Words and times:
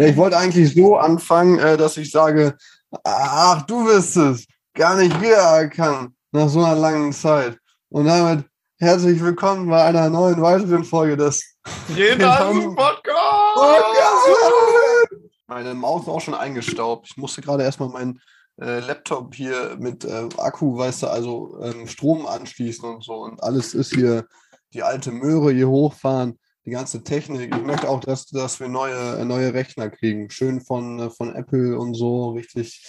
Ja, 0.00 0.06
ich 0.06 0.16
wollte 0.16 0.38
eigentlich 0.38 0.72
so 0.74 0.96
anfangen, 0.96 1.58
äh, 1.58 1.76
dass 1.76 1.98
ich 1.98 2.10
sage, 2.10 2.56
ach, 3.04 3.60
du 3.66 3.84
bist 3.84 4.16
es, 4.16 4.46
gar 4.72 4.96
nicht 4.96 5.20
wiedererkannt 5.20 6.14
nach 6.32 6.48
so 6.48 6.64
einer 6.64 6.74
langen 6.74 7.12
Zeit. 7.12 7.58
Und 7.90 8.06
damit 8.06 8.46
herzlich 8.78 9.20
willkommen 9.20 9.68
bei 9.68 9.84
einer 9.84 10.08
neuen 10.08 10.40
weiteren 10.40 10.84
Folge 10.84 11.18
des 11.18 11.44
Redern 11.94 12.74
Podcast. 12.74 13.54
Podcast. 13.54 14.28
Meine 15.46 15.74
Maus 15.74 16.04
ist 16.04 16.08
auch 16.08 16.20
schon 16.22 16.32
eingestaubt. 16.32 17.08
Ich 17.10 17.18
musste 17.18 17.42
gerade 17.42 17.64
erstmal 17.64 17.90
meinen 17.90 18.22
äh, 18.58 18.80
Laptop 18.80 19.34
hier 19.34 19.76
mit 19.78 20.06
äh, 20.06 20.30
Akku, 20.38 20.78
weißt 20.78 21.02
du, 21.02 21.06
also 21.08 21.60
ähm, 21.62 21.86
Strom 21.86 22.26
anschließen 22.26 22.88
und 22.88 23.04
so. 23.04 23.16
Und 23.16 23.42
alles 23.42 23.74
ist 23.74 23.94
hier, 23.94 24.24
die 24.72 24.82
alte 24.82 25.12
Möhre 25.12 25.52
hier 25.52 25.68
hochfahren, 25.68 26.38
die 26.64 26.70
ganze 26.70 27.02
Technik. 27.02 27.54
Ich 27.54 27.62
möchte 27.62 27.88
auch, 27.88 28.00
dass, 28.00 28.26
dass 28.26 28.60
wir 28.60 28.68
neue, 28.68 29.24
neue 29.24 29.54
Rechner 29.54 29.90
kriegen. 29.90 30.30
Schön 30.30 30.60
von, 30.60 31.10
von 31.10 31.34
Apple 31.34 31.78
und 31.78 31.94
so, 31.94 32.30
richtig. 32.30 32.86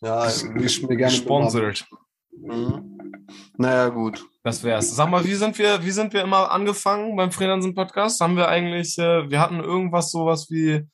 Ja, 0.00 0.26
ich 0.28 0.82
mir 0.82 0.96
gerne 0.96 1.12
Gesponsert. 1.14 1.86
Mhm. 2.32 3.24
Naja, 3.58 3.88
gut. 3.88 4.26
Das 4.42 4.62
wär's. 4.64 4.96
Sag 4.96 5.10
mal, 5.10 5.24
wie 5.24 5.34
sind 5.34 5.58
wir, 5.58 5.84
wie 5.84 5.90
sind 5.90 6.12
wir 6.12 6.22
immer 6.22 6.50
angefangen 6.50 7.16
beim 7.16 7.30
Freelancer 7.30 7.72
Podcast? 7.74 8.20
Haben 8.20 8.36
wir 8.36 8.48
eigentlich, 8.48 8.98
äh, 8.98 9.30
wir 9.30 9.40
hatten 9.40 9.60
irgendwas 9.60 10.10
sowas 10.10 10.48
wie, 10.50 10.86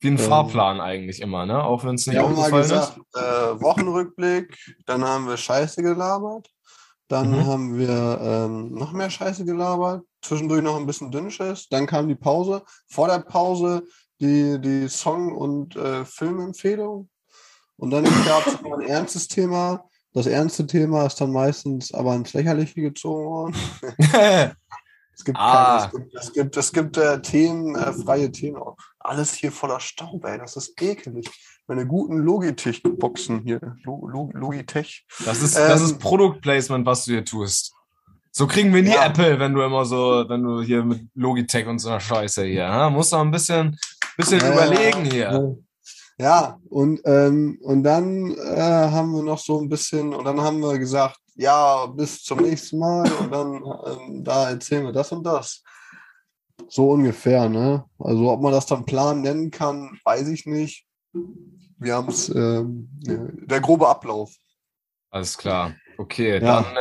wie 0.00 0.08
einen 0.08 0.18
Ähm. 0.18 0.24
Fahrplan 0.24 0.80
eigentlich 0.80 1.20
immer, 1.20 1.46
ne? 1.46 1.64
Auch 1.64 1.84
wenn 1.84 1.96
es 1.96 2.06
nicht 2.06 2.16
mal 2.16 2.24
aufgefallen 2.24 2.62
gesagt, 2.62 2.98
äh, 3.14 3.60
Wochenrückblick, 3.60 4.56
dann 4.86 5.04
haben 5.04 5.26
wir 5.26 5.36
Scheiße 5.36 5.82
gelabert, 5.82 6.48
dann 7.08 7.30
Mhm. 7.30 7.46
haben 7.46 7.78
wir 7.78 8.20
ähm, 8.22 8.72
noch 8.74 8.92
mehr 8.92 9.10
Scheiße 9.10 9.44
gelabert, 9.44 10.02
zwischendurch 10.22 10.62
noch 10.62 10.76
ein 10.76 10.86
bisschen 10.86 11.10
Dünnschiss, 11.10 11.68
dann 11.68 11.86
kam 11.86 12.08
die 12.08 12.14
Pause, 12.14 12.62
vor 12.88 13.08
der 13.08 13.18
Pause 13.20 13.82
die, 14.20 14.60
die 14.60 14.88
Song- 14.88 15.34
und 15.36 15.76
äh, 15.76 16.04
Filmempfehlung 16.04 17.08
und 17.76 17.90
dann 17.90 18.04
gab 18.04 18.46
es 18.46 18.60
noch 18.62 18.72
ein 18.78 18.80
ernstes 18.88 19.28
Thema. 19.28 19.84
Das 20.14 20.26
ernste 20.26 20.66
Thema 20.66 21.06
ist 21.06 21.20
dann 21.20 21.32
meistens 21.32 21.92
aber 21.94 22.14
ins 22.14 22.32
Lächerliche 22.34 22.80
gezogen 22.82 23.24
worden. 23.24 23.56
Es 25.14 25.24
gibt, 25.24 25.38
Ah. 25.38 25.90
keine, 25.92 26.06
es 26.06 26.10
gibt, 26.10 26.14
es 26.16 26.32
gibt, 26.32 26.56
es 26.56 26.72
gibt 26.72 26.96
äh, 26.96 27.20
Themen, 27.20 27.76
äh, 27.76 27.92
freie 27.92 28.32
Themen. 28.32 28.60
Alles 28.98 29.34
hier 29.34 29.52
voller 29.52 29.78
Staub, 29.78 30.24
ey. 30.24 30.38
Das 30.38 30.56
ist 30.56 30.80
ekelig. 30.80 31.28
Meine 31.72 31.86
guten 31.86 32.18
Logitech-Boxen 32.18 33.44
hier. 33.44 33.58
Lo, 33.84 34.06
Lo, 34.06 34.30
Logitech. 34.34 35.06
das 35.24 35.40
ist, 35.40 35.56
das 35.56 35.80
Ähm. 35.80 35.86
ist 35.86 35.98
Produktplacement, 36.00 36.84
was 36.84 37.06
du 37.06 37.12
hier 37.12 37.24
tust. 37.24 37.72
So 38.30 38.46
kriegen 38.46 38.74
wir 38.74 38.82
nie 38.82 38.90
Ja. 38.90 39.06
Apple, 39.06 39.38
wenn 39.38 39.54
du 39.54 39.62
immer 39.62 39.86
so, 39.86 40.22
wenn 40.28 40.42
du 40.42 40.60
hier 40.60 40.84
mit 40.84 41.08
Logitech 41.14 41.66
und 41.66 41.78
so 41.78 41.88
einer 41.88 41.98
Scheiße 42.00 42.44
hier, 42.44 42.68
ne? 42.68 42.90
Musst 42.90 43.14
du 43.14 43.16
ein 43.16 43.30
bisschen, 43.30 43.78
bisschen 44.18 44.40
Ja, 44.40 44.52
überlegen 44.52 45.04
hier. 45.06 45.56
Ja, 46.18 46.58
und, 46.68 47.00
ähm, 47.06 47.58
und 47.62 47.82
dann 47.84 48.32
äh, 48.32 48.60
haben 48.60 49.10
wir 49.12 49.22
noch 49.22 49.38
so 49.38 49.58
ein 49.58 49.70
bisschen, 49.70 50.12
und 50.12 50.26
dann 50.26 50.42
haben 50.42 50.60
wir 50.60 50.78
gesagt, 50.78 51.16
ja, 51.36 51.86
bis 51.86 52.22
zum 52.22 52.40
nächsten 52.42 52.80
Mal 52.80 53.10
und 53.12 53.32
dann 53.32 53.54
ähm, 53.86 54.22
da 54.22 54.50
erzählen 54.50 54.84
wir 54.84 54.92
das 54.92 55.10
und 55.10 55.24
das. 55.24 55.62
So 56.68 56.90
ungefähr, 56.90 57.48
ne? 57.48 57.86
Also 57.98 58.30
ob 58.30 58.42
man 58.42 58.52
das 58.52 58.66
dann 58.66 58.84
Plan 58.84 59.22
nennen 59.22 59.50
kann, 59.50 59.98
weiß 60.04 60.28
ich 60.28 60.44
nicht. 60.44 60.84
Wir 61.82 61.94
haben 61.96 62.08
es, 62.08 62.28
ähm, 62.28 62.88
der 63.02 63.60
grobe 63.60 63.88
Ablauf. 63.88 64.32
Alles 65.10 65.36
klar. 65.36 65.74
Okay, 65.98 66.34
Ja. 66.40 66.62
dann 66.62 66.76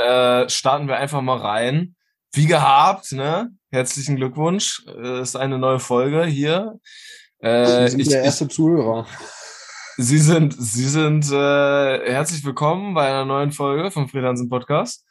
äh, 0.45 0.49
starten 0.49 0.87
wir 0.87 0.97
einfach 0.97 1.21
mal 1.21 1.37
rein. 1.37 1.95
Wie 2.33 2.45
gehabt, 2.45 3.11
ne? 3.11 3.49
Herzlichen 3.71 4.15
Glückwunsch. 4.15 4.85
Äh, 4.87 5.21
ist 5.21 5.35
eine 5.35 5.57
neue 5.57 5.79
Folge 5.79 6.25
hier. 6.25 6.79
Äh, 7.39 7.65
Sie 7.65 7.87
sind 7.89 7.99
ich, 7.99 8.09
der 8.09 8.19
ich, 8.21 8.25
erste 8.25 8.47
Zuhörer. 8.47 9.05
Sie 9.97 10.19
sind, 10.19 10.55
Sie 10.57 10.87
sind 10.87 11.29
äh, 11.31 12.11
herzlich 12.11 12.45
willkommen 12.45 12.93
bei 12.93 13.07
einer 13.07 13.25
neuen 13.25 13.51
Folge 13.51 13.91
vom 13.91 14.07
Freelancer 14.07 14.47
Podcast. 14.47 15.05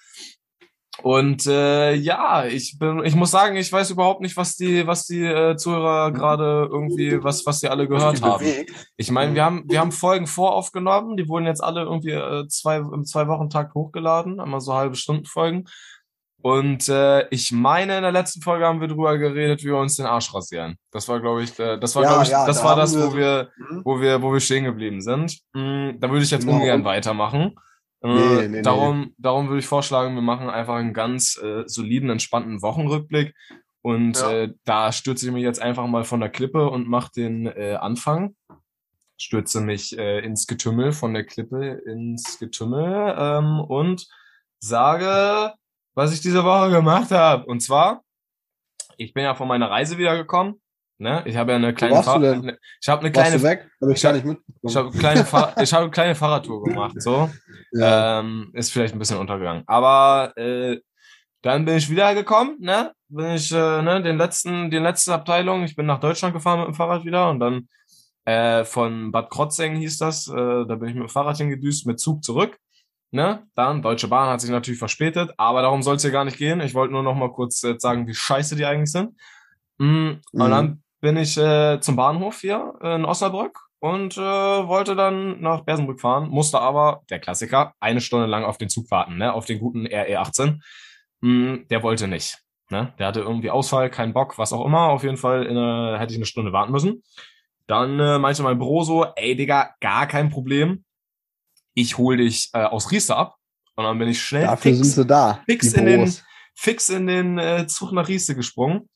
Und 1.02 1.46
äh, 1.46 1.94
ja, 1.94 2.44
ich 2.46 2.76
bin, 2.78 3.04
ich 3.04 3.14
muss 3.14 3.30
sagen, 3.30 3.56
ich 3.56 3.72
weiß 3.72 3.90
überhaupt 3.90 4.20
nicht, 4.20 4.36
was 4.36 4.56
die, 4.56 4.86
was 4.86 5.06
die 5.06 5.24
äh, 5.24 5.56
Zuhörer 5.56 6.12
gerade 6.12 6.68
irgendwie, 6.70 7.22
was, 7.22 7.44
was 7.46 7.60
die 7.60 7.68
alle 7.68 7.88
gehört 7.88 8.22
haben. 8.22 8.44
Ich 8.96 9.10
meine, 9.10 9.34
wir 9.34 9.44
haben, 9.44 9.64
wir 9.68 9.80
haben 9.80 9.92
Folgen 9.92 10.26
voraufgenommen, 10.26 11.16
die 11.16 11.28
wurden 11.28 11.46
jetzt 11.46 11.62
alle 11.62 11.82
irgendwie 11.82 12.10
äh, 12.12 12.46
zwei, 12.48 12.76
im 12.78 13.04
zwei 13.04 13.26
Wochen 13.28 13.50
Takt 13.50 13.74
hochgeladen, 13.74 14.40
einmal 14.40 14.60
so 14.60 14.74
halbe 14.74 14.96
Stunden 14.96 15.24
Folgen. 15.26 15.64
Und 16.42 16.88
äh, 16.88 17.28
ich 17.28 17.52
meine, 17.52 17.96
in 17.98 18.02
der 18.02 18.12
letzten 18.12 18.40
Folge 18.40 18.64
haben 18.64 18.80
wir 18.80 18.88
drüber 18.88 19.18
geredet, 19.18 19.60
wie 19.62 19.66
wir 19.68 19.76
uns 19.76 19.96
den 19.96 20.06
Arsch 20.06 20.32
rasieren. 20.34 20.76
Das 20.90 21.06
war, 21.06 21.20
glaube 21.20 21.42
ich, 21.42 21.58
äh, 21.58 21.78
das 21.78 21.94
war, 21.94 22.02
Ja, 22.02 22.08
glaube 22.10 22.22
ich, 22.24 22.30
ja, 22.30 22.46
das 22.46 22.58
da 22.60 22.64
war 22.64 22.76
das, 22.76 22.96
wo 22.98 23.14
wir- 23.14 23.50
Mhm. 23.58 23.82
wo 23.84 24.00
wir, 24.00 24.22
wo 24.22 24.32
wir 24.32 24.40
stehen 24.40 24.64
geblieben 24.64 25.02
sind. 25.02 25.38
Mm, 25.52 25.98
da 26.00 26.10
würde 26.10 26.24
ich 26.24 26.30
jetzt 26.30 26.46
Genau. 26.46 26.56
ungern 26.58 26.82
weitermachen. 26.84 27.56
Äh, 28.02 28.08
Nee, 28.08 28.48
nee, 28.48 28.62
darum, 28.62 29.14
darum 29.18 29.48
würde 29.48 29.60
ich 29.60 29.66
vorschlagen, 29.66 30.14
wir 30.14 30.22
machen 30.22 30.48
einfach 30.48 30.76
einen 30.76 30.94
ganz 30.94 31.36
äh, 31.42 31.64
soliden, 31.66 32.10
entspannten 32.10 32.62
Wochenrückblick. 32.62 33.34
Und 33.82 34.16
Ja. 34.18 34.30
äh, 34.32 34.52
da 34.64 34.92
stürze 34.92 35.26
ich 35.26 35.32
mich 35.32 35.42
jetzt 35.42 35.60
einfach 35.60 35.86
mal 35.86 36.04
von 36.04 36.20
der 36.20 36.28
Klippe 36.30 36.68
und 36.68 36.88
mache 36.88 37.12
den 37.14 37.46
äh, 37.46 37.76
Anfang. 37.80 38.36
Stürze 39.18 39.60
mich 39.60 39.98
äh, 39.98 40.20
ins 40.20 40.46
Getümmel, 40.46 40.92
von 40.92 41.12
der 41.14 41.24
Klippe 41.24 41.82
ins 41.86 42.38
Getümmel 42.38 43.14
ähm, 43.18 43.60
und 43.60 44.06
sage, 44.60 45.54
was 45.94 46.12
ich 46.12 46.20
diese 46.20 46.44
Woche 46.44 46.70
gemacht 46.70 47.10
habe. 47.10 47.44
Und 47.46 47.60
zwar, 47.60 48.02
ich 48.96 49.12
bin 49.14 49.24
ja 49.24 49.34
von 49.34 49.48
meiner 49.48 49.70
Reise 49.70 49.98
wiedergekommen. 49.98 50.59
Ne? 51.00 51.22
Ich 51.24 51.34
habe 51.36 51.52
ja 51.52 51.56
eine 51.56 51.72
kleine 51.72 51.94
warst 51.94 52.08
du 52.08 52.12
Fahr- 52.12 52.20
denn? 52.20 52.40
ne- 52.42 52.58
Ich 52.80 52.88
habe 52.88 53.00
eine 53.00 53.10
kleine 53.10 53.42
weg? 53.42 53.70
Habe 53.80 53.92
ich 53.92 53.96
Ich 53.96 54.02
gar 54.02 54.12
hab- 54.14 54.24
ich 54.62 54.76
habe 54.76 54.88
eine 54.90 54.98
kleine, 54.98 55.24
Fahr 55.24 55.54
ich 55.62 55.72
habe 55.72 55.82
eine 55.84 55.90
kleine 55.90 56.14
Fahrradtour 56.14 56.62
gemacht, 56.64 57.00
so. 57.00 57.30
ja. 57.72 58.20
Ähm, 58.20 58.50
ist 58.52 58.70
vielleicht 58.70 58.92
ein 58.94 58.98
bisschen 58.98 59.16
untergegangen. 59.18 59.64
Aber 59.66 60.32
äh, 60.36 60.78
dann 61.40 61.64
bin 61.64 61.76
ich 61.78 61.88
wiedergekommen, 61.88 62.56
ne? 62.60 62.92
Bin 63.08 63.30
ich, 63.30 63.50
äh, 63.50 63.80
ne, 63.82 64.02
den 64.02 64.18
letzten, 64.18 64.70
die 64.70 64.76
letzte 64.76 65.14
Abteilung, 65.14 65.64
ich 65.64 65.74
bin 65.74 65.86
nach 65.86 66.00
Deutschland 66.00 66.34
gefahren 66.34 66.58
mit 66.60 66.68
dem 66.68 66.74
Fahrrad 66.74 67.04
wieder 67.06 67.30
und 67.30 67.40
dann 67.40 67.68
äh, 68.26 68.64
von 68.64 69.10
Bad 69.10 69.30
Krotzing 69.30 69.76
hieß 69.76 69.96
das, 69.96 70.28
äh, 70.28 70.34
da 70.34 70.74
bin 70.76 70.88
ich 70.90 70.94
mit 70.94 71.04
dem 71.04 71.08
Fahrrad 71.08 71.38
hingedüst, 71.38 71.86
mit 71.86 71.98
Zug 71.98 72.22
zurück. 72.22 72.58
Ne? 73.10 73.46
Dann, 73.54 73.80
Deutsche 73.80 74.06
Bahn 74.08 74.28
hat 74.28 74.42
sich 74.42 74.50
natürlich 74.50 74.78
verspätet, 74.78 75.32
aber 75.38 75.62
darum 75.62 75.82
soll 75.82 75.96
es 75.96 76.02
hier 76.02 76.10
gar 76.12 76.26
nicht 76.26 76.36
gehen. 76.36 76.60
Ich 76.60 76.74
wollte 76.74 76.92
nur 76.92 77.02
noch 77.02 77.14
mal 77.16 77.32
kurz 77.32 77.64
äh, 77.64 77.74
sagen, 77.78 78.06
wie 78.06 78.14
scheiße 78.14 78.54
die 78.54 78.66
eigentlich 78.66 78.92
sind. 78.92 79.18
Mm, 79.78 80.20
Und 80.32 80.46
Mhm. 80.46 80.50
dann 80.50 80.82
bin 81.00 81.16
ich 81.16 81.36
äh, 81.36 81.80
zum 81.80 81.96
Bahnhof 81.96 82.40
hier 82.40 82.74
in 82.82 83.04
Osnabrück 83.04 83.58
und 83.80 84.16
äh, 84.16 84.20
wollte 84.20 84.94
dann 84.94 85.40
nach 85.40 85.62
Bersenbrück 85.62 86.00
fahren, 86.00 86.28
musste 86.28 86.60
aber, 86.60 87.02
der 87.08 87.18
Klassiker, 87.18 87.74
eine 87.80 88.00
Stunde 88.00 88.26
lang 88.26 88.44
auf 88.44 88.58
den 88.58 88.68
Zug 88.68 88.90
warten, 88.90 89.16
ne? 89.16 89.32
auf 89.32 89.46
den 89.46 89.58
guten 89.58 89.86
RE18. 89.86 90.60
Hm, 91.22 91.66
der 91.70 91.82
wollte 91.82 92.06
nicht. 92.06 92.38
Ne? 92.70 92.92
Der 92.98 93.06
hatte 93.06 93.20
irgendwie 93.20 93.50
Ausfall, 93.50 93.90
keinen 93.90 94.12
Bock, 94.12 94.38
was 94.38 94.52
auch 94.52 94.64
immer. 94.64 94.90
Auf 94.90 95.02
jeden 95.02 95.16
Fall 95.16 95.44
in, 95.46 95.56
äh, 95.56 95.98
hätte 95.98 96.12
ich 96.12 96.18
eine 96.18 96.26
Stunde 96.26 96.52
warten 96.52 96.72
müssen. 96.72 97.02
Dann 97.66 97.98
äh, 97.98 98.18
meinte 98.18 98.42
mein 98.42 98.58
Büro 98.58 98.82
so, 98.82 99.06
ey 99.16 99.34
Digga, 99.34 99.74
gar 99.80 100.06
kein 100.06 100.28
Problem. 100.28 100.84
Ich 101.74 101.98
hol 101.98 102.18
dich 102.18 102.50
äh, 102.52 102.64
aus 102.64 102.90
Rieste 102.90 103.16
ab. 103.16 103.36
Und 103.76 103.84
dann 103.84 103.98
bin 103.98 104.08
ich 104.08 104.20
schnell 104.20 104.44
Dafür 104.44 104.74
sind 104.74 104.84
fix, 104.84 104.94
sie 104.94 105.06
da. 105.06 105.42
fix 105.46 105.72
in 105.72 105.86
den, 105.86 106.14
fix 106.54 106.88
in 106.90 107.06
den 107.06 107.38
äh, 107.38 107.66
Zug 107.66 107.92
nach 107.92 108.08
Rieste 108.08 108.34
gesprungen 108.34 108.88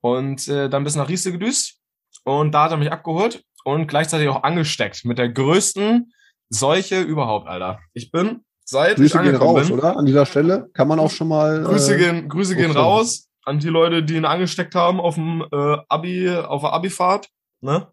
und 0.00 0.46
äh, 0.48 0.68
dann 0.68 0.84
bis 0.84 0.96
nach 0.96 1.08
Rieste 1.08 1.32
gedüst. 1.32 1.78
Und 2.24 2.52
da 2.52 2.64
hat 2.64 2.72
er 2.72 2.76
mich 2.76 2.92
abgeholt 2.92 3.42
und 3.64 3.86
gleichzeitig 3.86 4.28
auch 4.28 4.42
angesteckt 4.42 5.04
mit 5.04 5.18
der 5.18 5.28
größten 5.28 6.12
Seuche 6.50 7.00
überhaupt, 7.00 7.48
Alter. 7.48 7.80
Ich 7.92 8.10
bin 8.10 8.44
seit 8.64 8.92
ich 8.92 8.96
Grüße 8.96 9.18
gehen 9.18 9.26
angekommen 9.28 9.56
raus, 9.56 9.68
bin. 9.68 9.78
oder? 9.78 9.96
An 9.96 10.06
dieser 10.06 10.26
Stelle 10.26 10.68
kann 10.74 10.88
man 10.88 10.98
auch 10.98 11.10
schon 11.10 11.28
mal. 11.28 11.62
Grüße 11.62 11.94
äh, 11.94 11.98
gehen, 11.98 12.28
Grüße 12.28 12.56
gehen 12.56 12.70
raus 12.70 13.28
an 13.44 13.58
die 13.58 13.68
Leute, 13.68 14.02
die 14.02 14.16
ihn 14.16 14.26
angesteckt 14.26 14.74
haben 14.74 15.00
auf 15.00 15.14
dem 15.14 15.44
äh, 15.50 15.76
Abi, 15.88 16.30
auf 16.30 16.60
der 16.62 16.72
Abifahrt, 16.72 17.28
ne? 17.60 17.88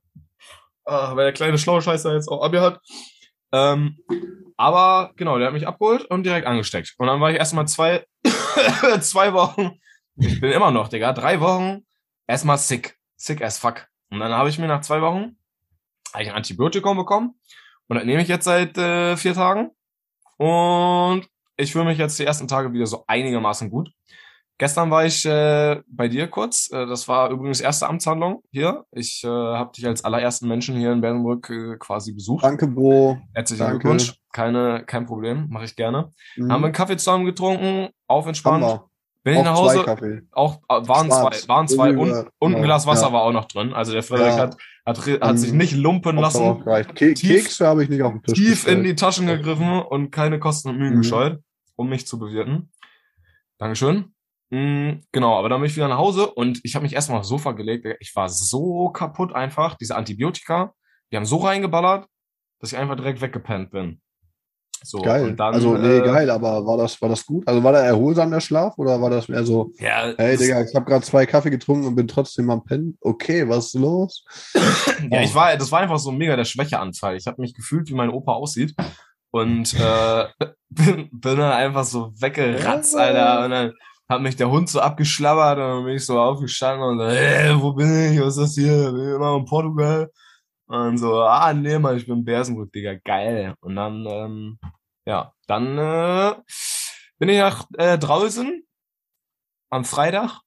Äh, 0.85 0.91
weil 0.91 1.25
der 1.25 1.33
kleine 1.33 1.57
schlaue 1.57 1.81
Scheißer 1.81 2.13
jetzt 2.13 2.27
auch 2.27 2.43
Abi 2.43 2.57
hat. 2.57 2.79
Ähm, 3.53 3.97
aber 4.57 5.11
genau, 5.15 5.37
der 5.37 5.47
hat 5.47 5.53
mich 5.53 5.67
abgeholt 5.67 6.05
und 6.05 6.23
direkt 6.23 6.45
angesteckt. 6.45 6.93
Und 6.97 7.07
dann 7.07 7.21
war 7.21 7.31
ich 7.31 7.37
erstmal 7.37 7.67
zwei, 7.67 8.05
zwei 8.99 9.33
Wochen, 9.33 9.79
ich 10.17 10.39
bin 10.39 10.51
immer 10.51 10.71
noch, 10.71 10.89
Digga, 10.89 11.13
drei 11.13 11.39
Wochen 11.39 11.85
erstmal 12.27 12.57
sick. 12.57 12.97
Sick 13.15 13.41
as 13.41 13.57
fuck. 13.57 13.87
Und 14.09 14.19
dann 14.19 14.31
habe 14.31 14.49
ich 14.49 14.59
mir 14.59 14.67
nach 14.67 14.81
zwei 14.81 15.01
Wochen 15.01 15.37
ein 16.13 16.29
Antibiotikum 16.29 16.97
bekommen. 16.97 17.39
Und 17.87 17.97
das 17.97 18.05
nehme 18.05 18.21
ich 18.21 18.27
jetzt 18.27 18.45
seit 18.45 18.77
äh, 18.77 19.15
vier 19.17 19.33
Tagen. 19.33 19.71
Und 20.37 21.27
ich 21.57 21.71
fühle 21.71 21.85
mich 21.85 21.97
jetzt 21.97 22.19
die 22.19 22.25
ersten 22.25 22.47
Tage 22.47 22.73
wieder 22.73 22.87
so 22.87 23.03
einigermaßen 23.07 23.69
gut. 23.69 23.89
Gestern 24.57 24.89
war 24.89 25.05
ich 25.05 25.25
äh, 25.25 25.81
bei 25.85 26.07
dir 26.07 26.27
kurz. 26.27 26.69
Äh, 26.71 26.85
das 26.85 27.09
war 27.09 27.29
übrigens 27.29 27.59
erste 27.59 27.87
Amtshandlung 27.87 28.41
hier. 28.51 28.85
Ich 28.91 29.21
äh, 29.25 29.27
habe 29.27 29.71
dich 29.73 29.85
als 29.85 30.05
allerersten 30.05 30.47
Menschen 30.47 30.77
hier 30.77 30.93
in 30.93 31.01
Bernburg 31.01 31.49
äh, 31.49 31.77
quasi 31.77 32.13
besucht. 32.13 32.45
Danke, 32.45 32.67
Bro. 32.67 33.17
Herzlichen 33.33 33.59
danke. 33.59 33.79
Glückwunsch. 33.79 34.15
Keine, 34.31 34.85
kein 34.85 35.05
Problem, 35.05 35.47
mache 35.49 35.65
ich 35.65 35.75
gerne. 35.75 36.13
Mhm. 36.37 36.51
Haben 36.51 36.61
wir 36.61 36.67
einen 36.67 36.73
Kaffee 36.73 36.95
zusammen 36.95 37.25
getrunken, 37.25 37.89
auf 38.07 38.27
entspannt. 38.27 38.63
wir. 38.63 38.89
Bin 39.25 39.33
ich 39.37 39.43
nach 39.43 39.55
zwei 39.55 39.61
Hause, 39.63 39.83
Kaffee. 39.83 40.21
auch 40.31 40.61
äh, 40.69 40.87
waren 40.87 41.07
Schwarz. 41.07 41.41
zwei, 41.41 41.47
waren 41.53 41.67
zwei 41.67 41.97
und, 41.97 42.09
Ja, 42.09 42.25
und 42.39 42.55
ein 42.55 42.61
Glas 42.63 42.85
Wasser 42.87 43.07
ja. 43.07 43.13
war 43.13 43.23
auch 43.23 43.33
noch 43.33 43.45
drin. 43.45 43.73
Also 43.73 43.91
der 43.91 44.03
Frederik 44.03 44.33
Ja. 44.35 44.37
hat, 44.37 44.57
hat, 44.85 44.97
hat 45.07 45.21
Dann 45.23 45.37
sich 45.37 45.51
nicht 45.51 45.73
lumpen 45.75 46.15
lassen. 46.15 46.63
Ke 46.63 47.13
Tief- 47.15 47.43
Kekse 47.43 47.67
habe 47.67 47.83
ich 47.83 47.89
nicht 47.89 48.01
auf 48.03 48.11
dem 48.13 48.21
Tisch. 48.23 48.33
tief 48.37 48.47
in 48.67 48.83
bestellt. 48.83 48.85
die 48.85 48.95
Taschen 48.95 49.27
gegriffen 49.27 49.81
und 49.81 50.11
keine 50.11 50.39
Kosten 50.39 50.69
und 50.69 50.77
Mühen 50.77 50.93
Mhm. 50.93 51.01
gescheut, 51.01 51.39
um 51.75 51.89
mich 51.89 52.07
zu 52.07 52.19
bewirten. 52.19 52.71
Dankeschön. 53.57 54.13
Mm, 54.51 55.01
genau, 55.11 55.39
aber 55.39 55.49
dann 55.49 55.59
bin 55.59 55.69
ich 55.69 55.75
wieder 55.75 55.87
nach 55.87 55.97
Hause 55.97 56.27
und 56.31 56.59
ich 56.63 56.75
habe 56.75 56.83
mich 56.83 56.93
erstmal 56.93 57.19
aufs 57.19 57.27
Sofa 57.29 57.53
gelegt. 57.53 57.87
Ich 57.99 58.15
war 58.15 58.29
so 58.29 58.89
kaputt 58.89 59.33
einfach. 59.33 59.75
Diese 59.75 59.95
Antibiotika, 59.95 60.73
die 61.11 61.17
haben 61.17 61.25
so 61.25 61.37
reingeballert, 61.37 62.05
dass 62.59 62.71
ich 62.71 62.77
einfach 62.77 62.95
direkt 62.95 63.21
weggepennt 63.21 63.71
bin. 63.71 64.01
So, 64.85 64.99
Geil. 65.01 65.33
Dann, 65.35 65.53
also, 65.53 65.77
nee, 65.77 65.97
äh, 65.97 66.01
geil, 66.01 66.29
aber 66.29 66.65
war 66.65 66.77
das, 66.77 67.01
war 67.01 67.09
das 67.09 67.25
gut? 67.25 67.47
Also, 67.47 67.63
war 67.63 67.73
da 67.73 67.79
erholsam 67.79 68.31
der 68.31 68.39
Schlaf 68.39 68.77
oder 68.77 69.01
war 69.01 69.09
das 69.09 69.27
mehr 69.27 69.43
so, 69.43 69.71
Ja, 69.79 70.13
hey, 70.17 70.37
Digga, 70.37 70.61
ich 70.61 70.75
habe 70.75 70.85
gerade 70.85 71.03
zwei 71.03 71.25
Kaffee 71.25 71.49
getrunken 71.49 71.87
und 71.87 71.95
bin 71.95 72.07
trotzdem 72.07 72.49
am 72.49 72.63
Pennen? 72.63 72.97
Okay, 73.01 73.47
was 73.47 73.67
ist 73.67 73.75
los? 73.75 74.23
Ja, 75.11 75.21
ich 75.21 75.35
war, 75.35 75.55
das 75.57 75.71
war 75.71 75.81
einfach 75.81 75.99
so 75.99 76.11
mega 76.11 76.35
der 76.35 76.45
Schwächeanfall. 76.45 77.15
Ich 77.17 77.27
habe 77.27 77.41
mich 77.41 77.53
gefühlt, 77.53 77.89
wie 77.89 77.93
mein 77.93 78.09
Opa 78.09 78.33
aussieht. 78.33 78.73
Und 79.31 79.73
äh, 79.73 80.25
bin, 80.69 81.09
bin 81.11 81.37
dann 81.37 81.51
einfach 81.51 81.83
so 81.83 82.11
weggeratzt, 82.19 82.95
Alter. 82.95 83.45
Und 83.45 83.51
dann 83.51 83.73
hat 84.07 84.21
mich 84.21 84.35
der 84.35 84.49
Hund 84.49 84.69
so 84.69 84.79
abgeschlabbert 84.79 85.57
und 85.57 85.63
dann 85.63 85.85
bin 85.85 85.95
ich 85.95 86.05
so 86.05 86.19
aufgestanden 86.19 86.87
und 86.87 86.99
so, 86.99 87.05
äh, 87.05 87.61
wo 87.61 87.73
bin 87.73 88.13
ich? 88.13 88.19
Was 88.21 88.37
ist 88.37 88.43
das 88.43 88.53
hier? 88.53 88.91
Bin 88.91 89.09
ich 89.09 89.15
immer 89.15 89.35
in 89.35 89.45
Portugal? 89.45 90.09
Und 90.67 90.97
so, 90.97 91.21
ah, 91.21 91.53
nee, 91.53 91.77
Mann, 91.77 91.97
ich 91.97 92.05
bin 92.05 92.17
in 92.19 92.25
Bersenbrück, 92.25 92.71
Digga, 92.73 92.95
geil. 93.03 93.53
Und 93.61 93.75
dann, 93.75 94.05
ähm, 94.07 94.59
ja, 95.05 95.33
dann 95.47 95.77
äh, 95.77 96.35
bin 97.19 97.29
ich 97.29 97.37
nach 97.37 97.65
äh, 97.77 97.97
draußen 97.97 98.65
am 99.69 99.85
Freitag. 99.85 100.41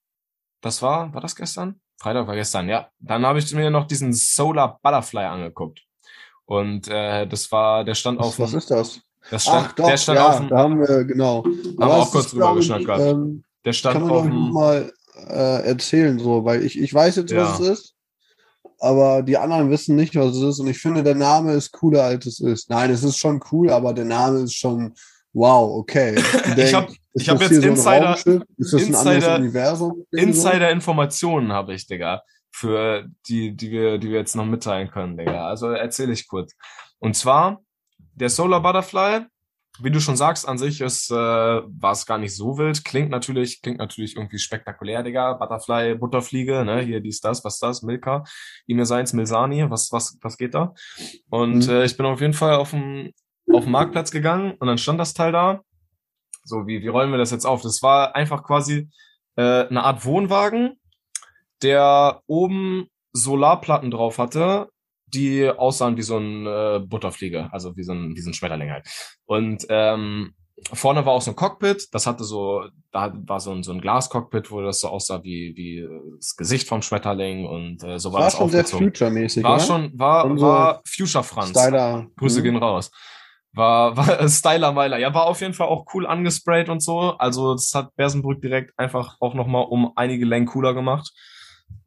Das 0.60 0.82
war, 0.82 1.12
war 1.14 1.20
das 1.20 1.36
gestern? 1.36 1.80
Freitag 2.00 2.26
war 2.26 2.34
gestern, 2.34 2.68
ja. 2.68 2.88
Dann 2.98 3.24
habe 3.24 3.38
ich 3.38 3.52
mir 3.54 3.70
noch 3.70 3.86
diesen 3.86 4.12
Solar 4.12 4.80
Butterfly 4.82 5.24
angeguckt. 5.24 5.84
Und 6.44 6.88
äh, 6.88 7.26
das 7.26 7.50
war, 7.52 7.84
der 7.84 7.94
stand 7.94 8.18
auf 8.20 8.38
Was, 8.38 8.52
was 8.52 8.54
ist 8.54 8.70
das? 8.70 9.00
das 9.30 9.42
stand, 9.42 9.66
Ach 9.68 9.72
doch, 9.74 9.86
der 9.86 9.96
stand 9.96 10.18
ja, 10.18 10.28
auf 10.28 10.46
da 10.48 10.58
haben 10.58 10.80
wir, 10.80 11.04
genau. 11.04 11.44
wir 11.44 11.82
Aber 11.84 11.96
auch 11.96 12.06
es 12.06 12.10
kurz 12.12 12.30
drüber 12.30 12.50
ich, 12.52 12.56
geschnackt. 12.56 12.88
Ähm, 13.00 13.44
der 13.64 13.72
kann 13.72 13.74
stand 13.74 14.00
man 14.00 14.10
auf 14.10 14.26
doch 14.26 14.32
mal 14.32 14.92
äh, 15.28 15.66
erzählen, 15.66 16.18
so, 16.18 16.44
weil 16.44 16.64
ich, 16.64 16.78
ich 16.80 16.92
weiß 16.92 17.16
jetzt, 17.16 17.34
was 17.36 17.58
Ja. 17.58 17.64
es 17.64 17.78
ist, 17.80 17.94
aber 18.80 19.22
die 19.22 19.36
anderen 19.38 19.70
wissen 19.70 19.96
nicht, 19.96 20.14
was 20.16 20.36
es 20.36 20.42
ist. 20.42 20.60
Und 20.60 20.68
ich 20.68 20.78
finde, 20.78 21.02
der 21.02 21.14
Name 21.14 21.52
ist 21.54 21.72
cooler, 21.72 22.04
als 22.04 22.26
es 22.26 22.40
ist. 22.40 22.70
Nein, 22.70 22.90
es 22.90 23.02
ist 23.04 23.18
schon 23.18 23.40
cool, 23.52 23.70
aber 23.70 23.92
der 23.92 24.04
Name 24.04 24.40
ist 24.40 24.54
schon 24.54 24.94
wow, 25.32 25.78
okay. 25.78 26.14
Ich 26.56 26.74
hab- 26.74 26.88
ich 27.14 27.28
hab 27.28 27.40
jetzt 27.40 27.50
hier 27.50 27.60
so 27.62 27.68
Insider- 27.68 28.16
Insider-? 28.86 29.38
Insider-Informationen 30.12 31.52
habe 31.52 31.74
ich, 31.74 31.86
Digga, 31.86 32.22
für 32.50 33.06
die, 33.28 33.54
die 33.56 33.70
wir, 33.70 33.98
die 33.98 34.10
wir 34.10 34.18
jetzt 34.18 34.36
noch 34.36 34.46
mitteilen 34.46 34.90
können, 34.90 35.16
Digga. 35.16 35.46
Also 35.46 35.68
erzähle 35.70 36.12
ich 36.12 36.26
kurz. 36.28 36.52
Und 36.98 37.14
zwar, 37.16 37.60
der 38.14 38.30
Solar 38.30 38.62
Butterfly, 38.62 39.26
wie 39.82 39.90
du 39.90 40.00
schon 40.00 40.16
sagst, 40.16 40.48
an 40.48 40.58
sich 40.58 40.80
ist, 40.80 41.10
äh, 41.10 41.14
war 41.14 41.92
es 41.92 42.06
gar 42.06 42.18
nicht 42.18 42.34
so 42.34 42.58
wild. 42.58 42.84
Klingt 42.84 43.10
natürlich, 43.10 43.62
klingt 43.62 43.78
natürlich 43.78 44.16
irgendwie 44.16 44.38
spektakulär, 44.38 45.02
Digga. 45.02 45.34
Butterfly, 45.34 45.94
Butterfliege, 45.96 46.64
ne, 46.64 46.80
hier 46.80 47.00
dies, 47.00 47.20
das, 47.20 47.44
was 47.44 47.58
das, 47.58 47.82
Milka, 47.82 48.24
Emir 48.66 48.86
Seins, 48.86 49.12
Milsani, 49.12 49.70
was, 49.70 49.92
was, 49.92 50.18
was 50.22 50.36
geht 50.36 50.54
da? 50.54 50.74
Und 51.30 51.66
Mhm. 51.66 51.70
äh, 51.70 51.84
ich 51.84 51.96
bin 51.96 52.06
auf 52.06 52.20
jeden 52.20 52.34
Fall 52.34 52.54
auf 52.54 52.70
dem, 52.70 53.12
auf 53.52 53.64
den 53.64 53.72
Marktplatz 53.72 54.10
gegangen 54.10 54.52
und 54.58 54.66
dann 54.66 54.78
stand 54.78 54.98
das 55.00 55.14
Teil 55.14 55.32
da. 55.32 55.62
So, 56.44 56.66
wie, 56.66 56.82
wie 56.82 56.88
rollen 56.88 57.10
wir 57.10 57.18
das 57.18 57.30
jetzt 57.30 57.44
auf? 57.46 57.62
Das 57.62 57.82
war 57.82 58.14
einfach 58.16 58.42
quasi 58.42 58.88
äh, 59.36 59.66
eine 59.68 59.84
Art 59.84 60.04
Wohnwagen, 60.04 60.78
der 61.62 62.22
oben 62.26 62.88
Solarplatten 63.12 63.90
drauf 63.90 64.18
hatte, 64.18 64.68
die 65.14 65.48
aussahen 65.48 65.96
wie 65.96 66.02
so 66.02 66.18
ein 66.18 66.46
äh, 66.46 66.80
Butterfliege, 66.80 67.48
also 67.52 67.76
wie 67.76 67.82
so 67.84 67.92
ein, 67.92 68.14
wie 68.16 68.20
so 68.20 68.30
ein 68.30 68.34
Schmetterling 68.34 68.70
halt. 68.70 68.86
Und 69.26 69.66
ähm, 69.68 70.34
vorne 70.72 71.06
war 71.06 71.12
auch 71.12 71.22
so 71.22 71.30
ein 71.30 71.36
Cockpit, 71.36 71.88
das 71.92 72.06
hatte 72.06 72.24
so, 72.24 72.64
da 72.90 73.12
war 73.26 73.40
so 73.40 73.52
ein, 73.52 73.62
so 73.62 73.72
ein 73.72 73.80
Glascockpit, 73.80 74.50
wo 74.50 74.60
das 74.60 74.80
so 74.80 74.88
aussah 74.88 75.22
wie, 75.22 75.52
wie 75.56 75.78
äh, 75.78 76.16
das 76.16 76.36
Gesicht 76.36 76.66
vom 76.68 76.82
Schmetterling 76.82 77.46
und 77.46 77.82
äh, 77.84 77.98
so 77.98 78.12
war, 78.12 78.20
War 78.20 78.26
das 78.26 78.36
schon 78.36 78.50
sehr 78.50 78.64
future-mäßig, 78.64 79.44
War 79.44 79.54
oder? 79.54 79.60
schon, 79.64 79.98
war, 79.98 80.24
Und 80.24 80.38
so 80.38 80.46
war 80.46 80.82
Future 80.86 81.24
Franz. 81.24 81.50
Styler. 81.50 82.08
Grüße 82.16 82.40
Mhm. 82.40 82.44
gehen 82.44 82.56
raus. 82.56 82.90
War, 83.52 83.96
war 83.96 84.28
Styler 84.28 84.72
Meiler. 84.72 84.98
Ja, 84.98 85.14
war 85.14 85.26
auf 85.26 85.40
jeden 85.40 85.54
Fall 85.54 85.68
auch 85.68 85.86
cool 85.94 86.06
angesprayt 86.06 86.68
und 86.68 86.82
so. 86.82 86.98
Also, 87.18 87.54
das 87.54 87.72
hat 87.74 87.94
Bersenbrück 87.96 88.42
direkt 88.42 88.78
einfach 88.78 89.16
auch 89.20 89.34
nochmal 89.34 89.64
um 89.68 89.92
einige 89.96 90.24
Längen 90.26 90.46
cooler 90.46 90.74
gemacht. 90.74 91.12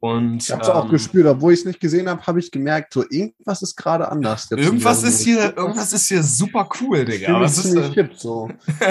Und 0.00 0.42
Ich 0.42 0.50
hab's 0.50 0.68
auch 0.68 0.86
ähm, 0.86 0.90
gespürt, 0.90 1.26
obwohl 1.28 1.52
ich 1.52 1.60
es 1.60 1.64
nicht 1.64 1.78
gesehen 1.78 2.08
habe, 2.08 2.26
habe 2.26 2.40
ich 2.40 2.50
gemerkt, 2.50 2.92
so 2.92 3.04
irgendwas 3.08 3.62
ist 3.62 3.76
gerade 3.76 4.10
anders. 4.10 4.50
Irgendwas 4.50 5.04
ist 5.04 5.22
hier, 5.22 5.56
irgendwas 5.56 5.92
ist 5.92 6.08
hier 6.08 6.24
super 6.24 6.68
cool, 6.80 7.08
Ich 7.08 7.20
Digga. 7.20 7.34
mich 7.38 7.42
Was 7.42 7.64
ist 7.64 7.72
denn? 7.72 7.92
hip, 7.92 8.10
so. 8.16 8.50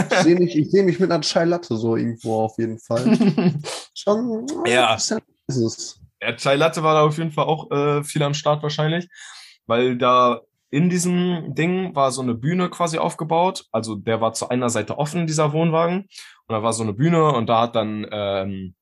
Ich 0.09 0.17
sehe 0.19 0.35
mich, 0.35 0.55
ich 0.57 0.71
seh 0.71 0.83
mich 0.83 0.99
mit 1.01 1.11
einer 1.11 1.19
Chai 1.21 1.43
Latte 1.43 1.75
so 1.75 1.97
irgendwo 1.97 2.43
auf 2.43 2.57
jeden 2.57 2.79
Fall. 2.79 3.17
Schon. 3.93 4.47
Ja. 4.65 4.95
ist 4.95 5.11
es. 5.49 5.99
Ja, 6.21 6.33
Chai 6.37 6.55
Latte 6.55 6.81
war 6.81 6.93
da 6.93 7.01
auf 7.01 7.17
jeden 7.17 7.31
Fall 7.31 7.45
auch 7.45 7.69
äh, 7.71 8.03
viel 8.05 8.23
am 8.23 8.33
Start 8.33 8.63
wahrscheinlich, 8.63 9.09
weil 9.67 9.97
da 9.97 10.39
in 10.69 10.89
diesem 10.89 11.53
Ding 11.53 11.93
war 11.93 12.11
so 12.11 12.21
eine 12.21 12.35
Bühne 12.35 12.69
quasi 12.69 12.97
aufgebaut. 12.99 13.65
Also 13.73 13.95
der 13.95 14.21
war 14.21 14.31
zu 14.31 14.47
einer 14.47 14.69
Seite 14.69 14.97
offen, 14.97 15.27
dieser 15.27 15.51
Wohnwagen. 15.51 16.03
Und 16.47 16.55
da 16.55 16.63
war 16.63 16.71
so 16.71 16.83
eine 16.83 16.93
Bühne 16.93 17.33
und 17.33 17.47
da 17.49 17.63
hat 17.63 17.75
dann 17.75 18.07
ähm, 18.09 18.75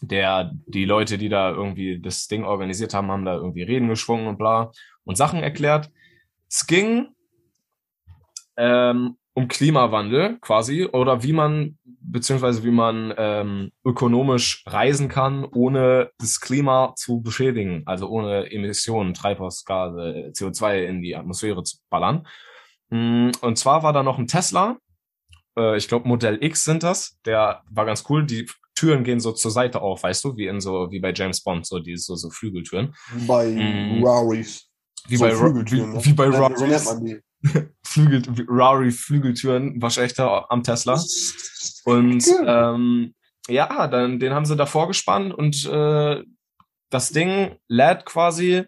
der, 0.00 0.52
die 0.66 0.84
Leute, 0.84 1.18
die 1.18 1.28
da 1.28 1.50
irgendwie 1.50 2.00
das 2.00 2.26
Ding 2.26 2.44
organisiert 2.44 2.94
haben, 2.94 3.10
haben 3.10 3.24
da 3.24 3.34
irgendwie 3.34 3.62
Reden 3.62 3.88
geschwungen 3.88 4.26
und 4.26 4.38
bla 4.38 4.70
und 5.04 5.16
Sachen 5.16 5.42
erklärt. 5.42 5.90
Es 6.48 6.66
ging 6.66 7.08
ähm, 8.56 9.16
um 9.34 9.48
Klimawandel 9.48 10.38
quasi 10.40 10.86
oder 10.86 11.22
wie 11.22 11.32
man 11.32 11.78
beziehungsweise 11.84 12.64
wie 12.64 12.70
man 12.70 13.14
ähm, 13.16 13.72
ökonomisch 13.84 14.64
reisen 14.66 15.08
kann, 15.08 15.44
ohne 15.44 16.10
das 16.18 16.40
Klima 16.40 16.94
zu 16.96 17.20
beschädigen, 17.20 17.82
also 17.86 18.08
ohne 18.08 18.50
Emissionen, 18.50 19.14
Treibhausgase, 19.14 20.32
CO2 20.34 20.84
in 20.84 21.02
die 21.02 21.14
Atmosphäre 21.14 21.62
zu 21.62 21.76
ballern. 21.88 22.26
Mm, 22.88 23.30
Und 23.40 23.58
zwar 23.58 23.82
war 23.82 23.92
da 23.92 24.02
noch 24.02 24.18
ein 24.18 24.26
Tesla, 24.26 24.78
äh, 25.56 25.76
ich 25.76 25.88
glaube 25.88 26.08
Modell 26.08 26.42
X 26.42 26.64
sind 26.64 26.82
das, 26.82 27.18
der 27.24 27.62
war 27.70 27.84
ganz 27.84 28.04
cool, 28.08 28.24
die 28.24 28.46
Türen 28.80 29.04
gehen 29.04 29.20
so 29.20 29.32
zur 29.32 29.50
Seite 29.50 29.82
auf, 29.82 30.02
weißt 30.02 30.24
du, 30.24 30.36
wie 30.36 30.46
in 30.46 30.60
so, 30.60 30.90
wie 30.90 31.00
bei 31.00 31.12
James 31.14 31.42
Bond, 31.42 31.66
so 31.66 31.78
die 31.80 31.96
so, 31.96 32.14
so 32.16 32.30
Flügeltüren. 32.30 32.94
Bei 33.26 33.46
Mhm. 33.50 34.02
Raris. 34.04 34.66
Wie 35.08 35.16
So 35.16 35.24
bei, 35.24 35.32
Flügeltüren, 35.34 35.92
wie, 35.92 35.96
ne? 35.96 36.04
wie 36.04 36.12
bei 36.14 36.30
So 36.30 36.38
nennt 36.40 36.60
Rarys 36.60 36.84
man 36.86 37.04
die. 37.04 37.20
Flügel, 37.84 38.22
Rari 38.48 38.90
Flügeltüren, 38.90 39.80
waschechter 39.82 40.50
am 40.50 40.62
Tesla. 40.62 41.02
Und 41.84 42.26
Ja. 42.26 42.74
ähm, 42.74 43.14
ja, 43.48 43.86
dann 43.88 44.18
den 44.20 44.32
haben 44.32 44.44
sie 44.46 44.56
davor 44.56 44.88
gespannt 44.88 45.34
und 45.34 45.64
äh, 45.66 46.22
das 46.90 47.10
Ding 47.10 47.56
lädt 47.68 48.04
quasi 48.06 48.64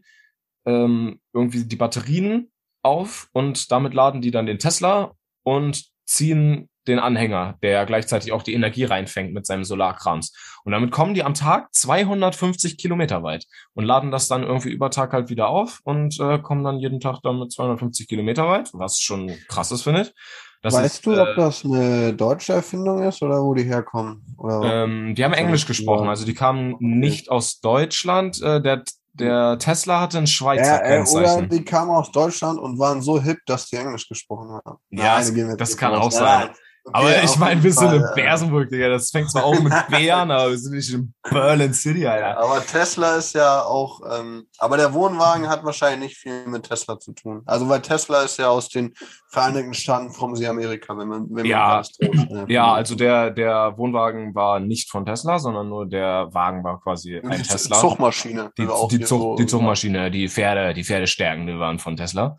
ähm, 0.66 1.20
irgendwie 1.32 1.64
die 1.64 1.76
Batterien 1.76 2.50
auf 2.82 3.28
und 3.32 3.70
damit 3.70 3.94
laden 3.94 4.20
die 4.22 4.30
dann 4.30 4.46
den 4.46 4.58
Tesla 4.58 5.14
und 5.44 5.84
ziehen 6.06 6.68
den 6.86 6.98
Anhänger, 6.98 7.56
der 7.62 7.86
gleichzeitig 7.86 8.32
auch 8.32 8.42
die 8.42 8.54
Energie 8.54 8.84
reinfängt 8.84 9.32
mit 9.32 9.46
seinem 9.46 9.64
Solarkrams. 9.64 10.32
Und 10.64 10.72
damit 10.72 10.90
kommen 10.90 11.14
die 11.14 11.24
am 11.24 11.34
Tag 11.34 11.72
250 11.74 12.78
Kilometer 12.78 13.22
weit 13.22 13.46
und 13.74 13.84
laden 13.84 14.10
das 14.10 14.28
dann 14.28 14.42
irgendwie 14.42 14.70
über 14.70 14.90
Tag 14.90 15.12
halt 15.12 15.30
wieder 15.30 15.48
auf 15.48 15.80
und 15.84 16.18
äh, 16.20 16.38
kommen 16.38 16.64
dann 16.64 16.78
jeden 16.78 17.00
Tag 17.00 17.20
damit 17.22 17.52
250 17.52 18.08
Kilometer 18.08 18.48
weit, 18.48 18.70
was 18.72 18.98
schon 18.98 19.32
krass 19.48 19.72
ist, 19.72 19.82
finde 19.82 20.02
ich. 20.02 20.14
Das 20.62 20.74
weißt 20.74 20.94
ist, 20.94 21.06
du, 21.06 21.12
äh, 21.12 21.20
ob 21.20 21.36
das 21.36 21.64
eine 21.64 22.14
deutsche 22.14 22.52
Erfindung 22.52 23.02
ist 23.02 23.20
oder 23.20 23.42
wo 23.42 23.52
die 23.52 23.64
herkommen? 23.64 24.24
Ähm, 24.62 25.14
die 25.16 25.24
haben 25.24 25.32
Das 25.32 25.40
hab 25.40 25.46
Englisch 25.46 25.66
gesprochen, 25.66 26.08
also 26.08 26.24
die 26.24 26.34
kamen 26.34 26.76
nicht 26.78 27.30
aus 27.30 27.60
Deutschland. 27.60 28.40
Äh, 28.40 28.62
der, 28.62 28.84
der 29.12 29.58
Tesla 29.58 30.00
hatte 30.00 30.18
ein 30.18 30.28
Schweizer 30.28 30.64
ja, 30.64 30.76
äh, 30.78 31.00
oder 31.00 31.22
Kennzeichen. 31.24 31.48
die 31.48 31.64
kamen 31.64 31.90
aus 31.90 32.12
Deutschland 32.12 32.60
und 32.60 32.78
waren 32.78 33.02
so 33.02 33.20
hip, 33.20 33.38
dass 33.46 33.66
die 33.66 33.76
Englisch 33.76 34.08
gesprochen 34.08 34.52
haben. 34.64 34.78
Ja, 34.90 35.18
jetzt 35.18 35.60
das 35.60 35.70
nicht 35.70 35.78
kann 35.78 35.94
auch 35.94 36.12
sein. 36.12 36.50
Aber 36.92 37.22
ich 37.22 37.36
meine, 37.36 37.62
wir 37.62 37.72
sind 37.72 37.92
in 37.92 38.04
Bersenburg, 38.16 38.68
Digga. 38.68 38.88
Das 38.88 39.10
fängt 39.10 39.30
zwar 39.30 39.44
auch 39.44 39.58
mit 39.60 39.72
B 39.90 40.10
an, 40.10 40.32
aber 40.32 40.50
wir 40.50 40.58
sind 40.58 40.74
nicht 40.74 40.92
in 40.92 41.14
Berlin 41.30 41.72
City, 41.72 42.04
Alter. 42.06 42.38
Aber 42.38 42.64
Tesla 42.66 43.14
ist 43.16 43.34
ja 43.34 43.62
auch, 43.62 44.00
ähm, 44.10 44.48
aber 44.58 44.76
der 44.76 44.92
Wohnwagen 44.92 45.48
hat 45.48 45.64
wahrscheinlich 45.64 46.00
nicht 46.10 46.16
viel 46.18 46.44
mit 46.46 46.64
Tesla 46.68 46.98
zu 46.98 47.12
tun. 47.12 47.42
Also 47.46 47.68
weil 47.68 47.80
Tesla 47.82 48.22
ist 48.22 48.38
ja 48.38 48.48
aus 48.48 48.68
den 48.68 48.92
Vereinigten 49.30 49.74
Staaten 49.74 50.10
from 50.12 50.34
the 50.34 50.46
Amerika, 50.48 50.98
wenn 50.98 51.06
man, 51.08 51.26
wenn 51.30 51.46
Ja. 51.46 51.82
man 52.00 52.26
ne? 52.28 52.46
Ja, 52.48 52.72
also 52.74 52.96
der, 52.96 53.30
der 53.30 53.74
Wohnwagen 53.78 54.34
war 54.34 54.58
nicht 54.58 54.90
von 54.90 55.06
Tesla, 55.06 55.38
sondern 55.38 55.68
nur 55.68 55.86
der 55.86 56.28
Wagen 56.32 56.64
war 56.64 56.80
quasi 56.80 57.16
ein 57.16 57.30
die 57.30 57.42
Tesla. 57.42 57.78
Zuchtmaschine. 57.78 58.50
Die, 58.58 58.66
die, 58.90 59.00
Zug, 59.00 59.20
so- 59.20 59.36
die 59.36 59.46
Zugmaschine, 59.46 60.10
die 60.10 60.28
Pferde, 60.28 60.74
die 60.74 60.82
Pferdestärken, 60.84 61.46
die 61.46 61.58
waren 61.58 61.78
von 61.78 61.96
Tesla. 61.96 62.36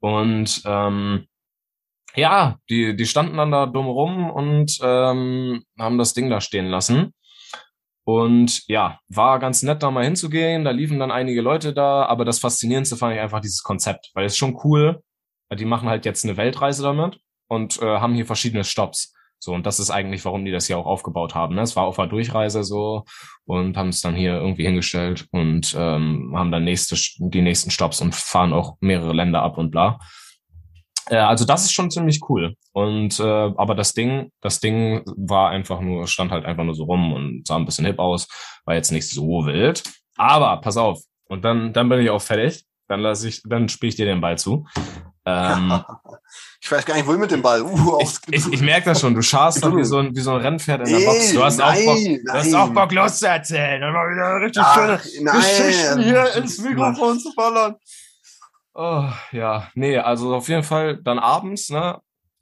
Und 0.00 0.62
ähm, 0.64 1.26
ja, 2.14 2.58
die, 2.70 2.96
die 2.96 3.06
standen 3.06 3.36
dann 3.36 3.50
da 3.50 3.66
dumm 3.66 3.86
rum 3.86 4.30
und 4.30 4.78
ähm, 4.82 5.62
haben 5.78 5.98
das 5.98 6.14
Ding 6.14 6.30
da 6.30 6.40
stehen 6.40 6.66
lassen. 6.66 7.12
Und 8.04 8.68
ja, 8.68 8.98
war 9.08 9.38
ganz 9.38 9.62
nett, 9.62 9.82
da 9.82 9.90
mal 9.90 10.04
hinzugehen. 10.04 10.64
Da 10.64 10.70
liefen 10.70 10.98
dann 10.98 11.10
einige 11.10 11.40
Leute 11.40 11.72
da, 11.72 12.04
aber 12.04 12.24
das 12.24 12.38
Faszinierendste 12.38 12.96
fand 12.96 13.14
ich 13.14 13.20
einfach 13.20 13.40
dieses 13.40 13.62
Konzept, 13.62 14.10
weil 14.14 14.26
es 14.26 14.36
schon 14.36 14.58
cool. 14.64 15.02
Die 15.52 15.64
machen 15.64 15.88
halt 15.88 16.04
jetzt 16.04 16.24
eine 16.24 16.36
Weltreise 16.36 16.82
damit 16.82 17.18
und 17.48 17.80
äh, 17.80 17.98
haben 17.98 18.14
hier 18.14 18.26
verschiedene 18.26 18.64
Stops. 18.64 19.14
So, 19.38 19.52
und 19.52 19.66
das 19.66 19.78
ist 19.78 19.90
eigentlich, 19.90 20.24
warum 20.24 20.44
die 20.44 20.50
das 20.50 20.66
hier 20.66 20.78
auch 20.78 20.86
aufgebaut 20.86 21.34
haben. 21.34 21.54
Ne? 21.54 21.62
Es 21.62 21.76
war 21.76 21.84
auf 21.84 21.96
der 21.96 22.06
Durchreise 22.06 22.64
so 22.64 23.04
und 23.44 23.76
haben 23.76 23.90
es 23.90 24.00
dann 24.00 24.14
hier 24.14 24.34
irgendwie 24.34 24.64
hingestellt 24.64 25.26
und 25.32 25.74
ähm, 25.78 26.32
haben 26.34 26.50
dann 26.50 26.64
nächste, 26.64 26.96
die 27.18 27.42
nächsten 27.42 27.70
Stops 27.70 28.00
und 28.00 28.14
fahren 28.14 28.52
auch 28.52 28.76
mehrere 28.80 29.12
Länder 29.12 29.42
ab 29.42 29.58
und 29.58 29.70
bla. 29.70 29.98
Äh, 31.08 31.16
also 31.16 31.44
das 31.44 31.64
ist 31.64 31.72
schon 31.72 31.90
ziemlich 31.90 32.20
cool. 32.28 32.54
Und 32.72 33.18
äh, 33.20 33.22
aber 33.22 33.74
das 33.74 33.92
Ding, 33.92 34.30
das 34.40 34.60
Ding 34.60 35.02
war 35.16 35.50
einfach 35.50 35.80
nur, 35.80 36.06
stand 36.06 36.30
halt 36.30 36.44
einfach 36.44 36.64
nur 36.64 36.74
so 36.74 36.84
rum 36.84 37.12
und 37.12 37.46
sah 37.46 37.56
ein 37.56 37.64
bisschen 37.64 37.86
hip 37.86 37.98
aus, 37.98 38.28
war 38.64 38.74
jetzt 38.74 38.92
nicht 38.92 39.08
so 39.08 39.46
wild. 39.46 39.82
Aber 40.16 40.60
pass 40.60 40.76
auf, 40.76 41.00
und 41.28 41.44
dann, 41.44 41.72
dann 41.72 41.88
bin 41.88 42.00
ich 42.00 42.10
auch 42.10 42.22
fertig. 42.22 42.64
Dann 42.86 43.00
lasse 43.00 43.28
ich, 43.28 43.42
dann 43.44 43.68
spiele 43.68 43.88
ich 43.88 43.96
dir 43.96 44.04
den 44.04 44.20
Ball 44.20 44.36
zu. 44.36 44.66
Ähm, 45.24 45.72
ich 46.60 46.70
weiß 46.70 46.84
gar 46.84 46.94
nicht, 46.94 47.06
wohin 47.06 47.20
mit 47.20 47.30
dem 47.30 47.40
Ball. 47.40 47.62
Uh, 47.62 47.98
ich, 48.02 48.18
ich, 48.30 48.52
ich 48.52 48.60
merke 48.60 48.90
das 48.90 49.00
schon. 49.00 49.14
Du 49.14 49.22
schaust 49.22 49.64
da 49.64 49.74
wie 49.74 49.84
so 49.84 49.98
ein, 49.98 50.14
wie 50.14 50.20
so 50.20 50.32
ein 50.32 50.42
Rennpferd 50.42 50.86
in 50.86 50.98
der 50.98 51.06
Box. 51.06 51.32
Du 51.32 51.42
hast, 51.42 51.58
nein, 51.58 51.88
auch 51.88 51.94
Bock, 51.94 52.04
du 52.04 52.32
hast 52.32 52.54
auch 52.54 52.68
Bock 52.68 52.92
loszuerzählen. 52.92 53.82
Und 53.82 53.92
mal 53.94 54.10
wieder 54.10 54.44
richtig 54.44 54.62
Ach, 54.62 54.74
schöne 54.74 55.00
nein. 55.22 55.36
Geschichten 55.36 56.02
hier 56.02 56.34
ins 56.36 56.58
Mikrofon 56.58 57.18
zu 57.18 57.34
ballern. 57.34 57.76
Oh, 58.76 59.08
ja, 59.30 59.70
nee, 59.76 59.98
also 59.98 60.34
auf 60.34 60.48
jeden 60.48 60.64
Fall 60.64 60.96
dann 60.96 61.20
abends, 61.20 61.70
ne? 61.70 62.00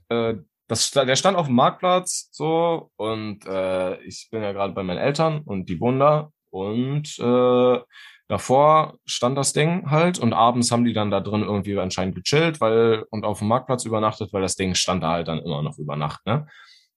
Äh, 0.08 0.36
das, 0.66 0.90
der 0.90 1.16
stand 1.16 1.36
auf 1.36 1.46
dem 1.46 1.56
Marktplatz 1.56 2.30
so 2.32 2.90
und 2.96 3.44
äh, 3.44 4.00
ich 4.04 4.28
bin 4.30 4.42
ja 4.42 4.52
gerade 4.52 4.72
bei 4.72 4.82
meinen 4.82 4.98
Eltern 4.98 5.42
und 5.42 5.68
die 5.68 5.78
wohnen 5.78 5.98
da 6.00 6.30
und 6.48 7.18
äh, 7.18 7.80
davor 8.28 8.98
stand 9.04 9.36
das 9.36 9.52
Ding 9.52 9.90
halt 9.90 10.18
und 10.18 10.32
abends 10.32 10.70
haben 10.70 10.86
die 10.86 10.94
dann 10.94 11.10
da 11.10 11.20
drin 11.20 11.42
irgendwie 11.42 11.78
anscheinend 11.78 12.14
gechillt, 12.14 12.62
weil 12.62 13.04
und 13.10 13.26
auf 13.26 13.40
dem 13.40 13.48
Marktplatz 13.48 13.84
übernachtet, 13.84 14.32
weil 14.32 14.40
das 14.40 14.56
Ding 14.56 14.74
stand 14.74 15.02
da 15.02 15.10
halt 15.10 15.28
dann 15.28 15.40
immer 15.40 15.60
noch 15.60 15.76
über 15.78 15.96
Nacht, 15.96 16.24
ne? 16.24 16.46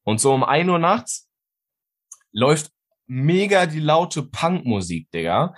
Und 0.03 0.21
so 0.21 0.33
um 0.33 0.45
ein 0.45 0.69
Uhr 0.69 0.79
nachts 0.79 1.29
läuft 2.31 2.71
mega 3.07 3.65
die 3.65 3.79
laute 3.81 4.23
Punkmusik, 4.23 5.11
Digga. 5.11 5.55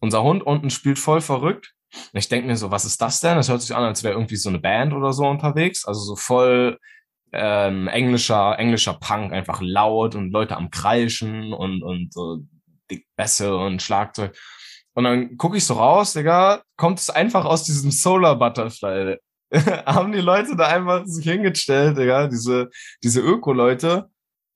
Unser 0.00 0.24
Hund 0.24 0.42
unten 0.42 0.70
spielt 0.70 0.98
voll 0.98 1.20
verrückt 1.20 1.76
und 2.12 2.18
ich 2.18 2.28
denke 2.28 2.46
mir 2.46 2.56
so, 2.56 2.70
was 2.70 2.84
ist 2.84 3.00
das 3.00 3.20
denn? 3.20 3.36
Das 3.36 3.48
hört 3.48 3.62
sich 3.62 3.74
an, 3.74 3.84
als 3.84 4.02
wäre 4.04 4.14
irgendwie 4.14 4.36
so 4.36 4.48
eine 4.48 4.58
Band 4.58 4.92
oder 4.92 5.12
so 5.12 5.26
unterwegs. 5.26 5.84
Also 5.84 6.00
so 6.00 6.16
voll 6.16 6.78
ähm, 7.32 7.88
englischer, 7.88 8.58
englischer 8.58 8.94
Punk, 8.94 9.32
einfach 9.32 9.60
laut 9.62 10.14
und 10.14 10.30
Leute 10.30 10.56
am 10.56 10.70
Kreischen 10.70 11.52
und, 11.52 11.82
und 11.82 12.12
so 12.12 12.38
die 12.90 13.06
Bässe 13.16 13.56
und 13.56 13.82
Schlagzeug. 13.82 14.36
Und 14.94 15.04
dann 15.04 15.36
gucke 15.36 15.56
ich 15.56 15.64
so 15.64 15.74
raus, 15.74 16.12
Digga, 16.12 16.62
kommt 16.76 16.98
es 16.98 17.10
einfach 17.10 17.44
aus 17.44 17.64
diesem 17.64 17.90
Solar 17.90 18.36
Butterfly. 18.36 19.16
haben 19.86 20.12
die 20.12 20.20
Leute 20.20 20.54
da 20.56 20.68
einfach 20.68 21.04
sich 21.06 21.24
hingestellt, 21.24 21.96
Digga, 21.98 22.28
diese, 22.28 22.70
diese 23.02 23.20
Öko-Leute, 23.20 24.08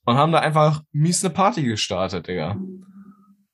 und 0.06 0.16
haben 0.16 0.32
da 0.32 0.40
einfach 0.40 0.82
mies 0.92 1.24
eine 1.24 1.32
Party 1.32 1.62
gestartet, 1.62 2.28
Digga. 2.28 2.56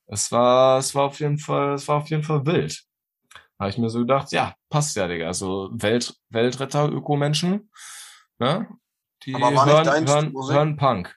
Es 0.07 0.31
war, 0.31 0.79
es 0.79 0.93
war 0.93 1.05
auf 1.05 1.19
jeden 1.19 1.37
Fall, 1.37 1.75
es 1.75 1.87
war 1.87 1.97
auf 1.97 2.09
jeden 2.09 2.23
Fall 2.23 2.45
wild 2.45 2.83
habe 3.61 3.69
ich 3.69 3.77
mir 3.77 3.91
so 3.91 3.99
gedacht, 3.99 4.31
ja, 4.31 4.55
passt 4.69 4.95
ja, 4.95 5.07
Digga. 5.07 5.27
Also 5.27 5.69
Welt, 5.71 6.15
Weltretter, 6.29 6.89
Ökomenschen, 6.89 7.69
ne? 8.39 8.67
Die 9.23 9.37
hören, 9.37 10.07
hören, 10.07 10.33
hören 10.33 10.77
Punk. 10.77 11.15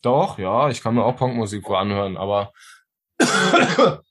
Doch, 0.00 0.38
ja, 0.38 0.68
ich 0.70 0.82
kann 0.82 0.94
mir 0.94 1.04
auch 1.04 1.16
Punkmusik 1.16 1.66
vor 1.66 1.80
anhören, 1.80 2.16
aber 2.16 2.52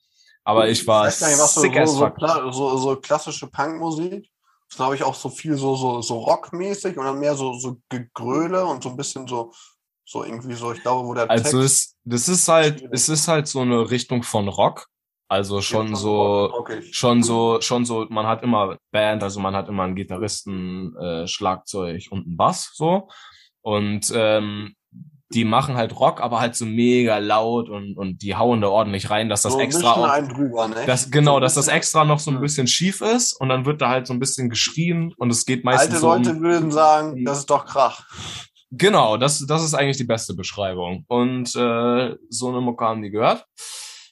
aber 0.43 0.67
ich 0.67 0.85
war 0.85 1.07
ich 1.07 1.21
weiß 1.21 1.29
nicht, 1.29 1.39
was 1.39 1.55
sick 1.55 1.73
so, 1.73 2.11
so, 2.11 2.51
so, 2.51 2.77
so, 2.77 2.95
klassische 2.97 3.47
Punkmusik. 3.47 4.29
Das 4.67 4.75
glaube 4.75 4.95
ich 4.95 5.03
auch 5.03 5.15
so 5.15 5.29
viel 5.29 5.55
so 5.55 5.75
so 5.75 6.01
so 6.01 6.19
rockmäßig 6.19 6.97
und 6.97 7.05
dann 7.05 7.19
mehr 7.19 7.35
so 7.35 7.53
so 7.53 7.77
Gegröle 7.87 8.65
und 8.65 8.83
so 8.83 8.89
ein 8.89 8.97
bisschen 8.97 9.25
so 9.25 9.53
so 10.03 10.23
irgendwie 10.25 10.55
so, 10.55 10.73
ich 10.73 10.81
glaube, 10.81 11.07
wo 11.07 11.13
der 11.13 11.29
Also 11.29 11.61
Text 11.61 11.95
es, 11.95 11.95
das 12.03 12.27
ist 12.27 12.47
halt, 12.47 12.83
es 12.91 13.09
ist 13.09 13.27
halt 13.27 13.47
so 13.47 13.61
eine 13.61 13.89
Richtung 13.89 14.23
von 14.23 14.47
Rock, 14.47 14.87
also 15.29 15.61
schon 15.61 15.95
so, 15.95 16.51
okay. 16.53 16.81
schon 16.91 17.21
so, 17.21 17.61
schon 17.61 17.85
so, 17.85 18.07
man 18.09 18.25
hat 18.25 18.41
immer 18.41 18.77
Band, 18.91 19.21
also 19.21 19.39
man 19.39 19.55
hat 19.55 19.69
immer 19.69 19.83
einen 19.83 19.95
Gitarristen, 19.95 20.95
äh, 20.97 21.27
Schlagzeug 21.27 22.07
und 22.09 22.25
einen 22.25 22.35
Bass, 22.35 22.71
so. 22.73 23.07
Und 23.61 24.11
ähm, 24.15 24.73
die 25.31 25.45
machen 25.45 25.75
halt 25.75 25.99
Rock, 25.99 26.21
aber 26.21 26.39
halt 26.39 26.55
so 26.55 26.65
mega 26.65 27.19
laut 27.19 27.69
und, 27.69 27.95
und 27.95 28.23
die 28.23 28.35
hauen 28.35 28.61
da 28.61 28.69
ordentlich 28.69 29.11
rein, 29.11 29.29
dass 29.29 29.43
das 29.43 29.53
so 29.53 29.59
extra 29.59 29.91
auch, 29.91 30.27
drüber, 30.27 30.67
ne? 30.67 30.77
das, 30.87 31.11
genau, 31.11 31.35
so 31.35 31.39
dass 31.41 31.53
das 31.53 31.67
extra 31.67 32.03
noch 32.03 32.17
so 32.17 32.31
ein 32.31 32.41
bisschen 32.41 32.65
schief 32.65 33.01
ist 33.01 33.33
und 33.39 33.49
dann 33.49 33.65
wird 33.65 33.81
da 33.81 33.89
halt 33.89 34.07
so 34.07 34.13
ein 34.13 34.19
bisschen 34.19 34.49
geschrien 34.49 35.13
und 35.17 35.29
es 35.29 35.45
geht 35.45 35.63
meistens 35.63 36.03
Alte 36.03 36.05
Leute 36.05 36.31
um, 36.31 36.41
würden 36.41 36.71
sagen, 36.71 37.23
das 37.23 37.39
ist 37.39 37.49
doch 37.51 37.65
Krach. 37.67 38.07
Genau, 38.71 39.17
das, 39.17 39.45
das 39.45 39.63
ist 39.63 39.75
eigentlich 39.75 39.97
die 39.97 40.05
beste 40.05 40.33
Beschreibung. 40.35 41.03
Und 41.07 41.55
äh, 41.55 42.15
so 42.29 42.49
eine 42.49 42.61
Mucke 42.61 42.85
haben 42.85 43.01
die 43.01 43.09
gehört. 43.09 43.45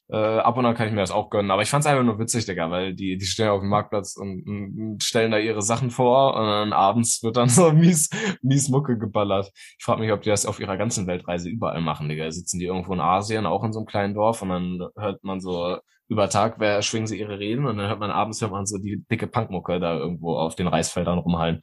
Äh, 0.09 0.15
ab 0.15 0.57
und 0.57 0.65
an 0.65 0.73
kann 0.73 0.87
ich 0.87 0.93
mir 0.93 1.01
das 1.01 1.11
auch 1.11 1.29
gönnen. 1.29 1.51
Aber 1.51 1.61
ich 1.61 1.69
fand 1.69 1.83
es 1.83 1.87
einfach 1.87 2.03
nur 2.03 2.17
witzig, 2.17 2.45
Digga, 2.45 2.71
weil 2.71 2.93
die, 2.93 3.17
die 3.17 3.25
stehen 3.25 3.49
auf 3.49 3.59
dem 3.59 3.69
Marktplatz 3.69 4.15
und, 4.15 4.47
und 4.47 5.03
stellen 5.03 5.31
da 5.31 5.37
ihre 5.37 5.61
Sachen 5.61 5.91
vor 5.91 6.35
und 6.35 6.45
dann 6.45 6.73
abends 6.73 7.21
wird 7.23 7.35
dann 7.35 7.49
so 7.49 7.71
mies, 7.71 8.09
mies 8.41 8.69
Mucke 8.69 8.97
geballert. 8.97 9.51
Ich 9.77 9.83
frage 9.83 9.99
mich, 9.99 10.11
ob 10.11 10.21
die 10.21 10.29
das 10.29 10.45
auf 10.45 10.61
ihrer 10.61 10.77
ganzen 10.77 11.07
Weltreise 11.07 11.49
überall 11.49 11.81
machen, 11.81 12.07
Digga. 12.07 12.31
Sitzen 12.31 12.59
die 12.59 12.65
irgendwo 12.65 12.93
in 12.93 13.01
Asien, 13.01 13.45
auch 13.45 13.63
in 13.65 13.73
so 13.73 13.79
einem 13.79 13.85
kleinen 13.85 14.13
Dorf 14.13 14.41
und 14.41 14.49
dann 14.49 14.87
hört 14.95 15.23
man 15.23 15.41
so 15.41 15.77
über 16.09 16.29
Tag 16.29 16.55
wer 16.57 16.81
schwingen 16.83 17.07
sie 17.07 17.19
ihre 17.19 17.37
Reden 17.37 17.65
und 17.65 17.77
dann 17.77 17.89
hört 17.89 17.99
man 17.99 18.11
abends 18.11 18.39
hört 18.39 18.51
man 18.51 18.65
so 18.65 18.77
die 18.77 19.03
dicke 19.11 19.27
Punkmucke 19.27 19.77
da 19.81 19.97
irgendwo 19.97 20.37
auf 20.37 20.55
den 20.55 20.67
Reisfeldern 20.67 21.19
rumhallen. 21.19 21.59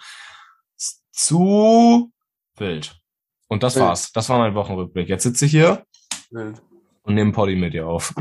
Zu 1.12 2.12
wild. 2.58 2.94
Und 3.48 3.62
das 3.62 3.78
war's. 3.80 4.12
Das 4.12 4.28
war 4.28 4.38
mein 4.38 4.54
Wochenrückblick. 4.54 5.08
Jetzt 5.08 5.22
sitze 5.22 5.46
ich 5.46 5.52
hier. 5.52 5.84
Wild 6.30 6.60
und 7.04 7.14
nehme 7.14 7.32
Poddy 7.32 7.54
mit 7.54 7.74
dir 7.74 7.86
auf. 7.86 8.12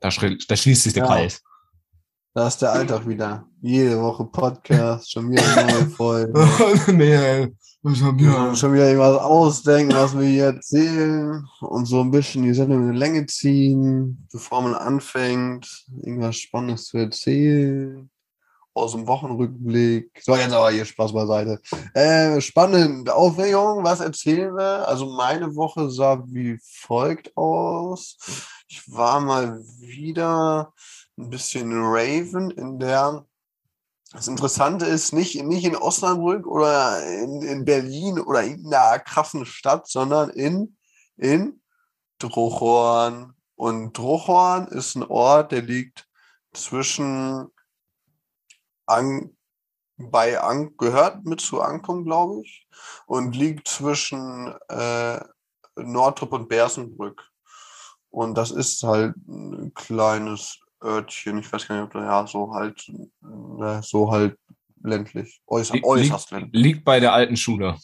Da, 0.00 0.10
da 0.48 0.56
schließt 0.56 0.82
sich 0.82 0.92
der 0.92 1.04
ja. 1.04 1.08
Kreis. 1.08 1.42
Da 2.34 2.48
ist 2.48 2.60
der 2.60 2.72
Alltag 2.72 3.08
wieder. 3.08 3.48
Jede 3.62 3.98
Woche 4.00 4.26
Podcast, 4.26 5.10
schon 5.10 5.30
wieder 5.30 5.42
eine 5.56 5.72
neue 5.72 5.86
Folge. 5.86 6.32
nee, 6.92 7.48
schon 7.94 8.18
wieder. 8.18 8.54
schon 8.54 8.74
wieder 8.74 8.88
irgendwas 8.88 9.22
ausdenken, 9.22 9.94
was 9.94 10.16
wir 10.18 10.26
hier 10.26 10.44
erzählen 10.44 11.42
und 11.60 11.86
so 11.86 12.02
ein 12.02 12.10
bisschen 12.10 12.42
die 12.42 12.52
Sendung 12.52 12.82
in 12.82 12.92
die 12.92 12.98
Länge 12.98 13.24
ziehen, 13.26 14.28
bevor 14.30 14.60
man 14.60 14.74
anfängt, 14.74 15.86
irgendwas 16.02 16.36
Spannendes 16.36 16.84
zu 16.84 16.98
erzählen 16.98 18.10
aus 18.76 18.92
dem 18.92 19.06
Wochenrückblick. 19.06 20.10
So, 20.22 20.36
jetzt 20.36 20.52
aber 20.52 20.70
hier 20.70 20.84
Spaß 20.84 21.12
beiseite. 21.12 21.60
Äh, 21.94 22.40
spannend. 22.40 23.10
Aufregung, 23.10 23.82
was 23.82 24.00
erzählen 24.00 24.54
wir? 24.54 24.86
Also 24.86 25.06
meine 25.06 25.54
Woche 25.56 25.90
sah 25.90 26.22
wie 26.26 26.58
folgt 26.62 27.36
aus. 27.36 28.18
Ich 28.68 28.82
war 28.92 29.20
mal 29.20 29.60
wieder 29.78 30.72
ein 31.16 31.30
bisschen 31.30 31.70
Raven 31.72 32.50
in 32.50 32.78
der 32.78 33.24
das 34.12 34.28
Interessante 34.28 34.86
ist 34.86 35.12
nicht, 35.12 35.42
nicht 35.42 35.64
in 35.64 35.76
Osnabrück 35.76 36.46
oder 36.46 37.04
in, 37.04 37.42
in 37.42 37.64
Berlin 37.64 38.18
oder 38.18 38.42
in 38.44 38.64
einer 38.72 38.98
krassen 39.00 39.44
Stadt, 39.44 39.88
sondern 39.88 40.30
in, 40.30 40.76
in 41.16 41.60
Drochhorn. 42.18 43.34
Und 43.56 43.98
Drochhorn 43.98 44.68
ist 44.68 44.94
ein 44.94 45.02
Ort, 45.02 45.52
der 45.52 45.62
liegt 45.62 46.06
zwischen 46.54 47.48
an, 48.86 49.36
bei 49.98 50.40
An 50.40 50.76
gehört 50.76 51.24
mit 51.24 51.40
zu 51.40 51.60
Ankung, 51.60 52.04
glaube 52.04 52.42
ich, 52.42 52.66
und 53.06 53.34
liegt 53.34 53.68
zwischen 53.68 54.54
äh, 54.68 55.20
Nordtrup 55.76 56.32
und 56.32 56.48
Bersenbrück. 56.48 57.22
Und 58.10 58.36
das 58.36 58.50
ist 58.50 58.82
halt 58.82 59.14
ein 59.28 59.72
kleines 59.74 60.58
Örtchen, 60.82 61.38
ich 61.38 61.52
weiß 61.52 61.66
gar 61.66 61.76
nicht, 61.76 61.84
ob 61.84 61.92
da 61.92 62.04
ja 62.04 62.26
so 62.26 62.52
halt, 62.52 62.90
ne, 63.20 63.80
so 63.82 64.10
halt 64.10 64.38
ländlich, 64.82 65.40
äußer, 65.46 65.74
liegt, 65.74 65.86
äußerst 65.86 66.30
ländlich. 66.30 66.62
Liegt 66.62 66.84
bei 66.84 67.00
der 67.00 67.12
alten 67.12 67.36
Schule. 67.36 67.76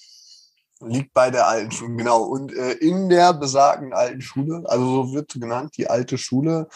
Liegt 0.81 1.13
bei 1.13 1.31
der 1.31 1.47
alten 1.47 1.71
Schule, 1.71 1.97
genau. 1.97 2.23
Und 2.23 2.53
äh, 2.53 2.73
in 2.73 3.09
der 3.09 3.33
besagten 3.35 3.93
alten 3.93 4.21
Schule, 4.21 4.63
also 4.67 4.85
so 4.85 5.13
wird 5.13 5.33
genannt, 5.35 5.75
die 5.77 5.89
alte 5.89 6.19
Schule 6.19 6.69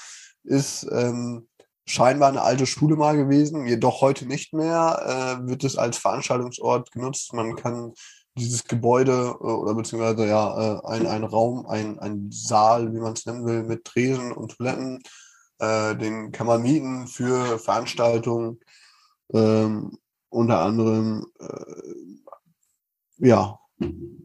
ist 0.45 0.87
ähm, 0.93 1.49
scheinbar 1.87 2.29
eine 2.29 2.43
alte 2.43 2.67
Schule 2.67 2.97
mal 2.97 3.17
gewesen, 3.17 3.67
jedoch 3.67 4.01
heute 4.01 4.27
nicht 4.27 4.53
mehr, 4.53 5.39
äh, 5.43 5.49
wird 5.49 5.65
es 5.65 5.77
als 5.77 5.99
Veranstaltungsort 5.99 6.91
genutzt. 6.91 7.33
Man 7.33 7.57
kann 7.57 7.93
dieses 8.37 8.65
Gebäude 8.65 9.37
äh, 9.41 9.45
oder 9.45 9.75
beziehungsweise 9.75 10.27
ja 10.27 10.79
äh, 10.79 10.87
ein, 10.87 11.07
ein 11.07 11.25
Raum, 11.25 11.67
ein, 11.67 11.99
ein 11.99 12.31
Saal, 12.31 12.93
wie 12.93 12.99
man 12.99 13.13
es 13.13 13.25
nennen 13.27 13.47
will, 13.47 13.63
mit 13.63 13.85
Tresen 13.85 14.33
und 14.33 14.57
Toiletten, 14.57 15.03
äh, 15.59 15.97
den 15.97 16.33
kann 16.33 16.47
man 16.47 16.63
mieten 16.63 17.07
für 17.07 17.59
Veranstaltungen, 17.59 18.61
ähm, 19.33 19.99
unter 20.29 20.61
anderem 20.61 21.27
äh, 21.39 23.27
ja, 23.29 23.59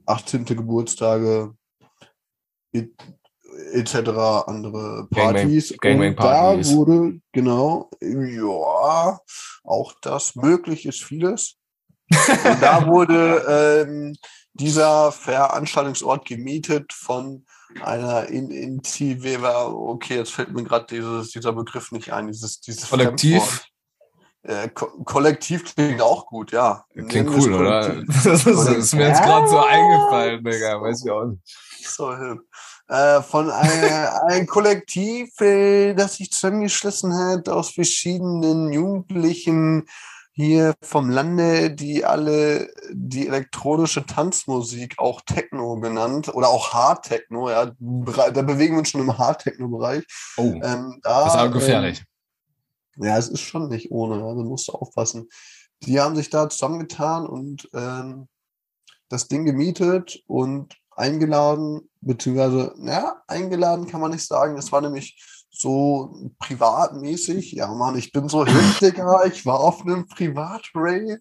18. 0.05 0.45
Geburtstage 0.45 1.55
etc. 3.73 4.09
andere 4.47 5.07
Partys. 5.09 5.71
Gangbang- 5.73 6.09
Und 6.09 6.15
Gangbang-Partys. 6.17 6.69
da 6.69 6.75
wurde, 6.75 7.21
genau, 7.31 7.89
ja, 8.01 9.19
auch 9.63 9.93
das 10.01 10.35
möglich 10.35 10.85
ist 10.85 11.03
vieles. 11.03 11.55
Und 12.09 12.61
da 12.61 12.85
wurde 12.87 13.85
ähm, 13.87 14.15
dieser 14.53 15.11
Veranstaltungsort 15.11 16.25
gemietet 16.25 16.91
von 16.93 17.45
einer 17.81 18.27
in, 18.27 18.51
in 18.51 18.81
okay, 18.81 20.15
jetzt 20.17 20.31
fällt 20.33 20.51
mir 20.51 20.63
gerade 20.63 20.85
dieser 20.87 21.53
Begriff 21.53 21.91
nicht 21.91 22.11
ein, 22.11 22.27
dieses, 22.27 22.59
dieses 22.59 22.89
Kollektiv? 22.89 23.41
Fremdwort. 23.43 23.67
Äh, 24.43 24.69
Ko 24.69 24.87
Kollektiv 25.03 25.75
klingt 25.75 26.01
auch 26.01 26.25
gut, 26.25 26.51
ja. 26.51 26.83
Klingt 26.93 27.29
es 27.29 27.45
cool, 27.45 27.53
oder? 27.53 28.01
Das 28.05 28.25
ist, 28.25 28.47
das 28.47 28.67
ist 28.69 28.95
mir 28.95 29.07
jetzt 29.07 29.21
gerade 29.21 29.47
so 29.47 29.59
eingefallen, 29.59 30.43
Digga. 30.43 30.81
Weiß 30.81 31.05
ich 31.05 31.11
auch 31.11 31.25
nicht. 31.25 31.41
So 31.83 32.15
hip. 32.17 32.39
Äh, 32.91 33.21
von 33.21 33.49
ein, 33.49 33.69
ein 34.27 34.47
Kollektiv, 34.47 35.39
äh, 35.39 35.93
das 35.93 36.15
sich 36.15 36.29
zusammengeschlossen 36.29 37.15
hat 37.15 37.47
aus 37.47 37.69
verschiedenen 37.69 38.73
Jugendlichen 38.73 39.87
hier 40.33 40.73
vom 40.81 41.09
Lande, 41.09 41.71
die 41.71 42.03
alle 42.03 42.69
die 42.91 43.27
elektronische 43.27 44.05
Tanzmusik, 44.05 44.95
auch 44.97 45.21
Techno 45.21 45.79
genannt, 45.79 46.33
oder 46.33 46.49
auch 46.49 46.73
Hard 46.73 47.05
Techno, 47.05 47.49
ja, 47.49 47.67
da 47.67 48.41
bewegen 48.41 48.73
wir 48.73 48.79
uns 48.79 48.89
schon 48.89 49.01
im 49.01 49.17
Hard 49.17 49.41
Techno-Bereich. 49.41 50.03
Oh, 50.35 50.59
Ähm, 50.61 50.99
da, 51.01 51.23
das 51.23 51.33
ist 51.33 51.39
aber 51.39 51.51
gefährlich. 51.51 52.03
Ähm, 52.97 53.05
ja, 53.05 53.17
es 53.17 53.29
ist 53.29 53.41
schon 53.41 53.69
nicht 53.69 53.89
ohne, 53.91 54.21
also 54.21 54.43
musst 54.43 54.67
du 54.67 54.73
aufpassen. 54.73 55.29
Die 55.83 56.01
haben 56.01 56.17
sich 56.17 56.29
da 56.29 56.49
zusammengetan 56.49 57.25
und 57.25 57.69
ähm, 57.73 58.27
das 59.07 59.29
Ding 59.29 59.45
gemietet 59.45 60.21
und 60.27 60.75
eingeladen, 60.91 61.89
beziehungsweise, 62.01 62.73
ja, 62.79 63.21
eingeladen 63.27 63.87
kann 63.87 64.01
man 64.01 64.11
nicht 64.11 64.27
sagen. 64.27 64.57
Es 64.57 64.71
war 64.71 64.81
nämlich 64.81 65.17
so 65.61 66.31
privatmäßig. 66.39 67.51
Ja, 67.51 67.67
Mann, 67.67 67.97
ich 67.97 68.11
bin 68.11 68.27
so 68.27 68.45
hip, 68.45 68.79
Digga. 68.79 69.23
Ich 69.25 69.45
war 69.45 69.59
auf 69.59 69.81
einem 69.81 70.07
Privatrave. 70.07 71.19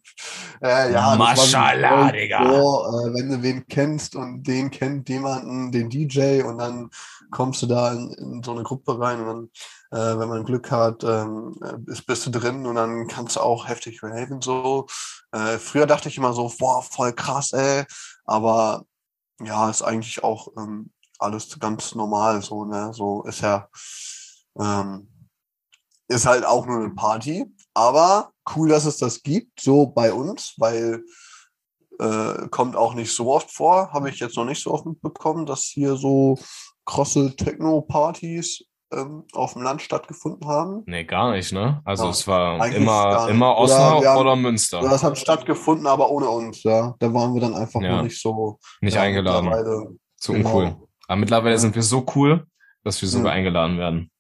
Äh, 0.63 0.93
ja, 0.93 1.17
Maschallah, 1.17 2.11
Digga. 2.11 2.45
So, 2.45 2.87
äh, 2.87 3.15
wenn 3.15 3.29
du 3.29 3.43
wen 3.43 3.67
kennst 3.67 4.17
und 4.17 4.43
den 4.45 4.71
kennt 4.71 5.09
jemanden, 5.09 5.71
den 5.73 5.91
DJ, 5.91 6.43
und 6.43 6.59
dann 6.59 6.91
kommst 7.31 7.63
du 7.63 7.67
da 7.67 7.93
in, 7.93 8.13
in 8.15 8.43
so 8.43 8.53
eine 8.53 8.63
Gruppe 8.63 8.99
rein 8.99 9.21
und 9.21 9.27
dann, 9.27 10.17
äh, 10.17 10.19
wenn 10.19 10.29
man 10.29 10.45
Glück 10.45 10.71
hat, 10.71 11.05
ähm, 11.05 11.57
äh, 11.63 11.75
bist, 11.79 12.07
bist 12.07 12.27
du 12.27 12.31
drin 12.31 12.67
und 12.67 12.77
dann 12.77 13.09
kannst 13.09 13.37
du 13.37 13.41
auch 13.41 13.69
heftig 13.69 14.03
raven 14.03 14.41
so. 14.41 14.87
Äh, 15.33 15.59
früher 15.59 15.87
dachte 15.87 16.09
ich 16.09 16.17
immer 16.17 16.33
so, 16.33 16.51
boah, 16.59 16.83
voll 16.83 17.13
krass, 17.13 17.53
ey. 17.53 17.85
Aber 18.25 18.85
ja, 19.45 19.71
ist 19.71 19.83
eigentlich 19.83 20.23
auch 20.23 20.49
ähm, 20.57 20.91
alles 21.19 21.59
ganz 21.59 21.95
normal 21.95 22.43
so, 22.43 22.65
ne? 22.65 22.93
So 22.95 23.23
ist 23.25 23.43
ja, 23.43 23.69
ähm, 24.59 25.09
ist 26.09 26.27
halt 26.27 26.45
auch 26.45 26.67
nur 26.67 26.81
eine 26.81 26.91
Party. 26.91 27.47
Aber 27.75 28.33
cool, 28.57 28.69
dass 28.69 28.85
es 28.85 28.99
das 28.99 29.23
gibt, 29.23 29.61
so 29.61 29.87
bei 29.87 30.13
uns, 30.13 30.55
weil 30.59 31.05
äh, 32.01 32.49
kommt 32.49 32.77
auch 32.77 32.95
nicht 32.95 33.15
so 33.15 33.33
oft 33.33 33.51
vor. 33.51 33.93
Habe 33.93 34.11
ich 34.11 34.19
jetzt 34.19 34.37
noch 34.37 34.45
nicht 34.45 34.63
so 34.63 34.73
oft 34.73 34.87
mitbekommen, 34.87 35.47
dass 35.47 35.65
hier 35.65 35.97
so 35.97 36.39
krosse 36.85 37.37
Techno-Partys 37.37 38.65
ähm, 38.93 39.25
auf 39.33 39.53
dem 39.55 39.63
Land 39.63 39.83
stattgefunden 39.83 40.49
haben. 40.49 40.83
Nee, 40.87 41.05
gar 41.05 41.33
nicht, 41.33 41.53
ne? 41.53 41.81
Also 41.85 42.05
Ja, 42.05 42.11
es 42.11 42.27
war 42.27 42.67
immer, 42.75 43.29
immer 43.29 43.51
Oder 43.53 43.59
Osnabrück 43.59 44.03
wir 44.03 44.11
haben- 44.11 44.21
oder 44.21 44.37
Münster. 44.37 44.81
Das 44.81 45.03
hat 45.05 45.17
stattgefunden, 45.19 45.87
aber 45.87 46.11
ohne 46.11 46.29
uns, 46.29 46.63
ja. 46.63 46.95
Da 46.99 47.13
waren 47.15 47.33
wir 47.35 47.41
dann 47.41 47.55
einfach 47.55 47.81
Ja. 47.81 48.03
nicht 48.03 48.21
so 48.21 48.59
Nicht 48.81 48.95
ja, 48.95 49.03
eingeladen. 49.03 49.99
Zu 50.17 50.33
genau. 50.33 50.49
uncool. 50.49 50.77
Aber 51.09 51.17
mittlerweile 51.21 51.59
sind 51.59 51.75
wir 51.75 51.83
so 51.83 52.05
cool, 52.15 52.45
dass 52.85 53.01
wir 53.01 53.09
sogar 53.09 53.33
eingeladen 53.33 53.79
werden. 53.79 54.11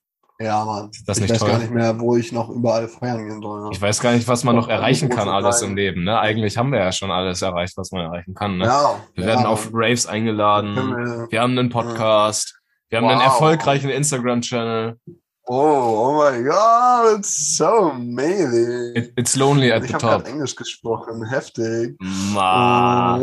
Ja, 0.42 0.64
Mann. 0.64 0.90
das 1.04 1.18
ich 1.18 1.28
weiß 1.28 1.38
toll? 1.38 1.50
gar 1.50 1.58
nicht 1.58 1.70
mehr, 1.70 2.00
wo 2.00 2.16
ich 2.16 2.32
noch 2.32 2.48
überall 2.48 2.88
feiern 2.88 3.28
gehen 3.28 3.42
soll. 3.42 3.62
Ne? 3.64 3.68
Ich 3.72 3.82
weiß 3.82 4.00
gar 4.00 4.12
nicht, 4.12 4.26
was 4.26 4.42
man 4.42 4.56
noch 4.56 4.68
erreichen 4.68 5.10
kann 5.10 5.28
alles 5.28 5.60
im 5.60 5.76
Leben, 5.76 6.02
ne? 6.04 6.18
Eigentlich 6.18 6.56
haben 6.56 6.72
wir 6.72 6.78
ja 6.78 6.92
schon 6.92 7.10
alles 7.10 7.42
erreicht, 7.42 7.76
was 7.76 7.90
man 7.92 8.06
erreichen 8.06 8.32
kann, 8.34 8.56
ne? 8.56 8.64
Ja, 8.64 8.94
Wir 9.14 9.24
ja, 9.24 9.30
werden 9.34 9.44
auf. 9.44 9.68
Raves 9.74 10.06
eingeladen. 10.06 10.74
wir- 10.74 11.26
Wir 11.30 11.42
haben 11.42 11.58
einen 11.58 11.68
Podcast. 11.68 12.58
Wir 12.90 12.98
haben 12.98 13.06
einen 13.08 13.20
Wow. 13.20 13.26
erfolgreichen 13.26 13.88
Instagram-Channel. 13.88 14.98
Oh, 15.46 15.54
oh 15.54 16.12
my 16.30 16.42
God, 16.44 17.18
it's 17.18 17.56
so 17.56 17.90
amazing. 17.90 18.94
It, 18.94 19.12
it's 19.16 19.34
lonely 19.36 19.72
at 19.72 19.82
ich 19.82 19.88
the 19.88 19.94
habe 19.94 20.00
top. 20.02 20.10
gerade 20.10 20.30
Englisch 20.30 20.54
gesprochen, 20.54 21.24
heftig. 21.28 21.96
Ma. 22.00 23.18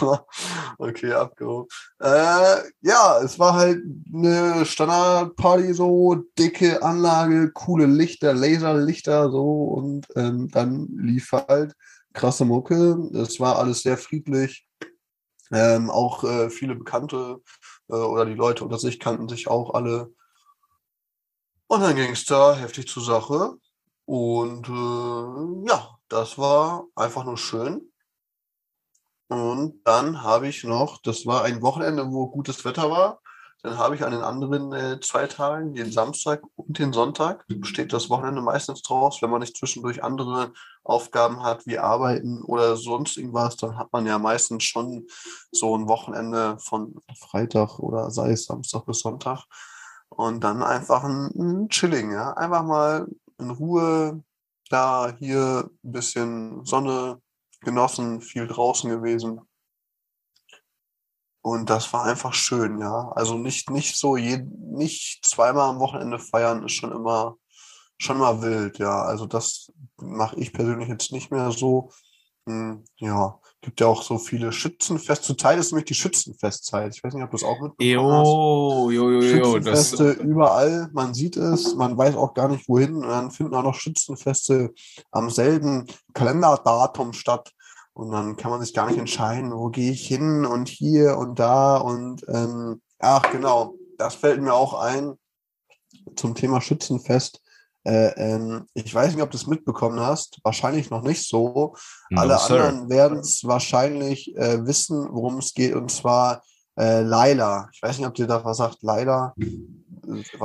Oh. 0.00 0.18
okay, 0.78 1.12
abgehoben. 1.12 1.68
Äh, 2.00 2.58
ja, 2.82 3.20
es 3.24 3.38
war 3.38 3.54
halt 3.54 3.80
eine 4.12 4.64
Standardparty, 4.66 5.72
so 5.74 6.16
dicke 6.38 6.80
Anlage, 6.82 7.50
coole 7.52 7.86
Lichter, 7.86 8.34
Laserlichter, 8.34 9.30
so 9.30 9.64
und 9.64 10.06
ähm, 10.16 10.48
dann 10.50 10.88
lief 10.96 11.32
halt 11.32 11.72
krasse 12.14 12.44
Mucke. 12.44 12.98
Es 13.14 13.40
war 13.40 13.58
alles 13.58 13.82
sehr 13.82 13.96
friedlich. 13.96 14.64
Ähm, 15.50 15.88
auch 15.90 16.24
äh, 16.24 16.50
viele 16.50 16.74
Bekannte 16.74 17.38
äh, 17.88 17.94
oder 17.94 18.24
die 18.24 18.34
Leute 18.34 18.64
unter 18.64 18.78
sich 18.78 19.00
kannten 19.00 19.28
sich 19.28 19.48
auch 19.48 19.74
alle. 19.74 20.12
Und 21.66 21.80
dann 21.82 21.96
ging 21.96 22.12
es 22.12 22.24
da 22.24 22.54
heftig 22.54 22.88
zur 22.88 23.04
Sache. 23.04 23.58
Und 24.04 24.68
äh, 24.68 25.68
ja, 25.68 25.98
das 26.08 26.38
war 26.38 26.86
einfach 26.94 27.24
nur 27.24 27.36
schön. 27.36 27.92
Und 29.28 29.82
dann 29.84 30.22
habe 30.22 30.48
ich 30.48 30.64
noch, 30.64 31.02
das 31.02 31.26
war 31.26 31.44
ein 31.44 31.60
Wochenende, 31.60 32.10
wo 32.10 32.28
gutes 32.28 32.64
Wetter 32.64 32.90
war. 32.90 33.20
Dann 33.62 33.76
habe 33.76 33.96
ich 33.96 34.04
an 34.04 34.12
den 34.12 34.22
anderen 34.22 34.72
äh, 34.72 35.00
zwei 35.00 35.26
Tagen, 35.26 35.74
den 35.74 35.90
Samstag 35.90 36.42
und 36.54 36.78
den 36.78 36.92
Sonntag, 36.92 37.44
besteht 37.48 37.92
das 37.92 38.08
Wochenende 38.08 38.40
meistens 38.40 38.82
draus. 38.82 39.20
Wenn 39.20 39.30
man 39.30 39.40
nicht 39.40 39.56
zwischendurch 39.56 40.04
andere 40.04 40.52
Aufgaben 40.84 41.42
hat, 41.42 41.66
wie 41.66 41.78
Arbeiten 41.78 42.42
oder 42.42 42.76
sonst 42.76 43.16
irgendwas, 43.16 43.56
dann 43.56 43.76
hat 43.76 43.92
man 43.92 44.06
ja 44.06 44.18
meistens 44.18 44.62
schon 44.64 45.06
so 45.50 45.76
ein 45.76 45.88
Wochenende 45.88 46.56
von 46.60 46.94
Freitag 47.18 47.80
oder 47.80 48.10
sei 48.10 48.30
es 48.30 48.44
Samstag 48.44 48.86
bis 48.86 49.00
Sonntag. 49.00 49.44
Und 50.08 50.42
dann 50.44 50.62
einfach 50.62 51.04
ein, 51.04 51.30
ein 51.36 51.68
Chilling, 51.68 52.12
ja. 52.12 52.32
Einfach 52.34 52.62
mal 52.62 53.08
in 53.38 53.50
Ruhe 53.50 54.22
da 54.70 55.14
hier 55.18 55.68
ein 55.84 55.92
bisschen 55.92 56.64
Sonne 56.64 57.20
genossen, 57.60 58.20
viel 58.20 58.46
draußen 58.46 58.88
gewesen. 58.88 59.40
Und 61.50 61.70
das 61.70 61.92
war 61.92 62.04
einfach 62.04 62.34
schön, 62.34 62.78
ja. 62.78 63.10
Also 63.14 63.36
nicht, 63.38 63.70
nicht 63.70 63.96
so, 63.96 64.16
je, 64.16 64.38
nicht 64.38 65.24
zweimal 65.24 65.70
am 65.70 65.80
Wochenende 65.80 66.18
feiern 66.18 66.64
ist 66.64 66.72
schon 66.72 66.92
immer, 66.92 67.36
schon 67.98 68.16
immer 68.16 68.42
wild, 68.42 68.78
ja. 68.78 69.02
Also 69.02 69.26
das 69.26 69.72
mache 69.96 70.36
ich 70.36 70.52
persönlich 70.52 70.88
jetzt 70.88 71.12
nicht 71.12 71.30
mehr 71.30 71.50
so. 71.50 71.90
Hm, 72.46 72.84
Ja, 72.96 73.38
gibt 73.60 73.80
ja 73.80 73.86
auch 73.88 74.02
so 74.02 74.18
viele 74.18 74.52
Schützenfest. 74.52 75.24
Zurzeit 75.24 75.58
ist 75.58 75.72
nämlich 75.72 75.86
die 75.86 75.94
Schützenfestzeit. 75.94 76.94
Ich 76.94 77.02
weiß 77.02 77.12
nicht, 77.14 77.24
ob 77.24 77.30
du 77.30 77.36
es 77.36 77.44
auch 77.44 77.60
mitbekommen 77.60 78.12
hast. 78.12 78.26
Jo, 78.26 78.90
jo, 78.90 79.10
jo, 79.10 79.20
jo. 79.20 79.58
Das, 79.58 79.90
Schützenfeste 79.90 80.10
überall, 80.22 80.88
man 80.92 81.12
sieht 81.12 81.36
es, 81.36 81.74
man 81.74 81.98
weiß 81.98 82.16
auch 82.16 82.34
gar 82.34 82.48
nicht 82.48 82.68
wohin. 82.68 82.96
Und 82.96 83.08
dann 83.08 83.30
finden 83.30 83.54
auch 83.54 83.64
noch 83.64 83.74
Schützenfeste 83.74 84.72
am 85.10 85.30
selben 85.30 85.86
Kalenderdatum 86.14 87.12
statt. 87.12 87.52
Und 87.98 88.12
dann 88.12 88.36
kann 88.36 88.52
man 88.52 88.60
sich 88.60 88.72
gar 88.74 88.86
nicht 88.88 89.00
entscheiden, 89.00 89.50
wo 89.50 89.70
gehe 89.70 89.90
ich 89.90 90.06
hin 90.06 90.46
und 90.46 90.68
hier 90.68 91.18
und 91.18 91.40
da. 91.40 91.78
Und 91.78 92.24
ähm, 92.28 92.80
ach 93.00 93.28
genau, 93.32 93.74
das 93.98 94.14
fällt 94.14 94.40
mir 94.40 94.54
auch 94.54 94.74
ein 94.74 95.14
zum 96.14 96.36
Thema 96.36 96.60
Schützenfest. 96.60 97.42
Äh, 97.82 98.10
ähm, 98.16 98.66
ich 98.74 98.94
weiß 98.94 99.12
nicht, 99.12 99.22
ob 99.24 99.32
du 99.32 99.36
es 99.36 99.48
mitbekommen 99.48 99.98
hast. 99.98 100.38
Wahrscheinlich 100.44 100.90
noch 100.90 101.02
nicht 101.02 101.26
so. 101.26 101.74
no, 102.10 102.20
Alle 102.20 102.38
sir. 102.38 102.62
anderen 102.62 102.88
werden 102.88 103.18
es 103.18 103.42
wahrscheinlich 103.42 104.32
äh, 104.36 104.64
wissen, 104.64 105.08
worum 105.10 105.38
es 105.38 105.52
geht, 105.52 105.74
und 105.74 105.90
zwar 105.90 106.44
äh, 106.78 107.00
Laila. 107.00 107.68
Ich 107.72 107.82
weiß 107.82 107.98
nicht, 107.98 108.06
ob 108.06 108.14
dir 108.14 108.28
da 108.28 108.44
was 108.44 108.58
sagt, 108.58 108.80
Laila. 108.82 109.34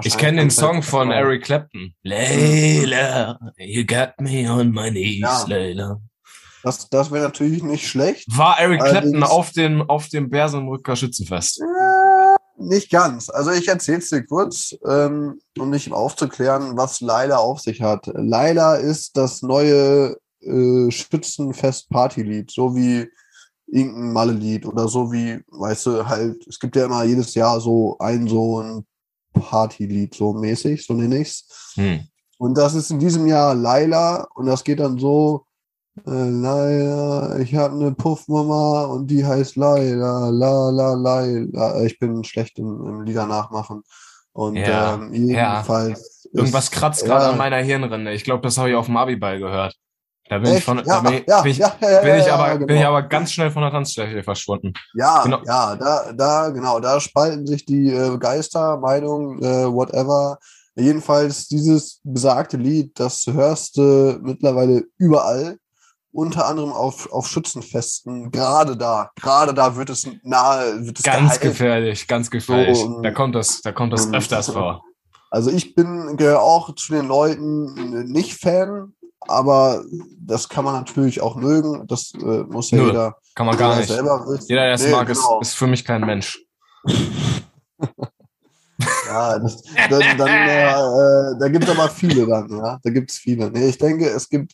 Ich 0.02 0.18
kenne 0.18 0.40
den 0.40 0.50
Song 0.50 0.82
von 0.82 1.12
Eric 1.12 1.44
Clapton. 1.44 1.94
Layla, 2.04 3.38
you 3.58 3.86
got 3.86 4.20
me 4.20 4.52
on 4.52 4.72
my 4.72 4.90
knees, 4.90 5.20
Ja. 5.20 5.44
Layla. 5.46 6.02
Das, 6.64 6.90
das 6.90 7.12
wäre 7.12 7.26
natürlich 7.26 7.62
nicht 7.62 7.88
schlecht. 7.88 8.26
War 8.36 8.60
Eric 8.60 8.80
Clapton 8.82 9.16
Allerdings- 9.16 9.30
auf 9.30 9.52
dem, 9.52 9.90
auf 9.90 10.08
dem 10.08 10.30
Bersenbrücker 10.30 10.96
Schützenfest? 10.96 11.62
Äh, 11.62 12.64
nicht 12.64 12.90
ganz. 12.90 13.30
Also 13.30 13.52
ich 13.52 13.68
erzähle 13.68 13.98
es 13.98 14.10
dir 14.10 14.26
kurz, 14.26 14.76
ähm, 14.88 15.40
um 15.60 15.72
dich 15.72 15.92
aufzuklären, 15.92 16.78
was 16.78 17.02
Laila 17.02 17.38
auf 17.38 17.60
sich 17.60 17.82
hat. 17.82 18.10
Laila 18.14 18.76
ist 18.76 19.18
das 19.18 19.42
neue 19.42 20.18
äh, 20.42 20.90
Schützenfest-Partylied, 20.90 22.52
so 22.52 22.76
wie 22.76 23.10
irgendein 23.68 24.14
Malle-Lied 24.14 24.66
oder 24.66 24.88
so 24.88 25.12
wie, 25.12 25.42
weißt 25.48 25.86
du, 25.88 26.08
halt, 26.08 26.46
es 26.48 26.60
gibt 26.60 26.76
ja 26.76 26.86
immer 26.86 27.04
jedes 27.04 27.34
Jahr 27.34 27.60
so 27.60 27.98
ein 28.00 28.28
so 28.28 28.62
ein 28.62 28.86
Partylied, 29.34 30.14
so 30.14 30.34
mäßig, 30.34 30.86
so 30.86 30.94
nenne 30.94 31.20
ich's. 31.20 31.72
Hm. 31.76 32.08
Und 32.38 32.58
das 32.58 32.76
ist 32.76 32.92
in 32.92 33.00
diesem 33.00 33.26
Jahr 33.26 33.56
Laila 33.56 34.28
und 34.36 34.46
das 34.46 34.64
geht 34.64 34.80
dann 34.80 35.00
so, 35.00 35.46
Äh, 36.08 36.12
Laila, 36.12 37.38
ich 37.40 37.56
habe 37.56 37.76
eine 37.76 37.92
Puffmama 37.94 38.86
und 38.86 39.08
die 39.08 39.26
heißt 39.26 39.56
Laila, 39.58 40.30
la 40.30 40.70
la 40.72 40.94
Laila. 40.94 41.84
Ich 41.84 42.00
bin 42.00 42.24
schlecht 42.24 42.58
im, 42.60 42.66
im 42.86 43.02
Lieder 43.04 43.28
nachmachen. 43.28 43.84
Und 44.32 44.56
Ja, 44.56 44.96
ähm, 44.96 45.14
jedenfalls. 45.14 46.28
Irgendwas 46.34 46.66
ist- 46.66 46.72
kratzt 46.72 47.06
gerade 47.06 47.26
ja, 47.26 47.32
an 47.32 47.38
meiner 47.38 47.58
Hirnrinde. 47.58 48.12
Ich 48.14 48.24
glaube, 48.24 48.42
das 48.42 48.58
habe 48.58 48.70
ich 48.72 48.76
auf 48.76 48.88
dem 48.88 48.98
Abiball 48.98 49.38
gehört. 49.40 49.76
Da 50.30 50.40
bin 50.40 50.50
ich 50.52 50.56
Echt? 50.58 50.66
von, 50.66 50.78
ja, 50.80 50.84
da 50.84 51.02
bin 51.02 51.14
ich, 51.14 51.28
ja, 51.28 51.42
bin 51.42 51.52
ich, 51.52 51.58
ja, 51.60 51.76
ja, 51.82 51.92
ja, 51.92 52.02
bin 52.02 52.16
ich 52.20 52.26
ja, 52.26 52.34
aber, 52.36 52.48
ja, 52.48 52.58
bin 52.66 52.78
ich 52.78 52.86
aber 52.86 53.02
ganz 53.04 53.32
schnell 53.34 53.52
von 53.52 53.62
der 53.62 53.72
Tanzfläche 53.72 54.24
verschwunden. 54.24 54.74
Ja, 54.96 55.22
Genau. 55.24 55.42
ja, 55.46 55.76
da, 55.76 56.12
da, 56.14 56.50
genau, 56.50 56.80
da 56.80 57.00
spalten 57.00 57.46
sich 57.46 57.66
die 57.66 57.90
äh, 57.94 58.18
Geister, 58.18 58.78
Meinungen, 58.78 59.44
äh, 59.44 59.72
whatever. 59.72 60.40
Jedenfalls 60.76 61.48
dieses 61.50 62.00
besagte 62.04 62.58
Lied, 62.58 63.00
das 63.00 63.26
hörst 63.28 63.78
du 63.78 64.18
mittlerweile 64.24 64.86
überall, 64.98 65.58
unter 66.14 66.48
anderem 66.48 66.72
auf, 66.72 67.12
auf 67.12 67.28
Schützenfesten. 67.28 68.32
Gerade 68.32 68.78
da, 68.78 69.10
gerade 69.20 69.54
da 69.54 69.76
wird 69.76 69.90
es 69.90 70.08
nahe, 70.24 70.86
wird 70.86 71.00
es 71.00 71.04
Ganz 71.04 71.40
gehypt. 71.40 71.42
gefährlich, 71.42 72.08
ganz 72.08 72.30
gefährlich. 72.30 72.78
So, 72.78 73.02
da 73.02 73.12
kommt 73.12 73.36
das, 73.36 73.62
da 73.62 73.72
kommt 73.72 73.92
das 73.94 74.12
öfters 74.14 74.50
vor. 74.52 74.84
Also 75.32 75.50
ich 75.50 75.74
bin 75.74 76.16
gehöre 76.16 76.42
auch 76.42 76.76
zu 76.76 76.94
den 76.94 77.08
Leuten 77.08 78.04
nicht 78.12 78.40
Fan, 78.40 78.94
aber 79.22 79.84
das 80.20 80.48
kann 80.48 80.64
man 80.64 80.76
natürlich 80.76 81.22
auch 81.22 81.36
mögen. 81.36 81.88
Das 81.88 82.14
äh, 82.14 82.44
muss 82.44 82.70
ja 82.70 82.78
Nö, 82.78 82.86
jeder, 82.88 83.16
Kann 83.34 83.48
man 83.48 83.58
gar 83.58 83.76
nicht. 83.78 83.88
selber 83.90 84.24
wissen. 84.28 84.46
Jeder, 84.48 84.62
der 84.66 84.74
es 84.74 84.84
Nee, 84.86 84.92
mag, 84.92 85.08
genau. 85.08 85.40
ist, 85.42 85.50
ist 85.50 85.56
für 85.56 85.68
mich 85.68 85.84
kein 85.84 86.02
Mensch. 86.02 86.40
Ja, 89.08 89.38
das, 89.40 89.62
dann, 89.90 90.18
dann, 90.18 90.28
äh, 90.28 90.72
äh, 90.72 91.38
da 91.40 91.48
gibt 91.48 91.64
es 91.64 91.70
aber 91.70 91.88
viele 91.88 92.26
dann, 92.28 92.50
ja. 92.50 92.80
Da 92.84 92.90
gibt 92.90 93.12
es 93.12 93.18
viele. 93.18 93.50
Nee, 93.52 93.68
ich 93.70 93.78
denke, 93.78 94.10
es 94.10 94.28
gibt, 94.28 94.54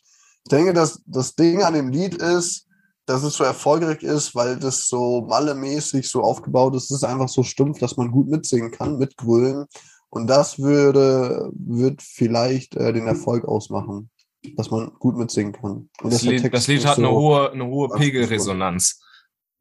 ich 0.52 0.58
denke, 0.58 0.74
dass 0.74 1.00
das 1.06 1.36
Ding 1.36 1.62
an 1.62 1.76
dem 1.76 1.90
Lied 1.90 2.16
ist, 2.16 2.66
dass 3.06 3.22
es 3.22 3.36
so 3.36 3.44
erfolgreich 3.44 4.02
ist, 4.02 4.34
weil 4.34 4.58
das 4.58 4.88
so 4.88 5.22
malle-mäßig 5.30 6.10
so 6.10 6.24
aufgebaut 6.24 6.74
ist. 6.76 6.86
Es 6.86 6.98
ist 6.98 7.04
einfach 7.04 7.30
so 7.30 7.44
stumpf, 7.44 7.78
dass 7.78 7.98
man 7.98 8.10
gut 8.10 8.28
mitsingen 8.30 8.72
kann, 8.72 8.98
mitgrölen. 8.98 9.66
Und 10.10 10.26
das 10.28 10.58
würde, 10.58 11.52
wird 11.54 12.02
vielleicht 12.02 12.76
äh, 12.76 12.92
den 12.92 13.06
Erfolg 13.06 13.46
ausmachen, 13.46 14.10
dass 14.58 14.72
man 14.72 14.92
gut 14.98 15.18
mitsingen 15.18 15.54
kann. 15.54 15.88
Und 16.02 16.14
Das 16.14 16.24
Lied, 16.24 16.52
das 16.52 16.66
Lied 16.68 16.84
hat 16.84 16.98
eine 16.98 17.08
so- 17.08 17.14
hohe, 17.14 17.52
eine 17.52 17.66
hohe 17.68 17.90
Pegelresonanz. 17.90 19.00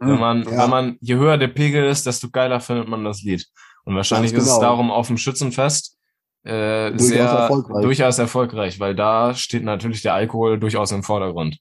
Hm, 0.01 0.09
Wenn 0.09 0.19
man, 0.21 0.43
ja. 0.45 0.63
wenn 0.63 0.71
man, 0.71 0.97
je 1.03 1.17
höher 1.17 1.37
der 1.37 1.49
Pegel 1.49 1.85
ist, 1.87 2.07
desto 2.07 2.31
geiler 2.31 2.61
findet 2.61 2.89
man 2.89 3.05
das 3.05 3.23
Lied. 3.23 3.47
Und 3.85 3.95
wahrscheinlich 3.95 4.33
Ganz 4.33 4.45
ist 4.45 4.49
es 4.51 4.57
genau. 4.57 4.71
darum 4.71 4.91
auf 4.91 5.09
dem 5.09 5.19
Schützenfest 5.19 5.98
äh, 6.45 6.91
Durchaus 6.91 7.09
sehr 7.09 7.25
erfolgreich. 7.27 7.83
durchaus 7.83 8.19
erfolgreich, 8.19 8.81
weil 8.81 8.95
da 8.95 9.35
steht 9.35 9.65
natürlich 9.65 10.03
der 10.03 10.15
Alkohol 10.15 10.59
durchaus 10.59 10.93
im 10.93 11.03
Vordergrund. 11.03 11.59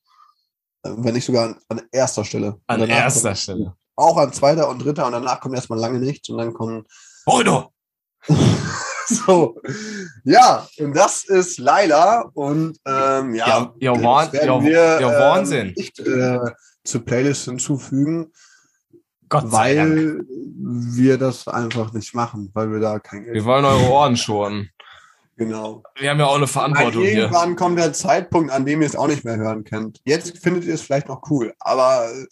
Wenn 0.84 1.14
nicht 1.14 1.26
sogar 1.26 1.46
an, 1.48 1.58
an 1.70 1.82
erster 1.92 2.24
Stelle. 2.24 2.60
An 2.68 2.82
erster 2.88 3.30
kommt- 3.30 3.38
Stelle. 3.40 3.74
Auch 3.96 4.18
an 4.18 4.32
zweiter 4.32 4.70
und 4.70 4.80
dritter 4.84 5.08
und 5.08 5.14
danach 5.14 5.40
kommt 5.42 5.56
erstmal 5.56 5.80
lange 5.80 6.00
nichts 6.00 6.30
und 6.30 6.38
dann 6.38 6.54
kommen 6.54 6.86
Heute! 7.28 7.66
So, 9.10 9.56
ja, 10.26 10.68
und 10.80 10.94
das 10.94 11.24
ist 11.24 11.60
Laila 11.60 12.30
und 12.34 12.78
ähm, 12.86 13.36
ja, 13.36 13.48
Ja, 13.48 13.74
ja, 13.80 13.94
das 13.94 14.04
Wahn- 14.04 14.34
werden 14.34 14.48
ja, 14.48 14.62
wir, 14.64 14.72
ja, 15.00 15.00
ähm, 15.00 15.20
Wahnsinn. 15.22 15.74
nicht 15.78 15.98
äh, 16.00 16.40
zur 16.84 17.06
Playlist 17.06 17.46
hinzufügen, 17.46 18.34
Gott 19.30 19.52
sei 19.52 19.76
Dank. 19.76 19.92
weil 19.92 20.26
wir 20.60 21.18
das 21.18 21.48
einfach 21.48 21.94
nicht 21.94 22.14
machen, 22.16 22.50
weil 22.54 22.72
wir 22.72 22.80
da 22.80 23.00
kein 23.00 23.24
Geld 23.24 23.36
Wir 23.36 23.46
wollen 23.46 23.66
eure 23.66 23.90
Ohren 23.90 24.16
schonen. 24.18 24.70
Genau. 25.36 25.84
Wir 26.00 26.10
haben 26.10 26.20
ja 26.20 26.26
auch 26.26 26.36
eine 26.38 26.48
Verantwortung 26.48 27.04
Weil 27.04 27.10
hier. 27.10 27.20
irgendwann 27.24 27.56
kommt 27.56 27.78
der 27.78 27.94
Zeitpunkt, 27.94 28.52
an 28.52 28.66
dem 28.66 28.82
ihr 28.82 28.88
es 28.88 28.96
auch 28.96 29.08
nicht 29.08 29.24
mehr 29.24 29.38
hören 29.38 29.64
könnt. 29.64 30.00
Jetzt 30.04 30.38
findet 30.40 30.64
ihr 30.66 30.74
es 30.74 30.82
vielleicht 30.82 31.08
noch 31.10 31.22
cool, 31.30 31.54
aber 31.60 32.08
äh, 32.12 32.26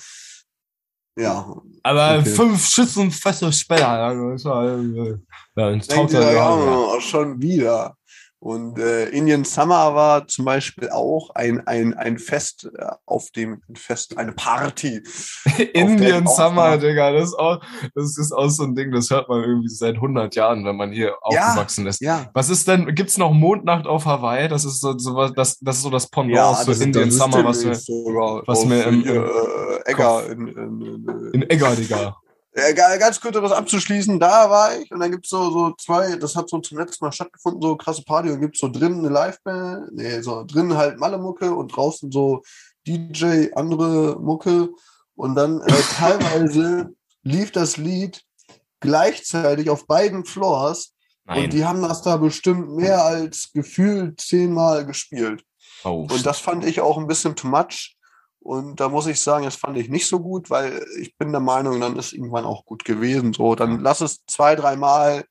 ja, 1.21 1.55
Aber 1.83 2.17
Okay. 2.19 2.29
fünf 2.29 2.65
Schützenfeste 2.67 3.53
später, 3.53 3.97
dann 3.97 4.33
ist 4.35 4.45
er, 4.45 4.79
äh, 4.79 5.17
ja, 5.55 5.77
Taucher 5.79 6.21
ja, 6.21 6.29
gegangen. 6.29 6.67
auch 6.67 6.99
schon 7.01 7.41
wieder. 7.41 7.95
Und 8.45 8.77
äh, 8.77 9.05
Indian 9.09 9.43
Summer 9.43 9.95
war 9.95 10.27
zum 10.27 10.45
Beispiel 10.45 10.89
auch 10.91 11.31
ein, 11.31 11.65
ein, 11.65 11.95
ein 11.95 12.19
Fest, 12.19 12.69
äh, 12.77 12.85
auf 13.07 13.31
dem 13.31 13.63
ein 13.67 13.75
Fest, 13.75 14.19
eine 14.19 14.33
Party. 14.33 15.01
Indian 15.73 16.27
Summer. 16.27 16.77
Digga, 16.77 17.11
das 17.11 17.29
ist, 17.29 17.39
auch, 17.39 17.59
das 17.95 18.15
ist 18.19 18.31
auch 18.31 18.49
so 18.49 18.61
ein 18.65 18.75
Ding, 18.75 18.91
das 18.91 19.09
hört 19.09 19.29
man 19.29 19.41
irgendwie 19.41 19.69
seit 19.69 19.95
100 19.95 20.35
Jahren, 20.35 20.63
wenn 20.63 20.75
man 20.75 20.91
hier 20.91 21.07
Ja. 21.07 21.47
aufgewachsen 21.47 21.87
ist. 21.87 21.99
Ja, 22.01 22.29
Was 22.35 22.49
ist 22.49 22.67
denn, 22.67 22.93
gibt's 22.93 23.17
noch 23.17 23.33
Mondnacht 23.33 23.87
auf 23.87 24.05
Hawaii? 24.05 24.47
Das 24.47 24.63
ist 24.63 24.79
so, 24.79 24.95
so 24.95 25.15
was, 25.15 25.33
das, 25.33 25.57
das 25.57 25.77
ist 25.77 25.81
so 25.81 25.89
das 25.89 26.07
Pendant 26.07 26.55
zu 26.59 26.71
Indian 26.83 27.09
Summer, 27.09 27.43
was 27.45 27.63
wir 27.65 27.71
was 28.45 28.69
wir 28.69 28.85
im- 28.85 29.07
äh, 29.07 29.89
Egger 29.91 30.29
in, 30.29 30.47
in, 30.49 30.81
in, 30.81 31.31
in 31.33 31.49
Egger, 31.49 31.75
Digga. 31.75 32.15
Ganz 32.55 33.19
kurz, 33.19 33.35
um 33.35 33.43
das 33.43 33.51
abzuschließen, 33.51 34.17
da 34.17 34.49
war 34.49 34.79
ich 34.79 34.89
und 34.89 35.01
dann 35.01 35.11
gibt's 35.11 35.29
so, 35.29 35.51
so 35.51 35.73
zwei, 35.77 36.15
das 36.15 36.37
hat 36.37 36.49
so 36.49 36.59
zum 36.59 36.77
letzten 36.77 37.03
Mal 37.03 37.11
stattgefunden, 37.11 37.61
so 37.61 37.75
krasse 37.75 38.03
Party 38.03 38.31
und 38.31 38.39
gibt's 38.39 38.59
so 38.59 38.69
drinnen 38.69 38.99
eine 38.99 39.09
Liveband, 39.09 39.91
nee, 39.91 40.21
so 40.21 40.45
drinnen 40.45 40.77
halt 40.77 40.97
Malle-Mucke 40.97 41.53
und 41.53 41.75
draußen 41.75 42.11
so 42.13 42.43
DJ, 42.87 43.51
andere 43.55 44.17
Mucke 44.21 44.69
und 45.15 45.35
dann 45.35 45.59
äh, 45.61 45.73
teilweise 45.97 46.95
lief 47.23 47.51
das 47.51 47.75
Lied 47.75 48.23
gleichzeitig 48.79 49.69
auf 49.69 49.85
beiden 49.85 50.23
Floors 50.23 50.93
Nein. 51.25 51.43
und 51.43 51.53
die 51.53 51.65
haben 51.65 51.81
das 51.81 52.03
da 52.03 52.15
bestimmt 52.15 52.73
mehr 52.73 53.03
als 53.03 53.51
gefühlt 53.51 54.21
zehnmal 54.21 54.85
gespielt. 54.85 55.43
oh, 55.83 56.07
Und 56.09 56.25
das 56.25 56.39
fand 56.39 56.63
ich 56.63 56.79
auch 56.79 56.97
ein 56.97 57.07
bisschen 57.07 57.35
too 57.35 57.47
much. 57.47 57.94
Und 58.45 58.79
da 58.79 58.89
muss 58.89 59.07
ich 59.07 59.19
sagen, 59.19 59.43
das 59.45 59.55
fand 59.55 59.75
ich 59.75 59.89
nicht 59.89 60.05
so 60.07 60.19
gut, 60.19 60.51
weil 60.51 60.85
ich 60.99 61.17
bin 61.17 61.31
der 61.31 61.41
Meinung, 61.41 61.81
dann 61.81 61.97
ist 61.97 62.13
irgendwann 62.13 62.45
auch 62.45 62.63
gut 62.63 62.85
gewesen. 62.85 63.33
So, 63.33 63.55
dann 63.55 63.79
lass 63.79 64.01
es 64.01 64.23
zwei, 64.27 64.55
dreimal. 64.55 65.25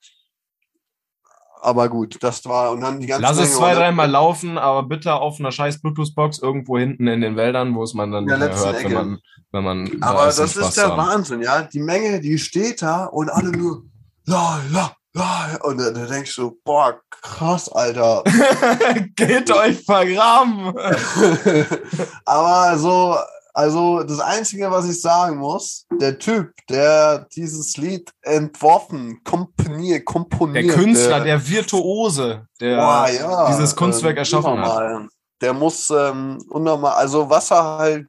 Aber 1.63 1.89
gut, 1.89 2.19
das 2.23 2.45
war 2.45 2.73
und 2.73 2.81
dann 2.81 2.99
die 2.99 3.07
ganze 3.07 3.23
Lass 3.23 3.37
es 3.39 3.45
Menge 3.45 3.55
zwei, 3.55 3.69
und 3.69 3.75
dann- 3.75 3.83
dreimal 3.83 4.11
laufen, 4.11 4.59
aber 4.59 4.83
bitte 4.83 5.15
auf 5.15 5.39
einer 5.39 5.53
scheiß 5.53 5.81
Bluetooth-Box 5.81 6.41
irgendwo 6.41 6.77
hinten 6.77 7.07
in 7.07 7.21
den 7.21 7.37
Wäldern, 7.37 7.75
wo 7.77 7.85
es 7.85 7.95
man 7.95 8.11
dann 8.11 8.25
In 8.25 8.29
der 8.31 8.39
nicht 8.39 8.49
mehr 8.49 8.57
letzten 8.57 8.67
hört, 8.73 8.85
wenn 8.85 8.91
Ecke. 8.93 8.95
man, 8.95 9.19
wenn 9.53 9.65
man 9.65 10.01
da 10.01 10.07
Aber 10.09 10.29
ist, 10.29 10.39
um 10.41 10.45
das 10.47 10.57
ist 10.57 10.77
der 10.77 10.89
haben. 10.89 10.99
Wahnsinn, 10.99 11.41
ja. 11.41 11.63
Die 11.63 11.81
Menge, 11.81 12.21
die 12.21 12.37
steht 12.39 12.83
da 12.83 13.05
und 13.07 13.31
alle 13.31 13.53
nur 13.53 13.85
la, 14.27 14.61
la, 14.73 14.97
la. 15.15 15.57
Und 15.63 15.79
da, 15.79 15.91
da 15.91 16.07
denkst 16.07 16.37
du, 16.37 16.59
boah, 16.65 17.01
krass, 17.11 17.69
Alter. 17.71 18.23
Geht 19.17 19.51
euch 19.51 19.83
vergraben! 19.85 20.75
Aber 22.25 22.79
so, 22.79 23.17
also 23.55 24.03
das 24.03 24.19
Einzige, 24.19 24.71
was 24.71 24.89
ich 24.89 25.01
sagen 25.01 25.37
muss, 25.37 25.87
der 26.01 26.19
Typ, 26.19 26.53
der 26.69 27.27
dieses 27.37 27.77
Lied 27.77 28.11
entworfen, 28.23 29.23
komponiert, 29.25 30.05
komponiert. 30.05 30.67
Der 30.67 30.75
Künstler, 30.75 31.21
der 31.21 31.49
Virtuose, 31.49 32.47
der 32.61 32.77
Boah, 32.77 33.09
ja, 33.09 33.47
dieses 33.51 33.77
Kunstwerk 33.77 34.17
ähm, 34.17 34.19
erschaffen 34.19 34.61
hat. 34.61 35.09
Der 35.41 35.53
muss 35.53 35.91
ähm, 35.91 36.39
unnormal, 36.51 36.95
also 36.95 37.31
was 37.31 37.51
er 37.53 37.79
halt, 37.79 38.07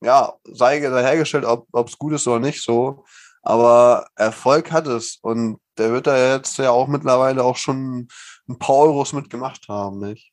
ja, 0.00 0.32
sei 0.44 0.80
dahergestellt, 0.80 1.44
ob 1.44 1.88
es 1.88 1.96
gut 1.96 2.14
ist 2.14 2.26
oder 2.26 2.40
nicht 2.40 2.62
so, 2.62 3.04
aber 3.42 4.06
Erfolg 4.16 4.72
hat 4.72 4.86
es 4.88 5.18
und 5.22 5.58
der 5.78 5.92
wird 5.92 6.06
da 6.06 6.34
jetzt 6.34 6.58
ja 6.58 6.70
auch 6.70 6.86
mittlerweile 6.88 7.42
auch 7.44 7.56
schon 7.56 8.08
ein 8.48 8.58
paar 8.58 8.76
Euros 8.76 9.12
mitgemacht 9.12 9.68
haben, 9.68 9.98
nicht? 9.98 10.32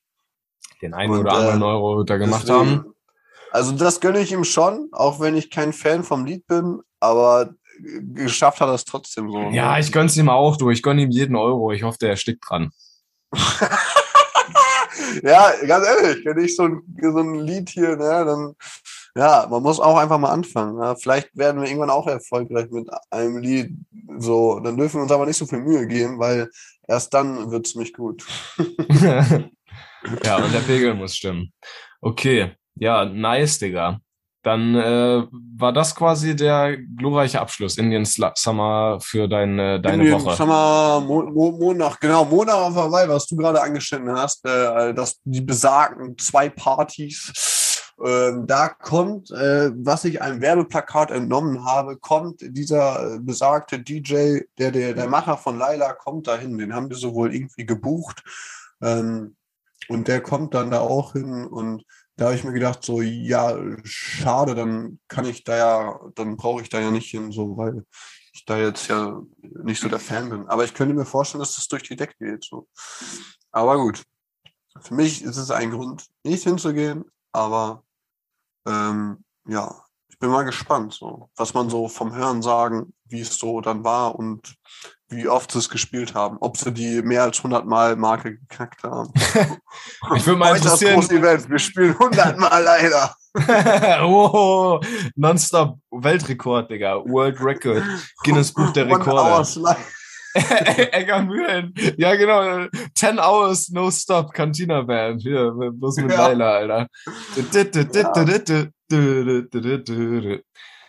Den 0.81 0.93
einen 0.93 1.11
Und, 1.13 1.19
oder 1.21 1.33
anderen 1.33 1.61
äh, 1.61 1.65
Euro 1.65 2.03
da 2.03 2.17
gemacht 2.17 2.43
Deswegen- 2.47 2.57
haben. 2.77 2.91
Also 3.51 3.71
das 3.71 4.01
gönne 4.01 4.19
ich 4.19 4.31
ihm 4.33 4.43
schon, 4.43 4.89
auch 4.91 5.19
wenn 5.21 5.35
ich 5.37 5.49
kein 5.49 5.71
Fan 5.71 6.03
vom 6.03 6.25
Lied 6.25 6.45
bin, 6.47 6.81
aber 6.99 7.51
geschafft 8.13 8.59
hat 8.59 8.67
er 8.67 8.73
es 8.73 8.83
trotzdem 8.85 9.31
so. 9.31 9.37
ne? 9.49 9.55
Ja, 9.55 9.79
ich 9.79 9.91
gönn's 9.93 10.17
ihm 10.17 10.29
auch 10.29 10.57
durch. 10.57 10.77
Ich 10.77 10.83
gönn 10.83 10.99
ihm 10.99 11.09
jeden 11.11 11.35
Euro. 11.37 11.71
Ich 11.71 11.83
hoffe, 11.83 11.97
der 11.99 12.09
erstickt 12.09 12.43
dran. 12.49 12.71
ja, 15.23 15.51
ganz 15.67 15.85
ehrlich, 15.87 16.25
wenn 16.25 16.39
ich 16.39 16.55
so 16.55 16.63
ein, 16.63 16.81
so 17.01 17.17
ein 17.19 17.35
Lied 17.35 17.69
hier, 17.69 17.95
ne, 17.95 18.25
dann, 18.25 18.55
ja, 19.17 19.47
man 19.49 19.63
muss 19.63 19.79
auch 19.79 19.97
einfach 19.97 20.17
mal 20.17 20.31
anfangen. 20.31 20.77
Ja. 20.79 20.95
Vielleicht 20.95 21.35
werden 21.35 21.61
wir 21.61 21.67
irgendwann 21.67 21.89
auch 21.89 22.07
erfolgreich 22.07 22.69
mit 22.69 22.89
einem 23.09 23.37
Lied. 23.37 23.71
So, 24.17 24.59
dann 24.59 24.75
dürfen 24.75 24.97
wir 24.97 25.03
uns 25.03 25.11
aber 25.11 25.25
nicht 25.25 25.37
so 25.37 25.45
viel 25.45 25.61
Mühe 25.61 25.87
geben, 25.87 26.19
weil 26.19 26.49
erst 26.87 27.13
dann 27.13 27.49
wird's 27.49 27.75
mich 27.75 27.93
gut. 27.93 28.25
ja, 28.57 30.35
und 30.37 30.53
der 30.53 30.59
Pegel 30.67 30.93
muss 30.93 31.15
stimmen. 31.15 31.53
Okay, 32.01 32.51
ja, 32.75 33.05
nice, 33.05 33.59
Digga. 33.59 33.99
Dann 34.43 34.75
äh, 34.75 35.23
war 35.57 35.73
das 35.73 35.95
quasi 35.95 36.35
der 36.35 36.77
glorreiche 36.77 37.41
Abschluss, 37.41 37.79
Indian 37.79 38.05
Summer 38.05 38.99
für 39.01 39.27
deine, 39.27 39.81
deine 39.81 40.03
In 40.03 40.11
den, 40.11 40.23
Woche. 40.23 40.45
Mal, 40.45 41.01
Mo 41.01 41.23
Mo 41.23 41.51
Monat, 41.51 41.99
genau, 41.99 42.25
Monat 42.25 42.53
auf 42.53 42.75
Hawaii, 42.75 43.09
was 43.09 43.25
du 43.25 43.37
gerade 43.37 43.59
angeschnitten 43.59 44.11
hast, 44.11 44.45
äh, 44.45 44.93
dass 44.93 45.19
die 45.23 45.41
besagten 45.41 46.15
zwei 46.19 46.49
Partys, 46.49 47.31
ähm, 48.03 48.45
da 48.45 48.69
kommt, 48.69 49.31
äh, 49.31 49.71
was 49.73 50.03
ich 50.03 50.21
einem 50.21 50.41
Werbeplakat 50.41 51.11
entnommen 51.11 51.63
habe, 51.63 51.97
kommt 51.97 52.41
dieser 52.41 53.15
äh, 53.15 53.19
besagte 53.19 53.79
DJ, 53.79 54.41
der, 54.57 54.71
der, 54.71 54.93
der 54.93 55.07
Macher 55.07 55.37
von 55.37 55.57
Laila, 55.57 55.93
kommt 55.93 56.27
dahin. 56.27 56.57
Den 56.57 56.73
haben 56.73 56.89
wir 56.89 56.97
so 56.97 57.13
wohl 57.13 57.33
irgendwie 57.33 57.65
gebucht. 57.65 58.23
Ähm, 58.81 59.35
und 59.87 60.07
der 60.07 60.21
kommt 60.21 60.53
dann 60.53 60.71
da 60.71 60.81
auch 60.81 61.13
hin 61.13 61.45
und 61.45 61.85
da 62.17 62.25
habe 62.25 62.35
ich 62.35 62.43
mir 62.43 62.53
gedacht, 62.53 62.83
so, 62.83 63.01
ja, 63.01 63.57
schade, 63.83 64.55
dann 64.55 64.99
kann 65.07 65.25
ich 65.25 65.43
da 65.43 65.57
ja, 65.57 65.99
dann 66.15 66.37
brauche 66.37 66.61
ich 66.61 66.69
da 66.69 66.79
ja 66.79 66.89
nicht 66.89 67.09
hin, 67.11 67.31
so, 67.31 67.57
weil 67.57 67.85
ich 68.33 68.45
da 68.45 68.57
jetzt 68.57 68.87
ja 68.87 69.21
nicht 69.41 69.81
so 69.81 69.89
der 69.89 69.99
Fan 69.99 70.29
bin. 70.29 70.47
Aber 70.47 70.63
ich 70.63 70.73
könnte 70.73 70.93
mir 70.93 71.05
vorstellen, 71.05 71.41
dass 71.41 71.55
das 71.55 71.67
durch 71.67 71.83
die 71.83 71.95
Decke 71.95 72.15
geht. 72.19 72.43
So. 72.43 72.67
Aber 73.51 73.77
gut. 73.77 74.03
Für 74.81 74.93
mich 74.93 75.23
ist 75.23 75.37
es 75.37 75.51
ein 75.51 75.71
Grund, 75.71 76.05
nicht 76.23 76.43
hinzugehen, 76.43 77.05
aber 77.31 77.84
ähm, 78.65 79.23
ja, 79.47 79.73
ich 80.09 80.19
bin 80.19 80.29
mal 80.29 80.43
gespannt, 80.43 80.93
so, 80.93 81.29
was 81.35 81.53
man 81.53 81.69
so 81.69 81.87
vom 81.87 82.13
Hören 82.15 82.41
sagen, 82.41 82.93
wie 83.07 83.21
es 83.21 83.37
so 83.37 83.61
dann 83.61 83.83
war 83.83 84.15
und 84.15 84.55
wie 85.09 85.27
oft 85.27 85.51
sie 85.51 85.59
es 85.59 85.69
gespielt 85.69 86.15
haben, 86.15 86.37
ob 86.39 86.57
sie 86.57 86.71
die 86.71 87.01
mehr 87.01 87.23
als 87.23 87.37
100 87.37 87.65
Mal 87.65 87.95
Marke 87.95 88.37
geknackt 88.37 88.83
haben. 88.83 89.11
Ich 90.15 90.25
würde 90.25 90.39
mal 90.39 90.51
Heute 90.51 90.63
das 90.63 90.81
interessieren. 90.81 90.93
große 91.01 91.15
Event, 91.15 91.49
wir 91.49 91.59
spielen 91.59 91.91
100 91.91 92.37
Mal 92.37 92.63
leider. 92.63 93.15
oh, 94.05 94.79
Nonstop 95.15 95.77
Weltrekord, 95.91 96.71
Digga. 96.71 97.03
World 97.05 97.41
Record. 97.41 97.83
Guinness 98.23 98.53
Buch 98.53 98.71
der 98.71 98.85
Rekorde. 98.85 99.21
hours 99.21 99.55
live. 99.55 99.93
Eggermühlen. 100.91 101.73
Ja, 101.97 102.15
genau. 102.15 102.67
10 102.97 103.19
Hours 103.19 103.69
No 103.69 103.91
Stop 103.91 104.31
Cantina 104.33 104.81
Band. 104.81 105.21
Hier, 105.21 105.51
bloß 105.51 105.97
mit 105.97 106.11
Ja. 106.11 106.27
Leila, 106.27 106.51
Alter. 106.51 106.87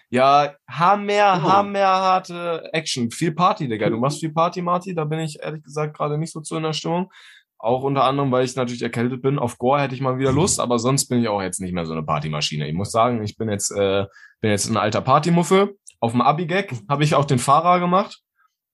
Ja, 0.08 0.54
hammer, 0.70 1.40
Oh. 1.44 1.48
hammerharte 1.52 2.62
Action. 2.72 3.10
Viel 3.10 3.32
Party, 3.32 3.68
Digga. 3.68 3.90
Du 3.90 3.96
machst 3.98 4.20
viel 4.20 4.32
Party, 4.32 4.62
Marty. 4.62 4.94
Da 4.94 5.04
bin 5.04 5.18
ich 5.20 5.40
ehrlich 5.42 5.64
gesagt 5.64 5.96
gerade 5.96 6.16
nicht 6.16 6.32
so 6.32 6.40
zu 6.40 6.56
in 6.56 6.62
der 6.62 6.72
Stimmung. 6.72 7.10
Auch 7.58 7.82
unter 7.82 8.04
anderem, 8.04 8.30
weil 8.30 8.44
ich 8.44 8.54
natürlich 8.54 8.82
erkältet 8.82 9.22
bin. 9.22 9.38
Auf 9.38 9.58
Gore 9.58 9.80
hätte 9.80 9.94
ich 9.94 10.00
mal 10.00 10.18
wieder 10.18 10.30
Lust, 10.30 10.60
aber 10.60 10.78
sonst 10.78 11.08
bin 11.08 11.20
ich 11.20 11.28
auch 11.28 11.42
jetzt 11.42 11.60
nicht 11.60 11.72
mehr 11.72 11.86
so 11.86 11.92
eine 11.92 12.02
Partymaschine. 12.04 12.68
Ich 12.68 12.74
muss 12.74 12.92
sagen, 12.92 13.22
ich 13.24 13.36
bin 13.36 13.48
jetzt, 13.50 13.72
äh, 13.72 14.04
bin 14.40 14.50
jetzt 14.50 14.68
ein 14.68 14.76
alter 14.76 15.00
Partymuffel. 15.00 15.74
Auf 15.98 16.12
dem 16.12 16.20
Abi-Gag 16.20 16.72
habe 16.88 17.02
ich 17.02 17.14
auch 17.14 17.24
den 17.24 17.38
Fahrer 17.38 17.80
gemacht. 17.80 18.20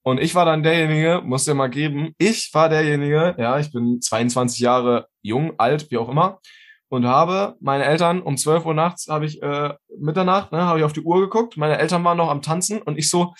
Und 0.02 0.20
ich 0.20 0.34
war 0.34 0.44
dann 0.44 0.62
derjenige, 0.62 1.22
muss 1.24 1.44
dir 1.44 1.54
mal 1.54 1.70
geben, 1.70 2.14
ich 2.18 2.50
war 2.52 2.68
derjenige, 2.68 3.36
ja, 3.38 3.58
ich 3.58 3.72
bin 3.72 4.00
22 4.00 4.58
Jahre 4.58 5.06
jung, 5.22 5.52
alt, 5.58 5.90
wie 5.90 5.98
auch 5.98 6.08
immer, 6.08 6.40
und 6.88 7.06
habe 7.06 7.56
meine 7.60 7.84
Eltern 7.84 8.20
um 8.20 8.36
12 8.36 8.66
Uhr 8.66 8.74
nachts, 8.74 9.08
habe 9.08 9.24
ich 9.24 9.40
äh, 9.42 9.74
Mitternacht, 9.98 10.52
ne, 10.52 10.62
habe 10.62 10.80
ich 10.80 10.84
auf 10.84 10.92
die 10.92 11.02
Uhr 11.02 11.20
geguckt, 11.20 11.56
meine 11.56 11.78
Eltern 11.78 12.02
waren 12.04 12.18
noch 12.18 12.28
am 12.30 12.42
Tanzen 12.42 12.82
und 12.82 12.98
ich 12.98 13.08
so, 13.08 13.32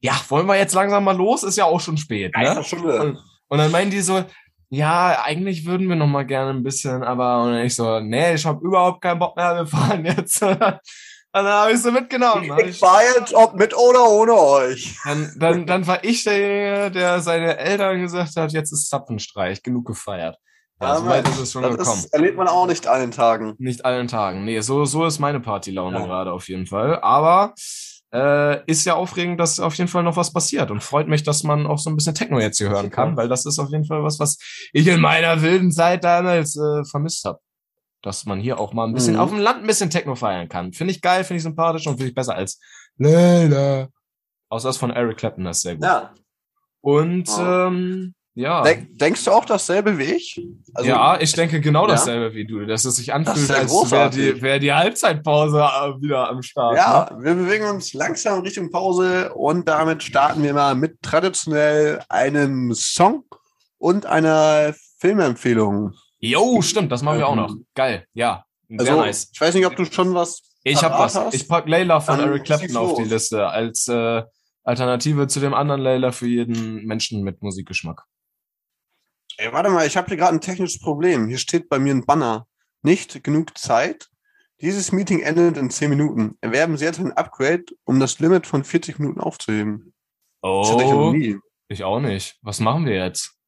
ja, 0.00 0.12
wollen 0.28 0.46
wir 0.46 0.56
jetzt 0.56 0.74
langsam 0.74 1.04
mal 1.04 1.16
los? 1.16 1.42
Ist 1.42 1.56
ja 1.58 1.64
auch 1.64 1.80
schon 1.80 1.96
spät, 1.96 2.36
ne? 2.36 2.44
Ja, 2.44 2.62
schon. 2.62 2.84
Und, 2.84 3.18
und 3.48 3.58
dann 3.58 3.70
meinen 3.70 3.90
die 3.90 4.00
so, 4.00 4.22
ja, 4.68 5.22
eigentlich 5.24 5.66
würden 5.66 5.88
wir 5.88 5.96
noch 5.96 6.06
mal 6.06 6.24
gerne 6.24 6.50
ein 6.50 6.62
bisschen, 6.62 7.02
aber 7.02 7.42
und 7.42 7.56
ich 7.56 7.74
so, 7.74 7.98
nee, 8.00 8.34
ich 8.34 8.46
habe 8.46 8.64
überhaupt 8.64 9.00
keinen 9.00 9.18
Bock 9.18 9.36
mehr, 9.36 9.56
wir 9.56 9.66
fahren 9.66 10.04
jetzt. 10.04 10.40
Und 11.32 11.44
dann 11.44 11.52
habe 11.52 11.72
ich 11.72 11.80
so 11.80 11.92
mitgenommen. 11.92 12.52
Ich, 12.58 12.66
Ich 12.66 12.82
war 12.82 13.00
jetzt, 13.16 13.32
ob 13.34 13.54
mit 13.54 13.76
oder 13.76 14.08
ohne 14.08 14.32
euch. 14.34 14.96
dann, 15.04 15.32
dann, 15.38 15.66
dann 15.66 15.86
war 15.86 16.02
ich 16.02 16.24
derjenige, 16.24 16.90
der 16.90 17.20
seine 17.20 17.56
Eltern 17.56 18.00
gesagt 18.00 18.34
hat, 18.36 18.52
jetzt 18.52 18.72
ist 18.72 18.88
Zapfenstreich, 18.88 19.62
genug 19.62 19.86
gefeiert. 19.86 20.36
Ja, 20.82 20.96
so 20.96 21.06
weit 21.06 21.28
ist 21.28 21.38
es 21.38 21.52
schon 21.52 21.62
das 21.62 21.76
gekommen. 21.76 21.98
ist, 21.98 22.12
erlebt 22.14 22.36
man 22.36 22.48
auch 22.48 22.66
nicht 22.66 22.86
allen 22.86 23.10
Tagen. 23.10 23.54
Nicht 23.58 23.84
allen 23.84 24.08
Tagen. 24.08 24.44
Nee, 24.44 24.60
so, 24.60 24.84
so 24.86 25.04
ist 25.04 25.18
meine 25.18 25.38
Partylaune 25.38 25.98
Ja. 25.98 26.04
gerade 26.06 26.32
auf 26.32 26.48
jeden 26.48 26.66
Fall. 26.66 26.98
Aber 27.02 27.54
äh, 28.12 28.64
ist 28.68 28.84
ja 28.86 28.94
aufregend, 28.94 29.38
dass 29.38 29.60
auf 29.60 29.74
jeden 29.74 29.88
Fall 29.88 30.02
noch 30.02 30.16
was 30.16 30.32
passiert. 30.32 30.70
Und 30.72 30.82
freut 30.82 31.06
mich, 31.06 31.22
dass 31.22 31.44
man 31.44 31.66
auch 31.66 31.78
so 31.78 31.90
ein 31.90 31.96
bisschen 31.96 32.14
Techno 32.14 32.40
jetzt 32.40 32.58
hier 32.58 32.70
hören 32.70 32.90
kann, 32.90 33.16
weil 33.16 33.28
das 33.28 33.46
ist 33.46 33.58
auf 33.60 33.68
jeden 33.70 33.84
Fall 33.84 34.02
was, 34.02 34.18
was 34.18 34.38
ich 34.72 34.86
in 34.88 35.00
meiner 35.00 35.42
wilden 35.42 35.70
Zeit 35.70 36.02
damals 36.02 36.56
äh, 36.56 36.82
vermisst 36.90 37.24
habe. 37.24 37.38
Dass 38.02 38.24
man 38.24 38.40
hier 38.40 38.58
auch 38.58 38.72
mal 38.72 38.86
ein 38.86 38.94
bisschen 38.94 39.14
Mhm. 39.14 39.20
auf 39.20 39.30
dem 39.30 39.38
Land 39.40 39.60
ein 39.60 39.66
bisschen 39.66 39.90
Techno 39.90 40.14
feiern 40.14 40.48
kann. 40.48 40.72
Finde 40.72 40.92
ich 40.94 41.02
geil, 41.02 41.22
finde 41.24 41.38
ich 41.38 41.42
sympathisch 41.42 41.86
und 41.86 41.94
finde 41.96 42.08
ich 42.08 42.14
besser 42.14 42.34
als 42.34 42.58
Layla. 42.96 43.88
Außer 44.48 44.68
das 44.68 44.76
von 44.78 44.90
Eric 44.90 45.18
Clapton, 45.18 45.44
das 45.44 45.58
ist 45.58 45.62
sehr 45.62 45.74
gut. 45.76 45.84
Ja. 45.84 46.14
Und 46.80 47.28
Ja. 47.28 47.66
ähm, 47.66 48.14
ja. 48.34 48.62
Denk, 48.62 48.98
denkst 48.98 49.24
du 49.24 49.32
auch 49.32 49.44
dasselbe 49.44 49.98
wie 49.98 50.04
ich? 50.14 50.40
Also, 50.74 50.88
ja, 50.88 51.20
ich 51.20 51.32
denke 51.34 51.60
genau 51.60 51.82
Ja? 51.82 51.88
dasselbe 51.94 52.34
wie 52.34 52.46
du, 52.46 52.64
dass 52.64 52.84
es 52.86 52.96
sich 52.96 53.12
anfühlt, 53.12 53.48
ja 53.50 53.56
als 53.56 53.90
wäre 53.90 54.08
die, 54.10 54.40
wär 54.40 54.58
die 54.58 54.72
Halbzeitpause 54.72 55.58
äh, 55.58 56.00
wieder 56.00 56.28
am 56.30 56.40
Start. 56.42 56.76
Ja, 56.76 57.10
Ne? 57.18 57.22
wir 57.24 57.34
bewegen 57.34 57.66
uns 57.68 57.92
langsam 57.92 58.40
Richtung 58.40 58.70
Pause 58.70 59.34
und 59.34 59.68
damit 59.68 60.02
starten 60.02 60.42
wir 60.42 60.54
mal 60.54 60.74
mit 60.74 61.02
traditionell 61.02 62.02
einem 62.08 62.72
Song 62.74 63.24
und 63.78 64.06
einer 64.06 64.74
Filmempfehlung. 65.00 65.92
Jo, 66.20 66.60
stimmt, 66.62 66.92
das 66.92 67.02
machen 67.02 67.18
wir 67.18 67.26
auch 67.28 67.32
Ähm, 67.32 67.38
noch. 67.38 67.54
Geil, 67.74 68.06
ja. 68.12 68.44
Sehr 68.68 68.80
Also, 68.80 68.96
nice. 68.96 69.30
ich 69.32 69.40
weiß 69.40 69.54
nicht, 69.54 69.66
ob 69.66 69.74
du 69.76 69.84
schon 69.86 70.14
was. 70.14 70.42
Ich 70.62 70.82
hab 70.82 70.92
was. 70.98 71.14
hast. 71.16 71.34
Ich 71.34 71.48
pack 71.48 71.66
Layla 71.68 72.00
von 72.00 72.20
Eric 72.20 72.44
Clapton 72.44 72.76
auf 72.76 72.96
die. 72.98 73.04
Liste 73.04 73.48
als 73.48 73.88
äh, 73.88 74.22
Alternative 74.62 75.26
zu 75.26 75.40
dem 75.40 75.54
anderen 75.54 75.80
Layla 75.80 76.12
für 76.12 76.26
jeden 76.26 76.84
Menschen 76.84 77.22
mit 77.22 77.42
Musikgeschmack. 77.42 78.04
Ey, 79.38 79.52
warte 79.52 79.70
mal, 79.70 79.86
ich 79.86 79.96
habe 79.96 80.08
hier 80.08 80.18
gerade 80.18 80.34
ein 80.34 80.40
technisches 80.42 80.78
Problem. 80.80 81.28
Hier 81.28 81.38
steht 81.38 81.68
bei 81.70 81.78
mir 81.78 81.94
ein 81.94 82.04
Banner. 82.04 82.46
Nicht 82.82 83.24
genug 83.24 83.56
Zeit. 83.56 84.08
Dieses 84.60 84.92
Meeting 84.92 85.20
endet 85.20 85.56
in 85.56 85.70
10 85.70 85.88
Minuten. 85.88 86.36
Erwerben 86.42 86.76
Sie 86.76 86.84
jetzt 86.84 86.98
ein 87.00 87.12
Upgrade, 87.12 87.64
um 87.84 87.98
das 87.98 88.18
Limit 88.20 88.46
von 88.46 88.62
40 88.64 88.98
Minuten 88.98 89.20
aufzuheben. 89.20 89.94
Ich 90.42 90.48
Oh, 90.48 91.12
nie. 91.12 91.38
ich 91.68 91.82
auch 91.84 92.00
nicht. 92.00 92.36
Was 92.42 92.60
machen 92.60 92.84
wir 92.84 92.96
jetzt? 92.96 93.38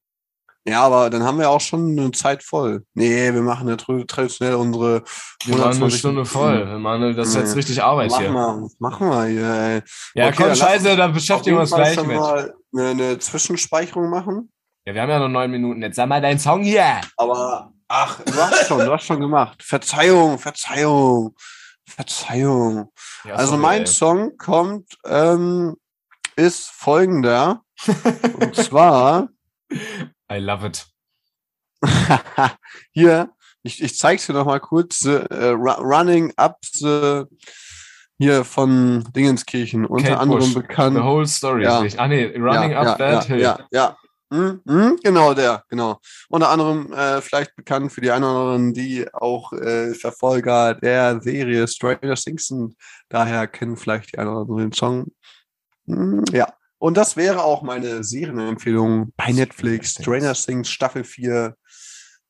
Ja, 0.65 0.83
aber 0.83 1.11
dann 1.11 1.25
haben 1.25 1.39
wir 1.41 1.51
auch 1.51 1.61
schon 1.61 1.99
eine 1.99 2.13
Zeit 2.13 2.45
voll. 2.45 2.85
Nee, 2.95 3.35
wir 3.35 3.43
machen 3.43 3.69
ja 3.69 3.75
tr- 3.75 4.07
traditionell 4.07 4.55
unsere 4.55 5.03
Wir 5.45 5.55
waren 5.55 5.63
eine 5.63 5.71
120 5.71 5.99
Stunde 5.99 6.25
voll. 6.25 6.67
Wir 6.69 6.79
machen, 6.79 7.17
das 7.17 7.29
ist 7.29 7.35
jetzt 7.35 7.49
Nee. 7.51 7.57
richtig 7.57 7.83
Arbeit 7.83 8.11
Machen 8.13 8.21
hier. 8.27 8.33
wir, 8.33 8.69
machen 8.79 9.09
wir 9.09 9.25
hier, 9.25 9.51
ey. 9.55 9.83
Ja, 10.15 10.27
Okay, 10.29 10.35
komm, 10.37 10.47
dann 10.47 10.57
scheiße, 10.57 10.89
uns 10.91 10.97
da 10.97 11.07
Auf 11.09 11.13
beschäftigen 11.15 11.57
wir 11.57 11.61
uns 11.63 11.73
gleich 11.75 11.97
mit. 12.07 12.17
mal 12.17 12.55
eine, 12.75 12.89
eine 12.91 13.19
Zwischenspeicherung 13.19 14.09
machen. 14.09 14.53
Ja, 14.85 14.95
wir 14.95 15.03
haben 15.03 15.11
ja 15.11 15.19
noch 15.19 15.29
neun 15.29 15.51
Minuten. 15.51 15.83
Jetzt 15.83 15.97
sag 15.97 16.09
mal 16.09 16.21
deinen 16.21 16.39
Song 16.39 16.63
hier. 16.63 17.01
Aber, 17.17 17.73
ach, 17.89 18.21
du 18.21 18.33
hast 18.35 18.67
schon, 18.69 18.79
du 18.85 18.93
hast 18.93 19.05
schon 19.05 19.19
gemacht. 19.21 19.61
Verzeihung, 19.65 20.39
Verzeihung, 20.39 21.35
Verzeihung. 21.89 22.93
Ja, 23.25 23.35
also 23.35 23.51
sorry, 23.53 23.63
mein 23.63 23.81
ey. 23.83 23.87
Song 23.87 24.37
kommt, 24.39 24.97
ähm, 25.07 25.77
ist 26.37 26.71
folgender. 26.71 27.63
und 28.41 28.55
zwar, 28.55 29.29
I 30.33 30.39
love 30.39 30.67
it. 30.67 30.87
hier, 32.93 33.31
ich, 33.63 33.83
ich 33.83 33.99
zeig's 33.99 34.27
dir 34.27 34.33
noch 34.33 34.47
mal 34.47 34.61
kurz, 34.61 35.05
Ru- 35.05 35.81
Running 35.81 36.33
Up 36.37 36.59
the, 36.73 37.25
hier 38.19 38.45
von 38.45 39.05
Dingenskirchen, 39.15 39.85
unter 39.85 40.11
Kate 40.11 40.21
anderem 40.21 40.41
Bush. 40.41 40.55
bekannt. 40.55 40.97
The 40.97 41.03
whole 41.03 41.27
story. 41.27 41.65
Ja. 41.65 41.85
Ah, 41.97 42.09
nee, 42.09 42.27
Running 42.37 42.71
ja, 42.71 42.81
Up 42.81 42.87
ja, 42.87 42.95
That 42.95 43.13
ja, 43.13 43.23
Hill. 43.25 43.41
Ja, 43.41 43.59
ja. 43.71 43.97
Hm, 44.33 44.63
hm, 44.67 44.99
genau 45.03 45.35
der, 45.35 45.63
genau. 45.69 46.01
Unter 46.31 46.49
anderem 46.49 46.91
äh, 46.95 47.21
vielleicht 47.21 47.55
bekannt 47.55 47.93
für 47.93 48.01
die 48.01 48.11
einen 48.11 48.25
oder 48.25 48.39
anderen, 48.53 48.73
die 48.73 49.07
auch 49.13 49.53
äh, 49.53 49.93
Verfolger 49.93 50.75
der 50.75 51.21
Serie 51.21 51.69
Stranger 51.69 52.15
Things 52.15 52.47
sind. 52.47 52.75
Daher 53.11 53.47
kennen 53.47 53.77
vielleicht 53.77 54.13
die 54.15 54.19
einen 54.19 54.31
oder 54.31 54.41
anderen 54.41 54.71
den 54.71 54.73
Song. 54.73 55.13
Hm, 55.87 56.25
ja. 56.33 56.55
Und 56.83 56.97
das 56.97 57.17
wäre 57.17 57.45
auch 57.45 57.63
meine 57.63 58.03
Serienempfehlung 58.03 59.13
bei 59.17 59.31
Netflix. 59.31 59.93
Stranger 59.93 60.35
Things 60.35 60.69
Staffel 60.69 61.05
4. 61.05 61.55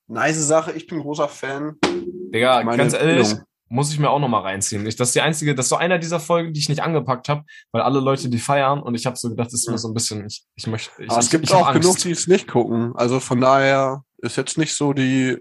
Nice 0.08 0.46
Sache, 0.46 0.72
ich 0.72 0.86
bin 0.86 1.00
großer 1.00 1.26
Fan. 1.26 1.76
Digga, 1.82 2.62
Meine 2.62 2.76
ganz 2.76 2.92
ehrlich, 2.92 3.30
Empfehlung. 3.30 3.46
muss 3.70 3.90
ich 3.94 3.98
mir 3.98 4.10
auch 4.10 4.18
noch 4.18 4.28
mal 4.28 4.42
reinziehen. 4.42 4.86
Ich, 4.86 4.96
das 4.96 5.08
ist 5.08 5.14
die 5.14 5.22
einzige, 5.22 5.54
das 5.54 5.64
ist 5.64 5.70
so 5.70 5.76
einer 5.76 5.98
dieser 5.98 6.20
Folgen, 6.20 6.52
die 6.52 6.60
ich 6.60 6.68
nicht 6.68 6.82
angepackt 6.82 7.30
habe, 7.30 7.44
weil 7.70 7.80
alle 7.80 8.00
Leute 8.00 8.28
die 8.28 8.38
feiern 8.38 8.82
und 8.82 8.94
ich 8.94 9.06
habe 9.06 9.16
so 9.16 9.30
gedacht, 9.30 9.46
das 9.46 9.54
ist 9.54 9.70
mir 9.70 9.78
so 9.78 9.88
ein 9.88 9.94
bisschen, 9.94 10.26
ich, 10.26 10.44
ich 10.54 10.66
möchte, 10.66 11.02
ich, 11.02 11.08
Aber 11.08 11.20
es 11.20 11.24
ich, 11.24 11.30
gibt 11.30 11.50
auch 11.50 11.72
genug, 11.72 11.96
die 12.00 12.10
es 12.10 12.26
nicht 12.26 12.46
gucken. 12.46 12.92
Also 12.94 13.20
von 13.20 13.40
daher 13.40 14.04
ist 14.18 14.36
jetzt 14.36 14.58
nicht 14.58 14.74
so 14.74 14.92
die, 14.92 15.38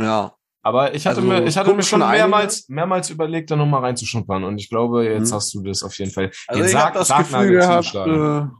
ja. 0.00 0.32
Aber 0.62 0.94
ich 0.94 1.06
hatte 1.06 1.18
Also, 1.18 1.28
mir, 1.28 1.44
ich 1.46 1.56
hatte 1.56 1.72
mir 1.74 1.82
schon 1.82 2.00
mehrmals, 2.00 2.68
mehrmals 2.68 3.10
überlegt, 3.10 3.50
da 3.50 3.56
noch 3.56 3.66
mal 3.66 3.80
reinzuschnuppern 3.80 4.44
und 4.44 4.58
ich 4.58 4.68
glaube, 4.68 5.04
jetzt 5.08 5.30
Mhm. 5.30 5.34
hast 5.34 5.54
du 5.54 5.62
das 5.62 5.82
auf 5.82 5.96
jeden 5.98 6.10
Fall. 6.10 6.30
Also 6.48 6.64
ich 6.64 6.74
habe 6.74 6.94
das 6.98 7.08
Sargnagel 7.08 7.56
Gefühl 7.58 7.82
gehabt, 7.92 7.94
äh, 7.94 8.56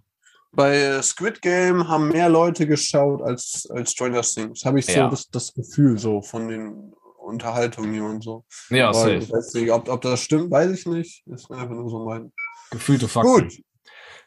bei 0.52 1.02
Squid 1.02 1.42
Game 1.42 1.88
haben 1.88 2.08
mehr 2.08 2.28
Leute 2.28 2.66
geschaut 2.66 3.20
als, 3.22 3.68
als 3.70 3.92
Stranger 3.92 4.22
Things. 4.22 4.64
Habe 4.64 4.78
ich 4.78 4.86
so 4.86 4.92
Ja. 4.92 5.08
das, 5.08 5.28
das 5.28 5.52
Gefühl 5.52 5.98
so 5.98 6.22
von 6.22 6.48
den 6.48 6.92
Unterhaltungen 7.20 7.92
hier 7.92 8.04
und 8.04 8.24
so. 8.24 8.44
ja, 8.70 8.88
Aber 8.88 8.94
safe. 9.20 9.58
nicht, 9.58 9.70
ob, 9.70 9.88
ob 9.90 10.00
das 10.00 10.20
stimmt, 10.22 10.50
weiß 10.50 10.70
ich 10.72 10.86
nicht. 10.86 11.22
Ist 11.26 11.50
einfach 11.50 11.74
nur 11.74 11.90
so 11.90 12.04
mein. 12.06 12.32
Gefühlte 12.70 13.08
Fakten. 13.08 13.30
Gut. 13.48 13.52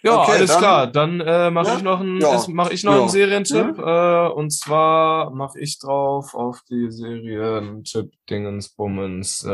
Ja, 0.04 0.22
Okay, 0.24 0.32
alles 0.32 0.50
dann- 0.52 0.60
klar. 0.60 0.88
Dann 0.88 1.20
äh, 1.22 1.52
mache 1.52 1.68
Ja, 1.68 1.76
ich 1.78 1.84
noch 1.84 2.00
einen, 2.00 2.20
ja, 2.20 2.44
mach 2.50 2.72
ich 2.72 2.84
noch 2.84 2.94
ja. 2.94 3.00
einen 3.02 3.10
Serientipp. 3.10 3.78
Äh, 3.78 4.28
und 4.30 4.50
zwar 4.52 5.30
mache 5.32 5.60
ich 5.60 5.78
drauf 5.78 6.34
auf 6.34 6.62
die 6.70 6.90
Serientipp 6.90 8.12
Dingensbummens. 8.30 9.44
Äh, 9.44 9.50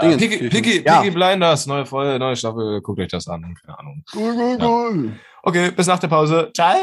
Dingens- 0.00 0.16
Piggy, 0.18 0.48
Piggy. 0.48 0.80
Piggy 0.80 1.10
Blinders, 1.12 1.66
neue 1.66 1.86
Folge, 1.86 2.18
neue 2.18 2.34
Staffel. 2.34 2.80
Guckt 2.80 2.98
euch 3.00 3.08
das 3.08 3.28
an. 3.28 3.54
Keine 3.64 3.78
Ahnung. 3.78 4.02
Cool, 4.14 4.58
cool. 4.60 5.12
Okay, 5.44 5.70
bis 5.70 5.86
nach 5.86 5.98
der 6.00 6.08
Pause. 6.08 6.50
Ciao. 6.52 6.74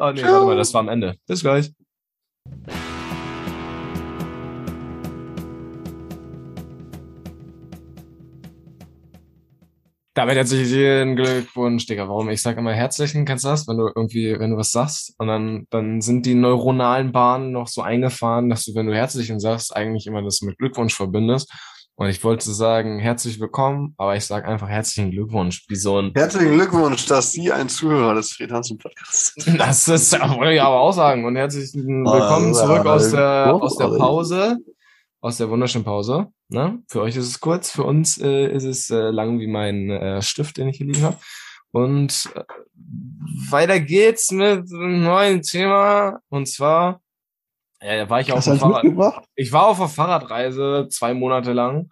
Oh 0.00 0.10
nee, 0.10 0.20
Ciao. 0.20 0.32
warte 0.32 0.46
mal, 0.46 0.56
das 0.56 0.74
war 0.74 0.80
am 0.80 0.88
Ende. 0.88 1.14
Bis 1.28 1.42
gleich. 1.42 1.70
Damit 10.16 10.36
herzlichen 10.36 11.16
Glückwunsch, 11.16 11.86
Digga. 11.86 12.08
Warum? 12.08 12.30
Ich 12.30 12.40
sag 12.40 12.56
immer 12.56 12.72
herzlichen, 12.72 13.24
kennst 13.24 13.44
du 13.44 13.48
das? 13.48 13.66
Wenn 13.66 13.78
du 13.78 13.88
irgendwie, 13.96 14.38
wenn 14.38 14.52
du 14.52 14.56
was 14.56 14.70
sagst 14.70 15.12
und 15.18 15.26
dann, 15.26 15.66
dann 15.70 16.02
sind 16.02 16.24
die 16.24 16.36
neuronalen 16.36 17.10
Bahnen 17.10 17.50
noch 17.50 17.66
so 17.66 17.82
eingefahren, 17.82 18.48
dass 18.48 18.64
du, 18.64 18.76
wenn 18.76 18.86
du 18.86 18.94
herzlichen 18.94 19.40
sagst, 19.40 19.74
eigentlich 19.74 20.06
immer 20.06 20.22
das 20.22 20.40
mit 20.42 20.56
Glückwunsch 20.56 20.94
verbindest. 20.94 21.52
Und 21.96 22.10
ich 22.10 22.22
wollte 22.22 22.48
sagen, 22.52 23.00
herzlich 23.00 23.40
willkommen, 23.40 23.94
aber 23.96 24.14
ich 24.14 24.24
sage 24.24 24.46
einfach 24.46 24.68
herzlichen 24.68 25.10
Glückwunsch. 25.10 25.64
Wie 25.68 25.74
so 25.74 25.98
ein. 25.98 26.12
Herzlichen 26.14 26.52
Glückwunsch, 26.52 27.06
dass 27.06 27.32
Sie 27.32 27.50
ein 27.50 27.68
Zuhörer 27.68 28.14
des 28.14 28.34
Fred 28.34 28.52
Hansen 28.52 28.78
Podcasts 28.78 29.34
sind. 29.34 29.58
Das 29.58 29.88
ist, 29.88 30.12
wollte 30.36 30.54
ich 30.54 30.62
aber 30.62 30.78
auch 30.78 30.92
sagen. 30.92 31.24
Und 31.24 31.34
herzlichen 31.34 32.04
Willkommen 32.04 32.54
zurück 32.54 32.86
aus 32.86 33.10
der, 33.10 33.52
aus 33.52 33.76
der 33.78 33.88
Pause 33.88 34.58
aus 35.24 35.38
der 35.38 35.48
wunderschönen 35.48 35.86
Pause. 35.86 36.26
Ne? 36.48 36.82
Für 36.86 37.00
euch 37.00 37.16
ist 37.16 37.26
es 37.26 37.40
kurz, 37.40 37.70
für 37.70 37.84
uns 37.84 38.18
äh, 38.18 38.46
ist 38.52 38.64
es 38.64 38.90
äh, 38.90 39.08
lang 39.08 39.40
wie 39.40 39.46
mein 39.46 39.88
äh, 39.88 40.20
Stift, 40.20 40.58
den 40.58 40.68
ich 40.68 40.76
hier 40.76 40.86
liegen 40.86 41.02
habe. 41.02 41.16
Und 41.72 42.30
äh, 42.34 42.44
weiter 43.50 43.80
geht's 43.80 44.30
mit 44.30 44.70
einem 44.70 45.02
neuen 45.02 45.40
Thema. 45.40 46.20
Und 46.28 46.46
zwar 46.46 47.00
äh, 47.80 48.06
war 48.06 48.20
ich 48.20 48.32
auf 48.32 48.44
der 48.44 48.56
Fahrrad 48.56 49.24
Ich 49.34 49.50
war 49.50 49.68
auf 49.68 49.78
der 49.78 49.88
Fahrradreise 49.88 50.88
zwei 50.90 51.14
Monate 51.14 51.54
lang 51.54 51.88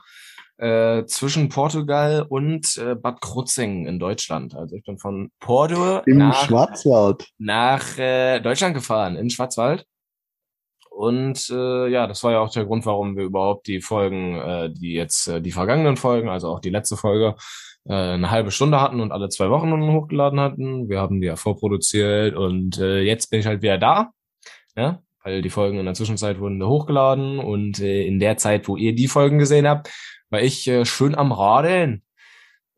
äh, 0.58 1.06
zwischen 1.06 1.48
Portugal 1.48 2.26
und 2.28 2.76
äh, 2.76 2.96
Bad 2.96 3.22
Krutzing 3.22 3.86
in 3.86 3.98
Deutschland. 3.98 4.54
Also 4.54 4.76
ich 4.76 4.84
bin 4.84 4.98
von 4.98 5.30
Porto 5.40 6.02
Im 6.04 6.18
nach, 6.18 6.44
Schwarzwald 6.44 7.30
nach 7.38 7.96
äh, 7.96 8.40
Deutschland 8.40 8.74
gefahren, 8.74 9.16
in 9.16 9.30
Schwarzwald. 9.30 9.86
Und 10.94 11.50
äh, 11.50 11.88
ja, 11.88 12.06
das 12.06 12.22
war 12.22 12.32
ja 12.32 12.40
auch 12.40 12.50
der 12.50 12.66
Grund, 12.66 12.86
warum 12.86 13.16
wir 13.16 13.24
überhaupt 13.24 13.66
die 13.66 13.80
Folgen, 13.80 14.36
äh, 14.38 14.70
die 14.70 14.92
jetzt 14.92 15.26
äh, 15.26 15.40
die 15.40 15.52
vergangenen 15.52 15.96
Folgen, 15.96 16.28
also 16.28 16.48
auch 16.48 16.60
die 16.60 16.70
letzte 16.70 16.96
Folge, 16.96 17.34
äh, 17.86 17.94
eine 17.94 18.30
halbe 18.30 18.50
Stunde 18.50 18.80
hatten 18.80 19.00
und 19.00 19.10
alle 19.12 19.28
zwei 19.28 19.50
Wochen 19.50 19.72
hochgeladen 19.92 20.38
hatten. 20.38 20.88
Wir 20.88 21.00
haben 21.00 21.20
die 21.20 21.26
ja 21.26 21.36
vorproduziert 21.36 22.36
und 22.36 22.78
äh, 22.78 23.00
jetzt 23.00 23.30
bin 23.30 23.40
ich 23.40 23.46
halt 23.46 23.62
wieder 23.62 23.78
da, 23.78 24.10
ja, 24.76 25.00
weil 25.24 25.42
die 25.42 25.50
Folgen 25.50 25.78
in 25.78 25.86
der 25.86 25.94
Zwischenzeit 25.94 26.38
wurden 26.38 26.62
hochgeladen 26.62 27.38
und 27.38 27.80
äh, 27.80 28.04
in 28.04 28.18
der 28.20 28.36
Zeit, 28.36 28.68
wo 28.68 28.76
ihr 28.76 28.94
die 28.94 29.08
Folgen 29.08 29.38
gesehen 29.38 29.66
habt, 29.66 29.90
war 30.30 30.40
ich 30.40 30.68
äh, 30.68 30.84
schön 30.84 31.14
am 31.14 31.32
Radeln. 31.32 32.02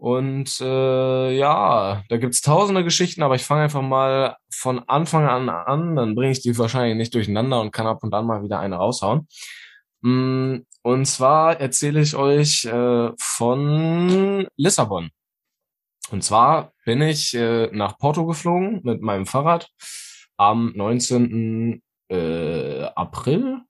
Und 0.04 0.60
äh, 0.60 1.34
ja, 1.34 2.02
da 2.10 2.16
gibt's 2.18 2.42
tausende 2.42 2.84
Geschichten, 2.84 3.22
aber 3.22 3.36
ich 3.36 3.44
fange 3.44 3.62
einfach 3.62 3.80
mal 3.80 4.36
von 4.50 4.80
Anfang 4.86 5.26
an 5.26 5.48
an, 5.48 5.96
dann 5.96 6.14
bringe 6.14 6.32
ich 6.32 6.42
die 6.42 6.58
wahrscheinlich 6.58 6.98
nicht 6.98 7.14
durcheinander 7.14 7.58
und 7.62 7.70
kann 7.70 7.86
ab 7.86 8.02
und 8.02 8.12
an 8.12 8.26
mal 8.26 8.42
wieder 8.42 8.60
eine 8.60 8.76
raushauen. 8.76 9.26
Mm, 10.02 10.56
und 10.82 11.06
zwar 11.06 11.58
erzähle 11.58 12.02
ich 12.02 12.16
euch 12.16 12.66
äh, 12.66 13.12
von 13.18 14.46
Lissabon. 14.58 15.08
Und 16.10 16.22
zwar 16.22 16.74
bin 16.84 17.00
ich 17.00 17.32
äh, 17.32 17.70
nach 17.72 17.96
Porto 17.96 18.26
geflogen 18.26 18.82
mit 18.84 19.00
meinem 19.00 19.24
Fahrrad 19.24 19.70
am 20.36 20.74
19. 20.76 21.82
Äh, 22.10 22.82
April, 22.94 23.62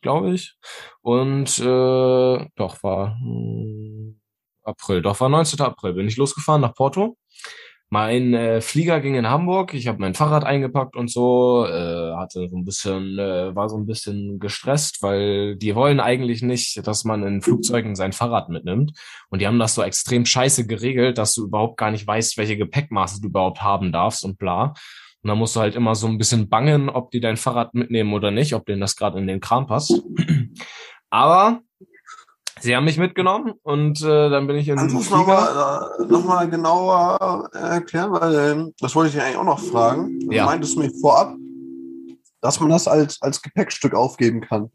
glaube 0.00 0.32
ich. 0.32 0.56
Und 1.02 1.58
äh, 1.58 2.48
doch 2.56 2.82
war. 2.82 3.18
April, 4.66 5.02
doch 5.02 5.20
war 5.20 5.28
19. 5.28 5.60
April, 5.60 5.94
bin 5.94 6.08
ich 6.08 6.16
losgefahren 6.16 6.62
nach 6.62 6.74
Porto. 6.74 7.16
Mein 7.88 8.34
äh, 8.34 8.60
Flieger 8.60 9.00
ging 9.00 9.14
in 9.14 9.30
Hamburg, 9.30 9.72
ich 9.72 9.86
habe 9.86 10.00
mein 10.00 10.14
Fahrrad 10.14 10.42
eingepackt 10.42 10.96
und 10.96 11.08
so, 11.08 11.66
äh, 11.66 12.16
hatte 12.16 12.48
so 12.48 12.56
ein 12.56 12.64
bisschen, 12.64 13.16
äh, 13.16 13.54
war 13.54 13.68
so 13.68 13.76
ein 13.76 13.86
bisschen 13.86 14.40
gestresst, 14.40 15.02
weil 15.02 15.54
die 15.54 15.76
wollen 15.76 16.00
eigentlich 16.00 16.42
nicht, 16.42 16.84
dass 16.84 17.04
man 17.04 17.22
in 17.22 17.42
Flugzeugen 17.42 17.94
sein 17.94 18.12
Fahrrad 18.12 18.48
mitnimmt. 18.48 18.92
Und 19.30 19.40
die 19.40 19.46
haben 19.46 19.60
das 19.60 19.76
so 19.76 19.82
extrem 19.84 20.26
scheiße 20.26 20.66
geregelt, 20.66 21.16
dass 21.16 21.34
du 21.34 21.44
überhaupt 21.44 21.76
gar 21.76 21.92
nicht 21.92 22.04
weißt, 22.04 22.36
welche 22.38 22.56
Gepäckmaße 22.56 23.20
du 23.20 23.28
überhaupt 23.28 23.62
haben 23.62 23.92
darfst 23.92 24.24
und 24.24 24.36
bla. 24.36 24.74
Und 25.22 25.28
da 25.28 25.36
musst 25.36 25.54
du 25.54 25.60
halt 25.60 25.76
immer 25.76 25.94
so 25.94 26.08
ein 26.08 26.18
bisschen 26.18 26.48
bangen, 26.48 26.88
ob 26.88 27.12
die 27.12 27.20
dein 27.20 27.36
Fahrrad 27.36 27.72
mitnehmen 27.74 28.14
oder 28.14 28.32
nicht, 28.32 28.54
ob 28.54 28.66
denen 28.66 28.80
das 28.80 28.96
gerade 28.96 29.18
in 29.18 29.28
den 29.28 29.40
Kram 29.40 29.68
passt. 29.68 30.02
Aber 31.10 31.60
Sie 32.60 32.74
haben 32.74 32.84
mich 32.84 32.96
mitgenommen 32.96 33.52
und 33.62 34.02
äh, 34.02 34.30
dann 34.30 34.46
bin 34.46 34.56
ich 34.56 34.68
in 34.68 34.76
den 34.76 34.88
Flieger. 34.88 35.18
Nochmal 35.18 35.90
äh, 35.98 36.04
noch 36.06 36.24
mal 36.24 36.48
genauer 36.48 37.50
äh, 37.52 37.58
erklären, 37.58 38.12
weil 38.12 38.34
äh, 38.34 38.72
das 38.80 38.94
wollte 38.94 39.08
ich 39.08 39.14
dich 39.14 39.22
eigentlich 39.22 39.36
auch 39.36 39.44
noch 39.44 39.60
fragen. 39.60 40.20
Du 40.20 40.32
ja. 40.32 40.46
meintest 40.46 40.78
mir 40.78 40.90
vorab, 41.00 41.34
dass 42.40 42.58
man 42.60 42.70
das 42.70 42.88
als, 42.88 43.20
als 43.20 43.42
Gepäckstück 43.42 43.94
aufgeben 43.94 44.40
kann. 44.40 44.70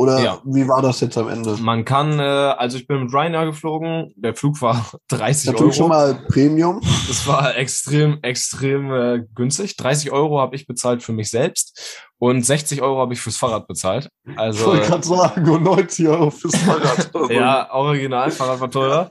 Oder 0.00 0.18
ja. 0.18 0.40
wie 0.44 0.66
war 0.66 0.80
das 0.80 1.00
jetzt 1.00 1.18
am 1.18 1.28
Ende? 1.28 1.58
Man 1.60 1.84
kann, 1.84 2.18
äh, 2.18 2.22
also 2.22 2.78
ich 2.78 2.86
bin 2.86 3.02
mit 3.02 3.12
Ryanair 3.12 3.44
geflogen, 3.44 4.14
der 4.16 4.34
Flug 4.34 4.62
war 4.62 4.90
30 5.08 5.48
Natürlich 5.48 5.62
Euro. 5.62 5.72
schon 5.72 5.88
mal 5.90 6.14
Premium. 6.26 6.80
Das 7.06 7.26
war 7.26 7.54
extrem, 7.54 8.18
extrem 8.22 8.90
äh, 8.90 9.26
günstig. 9.34 9.76
30 9.76 10.10
Euro 10.10 10.40
habe 10.40 10.56
ich 10.56 10.66
bezahlt 10.66 11.02
für 11.02 11.12
mich 11.12 11.28
selbst 11.28 12.08
und 12.18 12.46
60 12.46 12.80
Euro 12.80 12.98
habe 12.98 13.12
ich 13.12 13.20
fürs 13.20 13.36
Fahrrad 13.36 13.68
bezahlt. 13.68 14.08
Also, 14.36 14.60
ich 14.60 14.66
wollte 14.66 14.86
gerade 14.86 15.06
sagen, 15.06 15.50
und 15.50 15.64
90 15.64 16.08
Euro 16.08 16.30
fürs 16.30 16.56
Fahrrad. 16.64 17.10
ja, 17.30 17.70
original, 17.70 18.30
Fahrrad 18.30 18.58
war 18.58 18.70
teurer. 18.70 19.10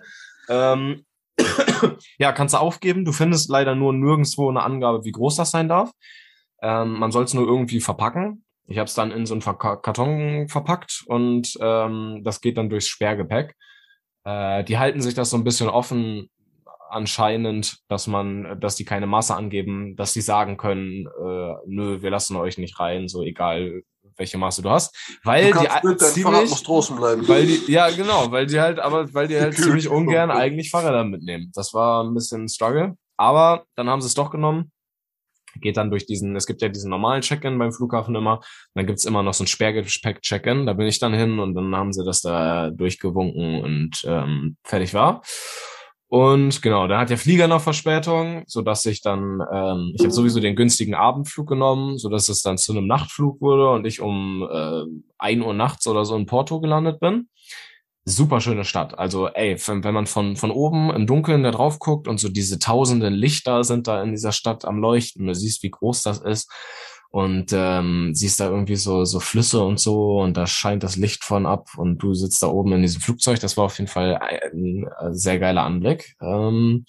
Ähm, 0.49 1.06
ja, 2.17 2.32
kannst 2.32 2.56
du 2.56 2.58
aufgeben. 2.58 3.06
Du 3.06 3.12
findest 3.12 3.47
leider 3.52 3.75
nur 3.75 3.93
nirgendwo 3.93 4.49
eine 4.49 4.63
Angabe, 4.63 5.06
wie 5.06 5.12
groß 5.12 5.36
das 5.36 5.52
sein 5.52 5.69
darf. 5.69 5.91
Ähm, 6.63 6.93
man 6.93 7.12
soll 7.12 7.25
es 7.25 7.36
nur 7.36 7.47
irgendwie 7.47 7.80
verpacken. 7.80 8.43
Ich 8.69 8.77
habe 8.77 8.86
es 8.86 8.93
dann 8.93 9.12
in 9.12 9.25
so 9.25 9.34
einen 9.34 9.41
Karton 9.41 10.47
verpackt 10.47 11.03
und 11.08 11.58
ähm, 11.60 12.21
das 12.23 12.39
geht 12.39 12.58
dann 12.58 12.69
durchs 12.69 12.88
Sperrgepäck. 12.88 13.55
Äh, 14.25 14.63
die 14.63 14.77
halten 14.77 15.01
sich 15.01 15.15
das 15.15 15.32
so 15.32 15.38
ein 15.38 15.43
bisschen 15.43 15.69
offen 15.69 16.29
anscheinend, 16.89 17.79
dass 17.88 18.05
man, 18.05 18.60
dass 18.60 18.75
die 18.75 18.86
keine 18.86 19.08
Masse 19.08 19.36
angeben, 19.36 19.95
dass 19.95 20.13
die 20.13 20.21
sagen 20.21 20.58
können, 20.58 21.08
äh, 21.08 21.53
nö, 21.65 22.01
wir 22.01 22.10
lassen 22.12 22.36
euch 22.36 22.58
nicht 22.58 22.79
rein, 22.79 23.08
so 23.08 23.23
egal 23.23 23.82
welche 24.17 24.38
Maße 24.38 24.62
du 24.62 24.69
hast, 24.69 24.95
weil 25.23 25.51
du 25.51 25.60
die 25.60 25.88
mit, 25.88 25.99
ziemlich, 26.01 26.49
muss 26.49 26.63
draußen 26.63 26.95
bleiben. 26.95 27.27
weil 27.27 27.45
die 27.45 27.71
ja 27.71 27.89
genau, 27.89 28.29
weil 28.32 28.45
die 28.45 28.60
halt 28.60 28.77
aber 28.77 29.12
weil 29.13 29.27
die 29.27 29.39
halt 29.39 29.55
ziemlich 29.55 29.88
ungern 29.88 30.29
eigentlich 30.29 30.69
Fahrräder 30.69 31.05
mitnehmen. 31.05 31.51
Das 31.55 31.73
war 31.73 32.03
ein 32.03 32.13
bisschen 32.13 32.49
Struggle, 32.49 32.95
aber 33.17 33.63
dann 33.75 33.89
haben 33.89 34.01
sie 34.01 34.08
es 34.08 34.15
doch 34.15 34.29
genommen 34.29 34.71
geht 35.62 35.77
dann 35.77 35.89
durch 35.89 36.05
diesen, 36.05 36.35
es 36.35 36.45
gibt 36.45 36.62
ja 36.62 36.69
diesen 36.69 36.89
normalen 36.89 37.21
Check-in 37.21 37.57
beim 37.57 37.71
Flughafen 37.71 38.15
immer, 38.15 38.41
dann 38.75 38.85
gibt's 38.85 39.05
immer 39.05 39.23
noch 39.23 39.33
so 39.33 39.43
ein 39.43 39.47
Sperrgepäck-Check-in, 39.47 40.65
da 40.65 40.73
bin 40.73 40.88
ich 40.88 40.99
dann 40.99 41.13
hin 41.13 41.39
und 41.39 41.55
dann 41.55 41.75
haben 41.75 41.93
sie 41.93 42.03
das 42.05 42.21
da 42.21 42.69
durchgewunken 42.69 43.63
und 43.63 44.01
ähm, 44.05 44.57
fertig 44.63 44.93
war. 44.93 45.21
Und 46.07 46.63
genau, 46.63 46.88
dann 46.88 47.01
hat 47.01 47.12
der 47.12 47.19
Flieger 47.19 47.47
noch 47.47 47.62
Verspätung, 47.62 48.43
so 48.47 48.63
dass 48.63 48.83
ich 48.88 49.01
dann, 49.01 49.41
ähm, 49.53 49.93
ich 49.93 50.01
habe 50.01 50.12
sowieso 50.12 50.39
den 50.39 50.55
günstigen 50.55 50.95
Abendflug 50.95 51.47
genommen, 51.47 51.99
so 51.99 52.09
dass 52.09 52.29
es 52.29 52.41
dann 52.41 52.57
zu 52.57 52.71
einem 52.71 52.88
Nachtflug 52.88 53.39
wurde 53.41 53.69
und 53.69 53.85
ich 53.85 54.01
um 54.01 54.47
äh, 54.51 54.85
ein 55.19 55.43
Uhr 55.43 55.53
nachts 55.53 55.85
oder 55.85 56.05
so 56.05 56.15
in 56.15 56.25
Porto 56.25 56.62
gelandet 56.62 56.99
bin 56.99 57.27
super 58.05 58.41
schöne 58.41 58.65
Stadt. 58.65 58.97
Also, 58.97 59.27
ey, 59.27 59.55
wenn 59.57 59.93
man 59.93 60.07
von, 60.07 60.35
von 60.35 60.51
oben 60.51 60.89
im 60.91 61.07
Dunkeln 61.07 61.43
da 61.43 61.51
drauf 61.51 61.79
guckt 61.79 62.07
und 62.07 62.19
so 62.19 62.29
diese 62.29 62.59
tausenden 62.59 63.13
Lichter 63.13 63.63
sind 63.63 63.88
da 63.88 64.01
in 64.01 64.12
dieser 64.12 64.31
Stadt 64.31 64.65
am 64.65 64.79
Leuchten, 64.79 65.27
du 65.27 65.35
siehst, 65.35 65.63
wie 65.63 65.71
groß 65.71 66.03
das 66.03 66.19
ist 66.19 66.51
und 67.12 67.51
ähm, 67.53 68.12
siehst 68.13 68.39
da 68.39 68.49
irgendwie 68.49 68.75
so, 68.75 69.03
so 69.03 69.19
Flüsse 69.19 69.63
und 69.63 69.79
so 69.79 70.19
und 70.21 70.38
da 70.38 70.45
scheint 70.45 70.83
das 70.83 70.95
Licht 70.95 71.23
von 71.23 71.45
ab 71.47 71.69
und 71.77 71.97
du 71.99 72.13
sitzt 72.13 72.43
da 72.43 72.47
oben 72.47 72.73
in 72.73 72.83
diesem 72.83 73.01
Flugzeug. 73.01 73.39
Das 73.39 73.57
war 73.57 73.65
auf 73.65 73.77
jeden 73.79 73.89
Fall 73.89 74.17
ein, 74.17 74.88
sehr 75.12 75.39
geiler 75.39 75.63
Anblick. 75.63 76.15
Ähm, 76.21 76.85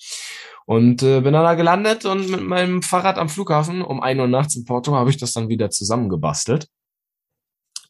und 0.66 1.02
äh, 1.02 1.20
bin 1.20 1.32
dann 1.32 1.44
da 1.44 1.54
gelandet 1.54 2.04
und 2.04 2.30
mit 2.30 2.42
meinem 2.42 2.82
Fahrrad 2.82 3.18
am 3.18 3.28
Flughafen 3.28 3.82
um 3.82 4.02
ein 4.02 4.20
Uhr 4.20 4.28
nachts 4.28 4.54
in 4.56 4.64
Porto 4.64 4.94
habe 4.94 5.10
ich 5.10 5.16
das 5.16 5.32
dann 5.32 5.48
wieder 5.48 5.70
zusammengebastelt. 5.70 6.68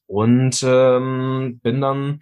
Und 0.06 0.62
ähm, 0.64 1.60
bin 1.62 1.80
dann 1.80 2.20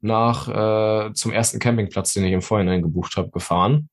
nach 0.00 0.48
äh, 0.48 1.12
zum 1.14 1.32
ersten 1.32 1.58
Campingplatz, 1.58 2.12
den 2.12 2.24
ich 2.24 2.32
im 2.32 2.42
Vorhinein 2.42 2.82
gebucht 2.82 3.16
habe, 3.16 3.30
gefahren. 3.30 3.88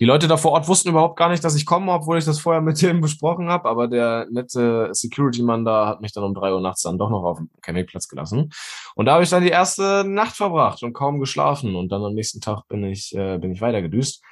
Die 0.00 0.06
Leute 0.06 0.26
da 0.26 0.36
vor 0.36 0.50
Ort 0.52 0.66
wussten 0.66 0.88
überhaupt 0.88 1.16
gar 1.16 1.28
nicht, 1.28 1.44
dass 1.44 1.54
ich 1.54 1.64
komme, 1.64 1.92
obwohl 1.92 2.18
ich 2.18 2.24
das 2.24 2.40
vorher 2.40 2.60
mit 2.60 2.80
dem 2.82 3.00
besprochen 3.00 3.48
habe. 3.48 3.68
Aber 3.68 3.86
der 3.86 4.26
nette 4.30 4.88
Security-Mann 4.92 5.64
da 5.64 5.86
hat 5.86 6.00
mich 6.00 6.12
dann 6.12 6.24
um 6.24 6.34
drei 6.34 6.52
Uhr 6.52 6.60
nachts 6.60 6.82
dann 6.82 6.98
doch 6.98 7.10
noch 7.10 7.22
auf 7.22 7.38
dem 7.38 7.50
Campingplatz 7.62 8.08
gelassen. 8.08 8.50
Und 8.96 9.06
da 9.06 9.14
habe 9.14 9.24
ich 9.24 9.30
dann 9.30 9.44
die 9.44 9.50
erste 9.50 10.04
Nacht 10.04 10.34
verbracht 10.34 10.82
und 10.82 10.92
kaum 10.92 11.20
geschlafen. 11.20 11.76
Und 11.76 11.92
dann 11.92 12.02
am 12.02 12.14
nächsten 12.14 12.40
Tag 12.40 12.66
bin 12.68 12.84
ich, 12.84 13.14
äh, 13.14 13.38
bin 13.38 13.52
ich 13.52 13.60
weitergedüst. 13.60 14.22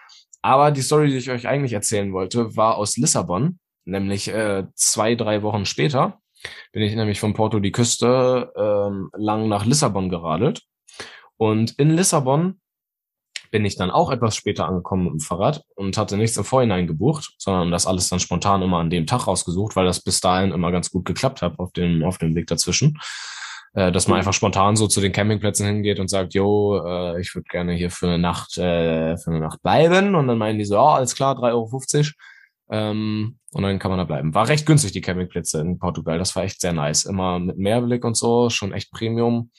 Aber 0.42 0.72
die 0.72 0.82
Story, 0.82 1.08
die 1.08 1.18
ich 1.18 1.30
euch 1.30 1.46
eigentlich 1.46 1.74
erzählen 1.74 2.12
wollte, 2.12 2.56
war 2.56 2.76
aus 2.76 2.96
Lissabon. 2.96 3.58
Nämlich 3.84 4.28
äh, 4.28 4.64
zwei, 4.74 5.14
drei 5.14 5.42
Wochen 5.42 5.66
später 5.66 6.18
bin 6.72 6.82
ich 6.82 6.94
nämlich 6.94 7.20
von 7.20 7.34
Porto 7.34 7.60
die 7.60 7.72
Küste 7.72 8.52
ähm, 8.56 9.10
lang 9.14 9.48
nach 9.48 9.64
Lissabon 9.64 10.08
geradelt. 10.08 10.62
Und 11.40 11.70
in 11.78 11.88
Lissabon 11.88 12.60
bin 13.50 13.64
ich 13.64 13.74
dann 13.74 13.90
auch 13.90 14.10
etwas 14.10 14.36
später 14.36 14.68
angekommen 14.68 15.04
mit 15.04 15.12
dem 15.14 15.20
Fahrrad 15.20 15.64
und 15.74 15.96
hatte 15.96 16.18
nichts 16.18 16.36
im 16.36 16.44
Vorhinein 16.44 16.86
gebucht, 16.86 17.32
sondern 17.38 17.70
das 17.70 17.86
alles 17.86 18.10
dann 18.10 18.20
spontan 18.20 18.60
immer 18.60 18.76
an 18.76 18.90
dem 18.90 19.06
Tag 19.06 19.26
rausgesucht, 19.26 19.74
weil 19.74 19.86
das 19.86 20.02
bis 20.02 20.20
dahin 20.20 20.52
immer 20.52 20.70
ganz 20.70 20.90
gut 20.90 21.06
geklappt 21.06 21.40
hat 21.40 21.58
auf 21.58 21.72
dem, 21.72 22.04
auf 22.04 22.18
dem 22.18 22.34
Weg 22.34 22.46
dazwischen. 22.46 22.98
äh, 23.72 23.90
dass 23.90 24.06
man 24.06 24.18
einfach 24.18 24.34
spontan 24.34 24.76
so 24.76 24.86
zu 24.86 25.00
den 25.00 25.12
Campingplätzen 25.12 25.64
hingeht 25.64 25.98
und 25.98 26.08
sagt, 26.08 26.34
yo, 26.34 26.78
äh, 26.84 27.18
ich 27.22 27.34
würde 27.34 27.48
gerne 27.48 27.72
hier 27.72 27.90
für 27.90 28.08
eine 28.08 28.18
Nacht, 28.18 28.58
äh, 28.58 29.16
für 29.16 29.30
eine 29.30 29.40
Nacht 29.40 29.62
bleiben. 29.62 30.14
Und 30.16 30.28
dann 30.28 30.36
meinen 30.36 30.58
die 30.58 30.66
so, 30.66 30.74
ja, 30.74 30.96
alles 30.96 31.14
klar, 31.14 31.38
3,50 31.38 31.52
Euro. 31.54 32.10
Ähm, 32.70 33.38
und 33.52 33.62
dann 33.62 33.78
kann 33.78 33.90
man 33.90 33.98
da 33.98 34.04
bleiben. 34.04 34.34
War 34.34 34.48
recht 34.48 34.66
günstig, 34.66 34.92
die 34.92 35.00
Campingplätze 35.00 35.60
in 35.62 35.78
Portugal. 35.78 36.18
Das 36.18 36.36
war 36.36 36.42
echt 36.42 36.60
sehr 36.60 36.74
nice. 36.74 37.06
Immer 37.06 37.38
mit 37.38 37.56
Mehrblick 37.56 38.04
und 38.04 38.18
so, 38.18 38.50
schon 38.50 38.72
echt 38.72 38.90
Premium. 38.90 39.50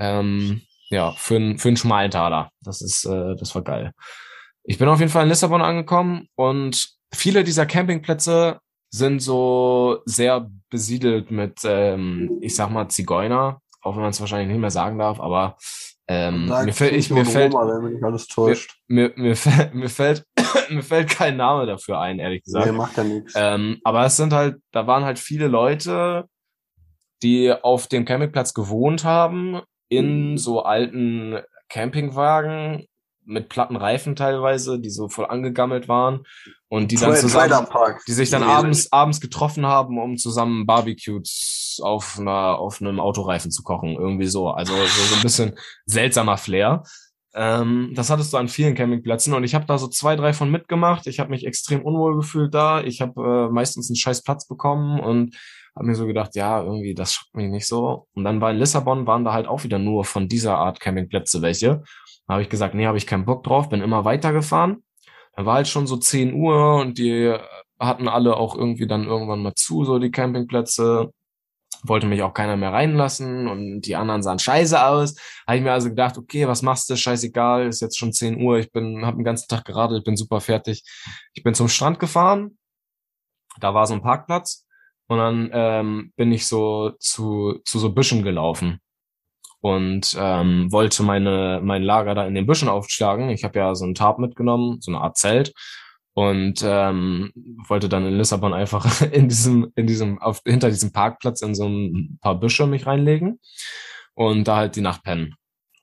Ähm, 0.00 0.62
ja, 0.90 1.12
für, 1.12 1.36
einen 1.36 1.58
für 1.58 1.68
einen 1.68 1.76
schmalen 1.76 2.10
Taler. 2.10 2.50
Das 2.62 2.82
ist, 2.82 3.04
äh, 3.04 3.36
das 3.36 3.54
war 3.54 3.62
geil. 3.62 3.92
Ich 4.64 4.78
bin 4.78 4.88
auf 4.88 5.00
jeden 5.00 5.10
Fall 5.10 5.24
in 5.24 5.28
Lissabon 5.28 5.62
angekommen 5.62 6.28
und 6.36 6.88
viele 7.12 7.44
dieser 7.44 7.66
Campingplätze 7.66 8.60
sind 8.90 9.20
so 9.20 9.98
sehr 10.04 10.48
besiedelt 10.70 11.30
mit, 11.30 11.60
ähm, 11.64 12.38
ich 12.40 12.54
sag 12.54 12.70
mal, 12.70 12.88
Zigeuner, 12.88 13.60
auch 13.82 13.96
wenn 13.96 14.02
man 14.02 14.10
es 14.10 14.20
wahrscheinlich 14.20 14.48
nicht 14.48 14.60
mehr 14.60 14.70
sagen 14.70 14.98
darf, 14.98 15.20
aber 15.20 15.56
ähm, 16.06 16.46
mir, 16.46 16.72
fällt, 16.72 16.92
ich, 16.92 17.10
mir, 17.10 17.24
fällt, 17.24 17.54
Roma, 17.54 17.64
mir, 17.64 17.80
mir, 18.88 19.12
mir, 19.16 19.36
fällt, 19.36 19.74
mir, 19.74 19.88
fällt, 19.88 20.24
mir 20.70 20.82
fällt 20.82 21.08
kein 21.08 21.36
Name 21.36 21.66
dafür 21.66 22.00
ein, 22.00 22.18
ehrlich 22.18 22.44
gesagt. 22.44 22.66
Nee, 22.66 22.72
macht 22.72 22.96
ja 22.96 23.04
nichts. 23.04 23.32
Ähm, 23.36 23.80
aber 23.84 24.04
es 24.04 24.16
sind 24.16 24.32
halt, 24.32 24.56
da 24.70 24.86
waren 24.86 25.04
halt 25.04 25.18
viele 25.18 25.48
Leute, 25.48 26.26
die 27.22 27.52
auf 27.52 27.86
dem 27.86 28.04
Campingplatz 28.04 28.52
gewohnt 28.52 29.04
haben, 29.04 29.60
in 29.96 30.38
so 30.38 30.62
alten 30.62 31.38
Campingwagen 31.68 32.86
mit 33.26 33.48
platten 33.48 33.76
Reifen 33.76 34.16
teilweise, 34.16 34.78
die 34.78 34.90
so 34.90 35.08
voll 35.08 35.26
angegammelt 35.26 35.88
waren 35.88 36.24
und 36.68 36.92
die 36.92 36.96
dann 36.96 37.16
zusammen, 37.16 37.66
die 38.06 38.12
sich 38.12 38.30
dann 38.30 38.42
abends, 38.42 38.92
abends 38.92 39.20
getroffen 39.20 39.66
haben, 39.66 39.98
um 39.98 40.16
zusammen 40.16 40.66
Barbecues 40.66 41.80
auf 41.82 42.18
einer, 42.18 42.58
auf 42.58 42.80
einem 42.80 43.00
Autoreifen 43.00 43.50
zu 43.50 43.62
kochen, 43.62 43.96
irgendwie 43.96 44.26
so. 44.26 44.50
Also 44.50 44.74
so, 44.74 44.84
so 44.84 45.14
ein 45.16 45.22
bisschen 45.22 45.58
seltsamer 45.86 46.36
Flair. 46.36 46.82
Ähm, 47.34 47.92
das 47.94 48.10
hattest 48.10 48.32
du 48.32 48.36
an 48.36 48.48
vielen 48.48 48.74
Campingplätzen 48.74 49.34
und 49.34 49.42
ich 49.42 49.54
habe 49.54 49.66
da 49.66 49.76
so 49.76 49.88
zwei, 49.88 50.14
drei 50.14 50.32
von 50.32 50.50
mitgemacht. 50.50 51.06
Ich 51.06 51.18
habe 51.18 51.30
mich 51.30 51.46
extrem 51.46 51.82
unwohl 51.82 52.16
gefühlt 52.16 52.54
da. 52.54 52.82
Ich 52.82 53.00
habe 53.00 53.48
äh, 53.48 53.52
meistens 53.52 53.90
einen 53.90 53.96
scheiß 53.96 54.22
Platz 54.22 54.46
bekommen 54.46 55.00
und 55.00 55.34
habe 55.74 55.86
mir 55.86 55.94
so 55.94 56.06
gedacht, 56.06 56.36
ja, 56.36 56.62
irgendwie, 56.62 56.94
das 56.94 57.12
schockt 57.14 57.34
mich 57.34 57.50
nicht 57.50 57.66
so. 57.66 58.06
Und 58.14 58.24
dann 58.24 58.40
war 58.40 58.50
in 58.50 58.58
Lissabon, 58.58 59.06
waren 59.06 59.24
da 59.24 59.32
halt 59.32 59.46
auch 59.46 59.64
wieder 59.64 59.78
nur 59.78 60.04
von 60.04 60.28
dieser 60.28 60.56
Art 60.58 60.80
Campingplätze 60.80 61.42
welche. 61.42 61.82
Da 62.26 62.34
habe 62.34 62.42
ich 62.42 62.48
gesagt, 62.48 62.74
nee, 62.74 62.86
habe 62.86 62.98
ich 62.98 63.06
keinen 63.06 63.24
Bock 63.24 63.42
drauf, 63.44 63.68
bin 63.68 63.82
immer 63.82 64.04
weitergefahren. 64.04 64.84
Dann 65.36 65.46
war 65.46 65.54
halt 65.56 65.68
schon 65.68 65.86
so 65.86 65.96
10 65.96 66.34
Uhr 66.34 66.76
und 66.76 66.98
die 66.98 67.36
hatten 67.80 68.08
alle 68.08 68.36
auch 68.36 68.56
irgendwie 68.56 68.86
dann 68.86 69.04
irgendwann 69.04 69.42
mal 69.42 69.54
zu, 69.54 69.84
so 69.84 69.98
die 69.98 70.12
Campingplätze. 70.12 71.10
Wollte 71.82 72.06
mich 72.06 72.22
auch 72.22 72.32
keiner 72.32 72.56
mehr 72.56 72.72
reinlassen 72.72 73.48
und 73.48 73.82
die 73.82 73.96
anderen 73.96 74.22
sahen 74.22 74.38
scheiße 74.38 74.82
aus. 74.86 75.16
Habe 75.46 75.58
ich 75.58 75.62
mir 75.64 75.72
also 75.72 75.90
gedacht, 75.90 76.16
okay, 76.16 76.46
was 76.48 76.62
machst 76.62 76.88
du? 76.88 76.96
Scheißegal, 76.96 77.66
ist 77.66 77.82
jetzt 77.82 77.98
schon 77.98 78.12
10 78.12 78.40
Uhr, 78.40 78.58
ich 78.58 78.70
bin, 78.72 79.04
habe 79.04 79.18
den 79.18 79.24
ganzen 79.24 79.48
Tag 79.48 79.64
geradelt, 79.64 80.04
bin 80.04 80.16
super 80.16 80.40
fertig. 80.40 80.82
Ich 81.34 81.42
bin 81.42 81.52
zum 81.52 81.68
Strand 81.68 81.98
gefahren, 81.98 82.58
da 83.60 83.74
war 83.74 83.86
so 83.86 83.94
ein 83.94 84.02
Parkplatz 84.02 84.63
und 85.08 85.18
dann 85.18 85.50
ähm, 85.52 86.12
bin 86.16 86.32
ich 86.32 86.46
so 86.46 86.92
zu, 86.98 87.60
zu 87.64 87.78
so 87.78 87.92
Büschen 87.92 88.22
gelaufen 88.22 88.80
und 89.60 90.14
ähm, 90.18 90.70
wollte 90.72 91.02
meine 91.02 91.60
mein 91.62 91.82
Lager 91.82 92.14
da 92.14 92.26
in 92.26 92.34
den 92.34 92.46
Büschen 92.46 92.68
aufschlagen. 92.68 93.30
Ich 93.30 93.44
habe 93.44 93.58
ja 93.58 93.74
so 93.74 93.84
einen 93.84 93.94
Tarp 93.94 94.18
mitgenommen, 94.18 94.80
so 94.80 94.90
eine 94.90 95.00
Art 95.00 95.16
Zelt 95.16 95.54
und 96.14 96.62
ähm, 96.64 97.32
wollte 97.68 97.88
dann 97.88 98.06
in 98.06 98.16
Lissabon 98.16 98.54
einfach 98.54 99.02
in 99.12 99.28
diesem 99.28 99.72
in 99.74 99.86
diesem 99.86 100.20
auf 100.20 100.40
hinter 100.46 100.70
diesem 100.70 100.92
Parkplatz 100.92 101.42
in 101.42 101.54
so 101.54 101.66
ein 101.66 102.18
paar 102.20 102.38
Büsche 102.38 102.66
mich 102.66 102.86
reinlegen 102.86 103.40
und 104.14 104.46
da 104.46 104.56
halt 104.56 104.76
die 104.76 104.80
Nacht 104.80 105.02
pennen 105.02 105.34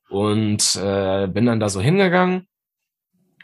und 0.10 0.76
äh, 0.76 1.28
bin 1.28 1.46
dann 1.46 1.60
da 1.60 1.70
so 1.70 1.82
hingegangen 1.82 2.48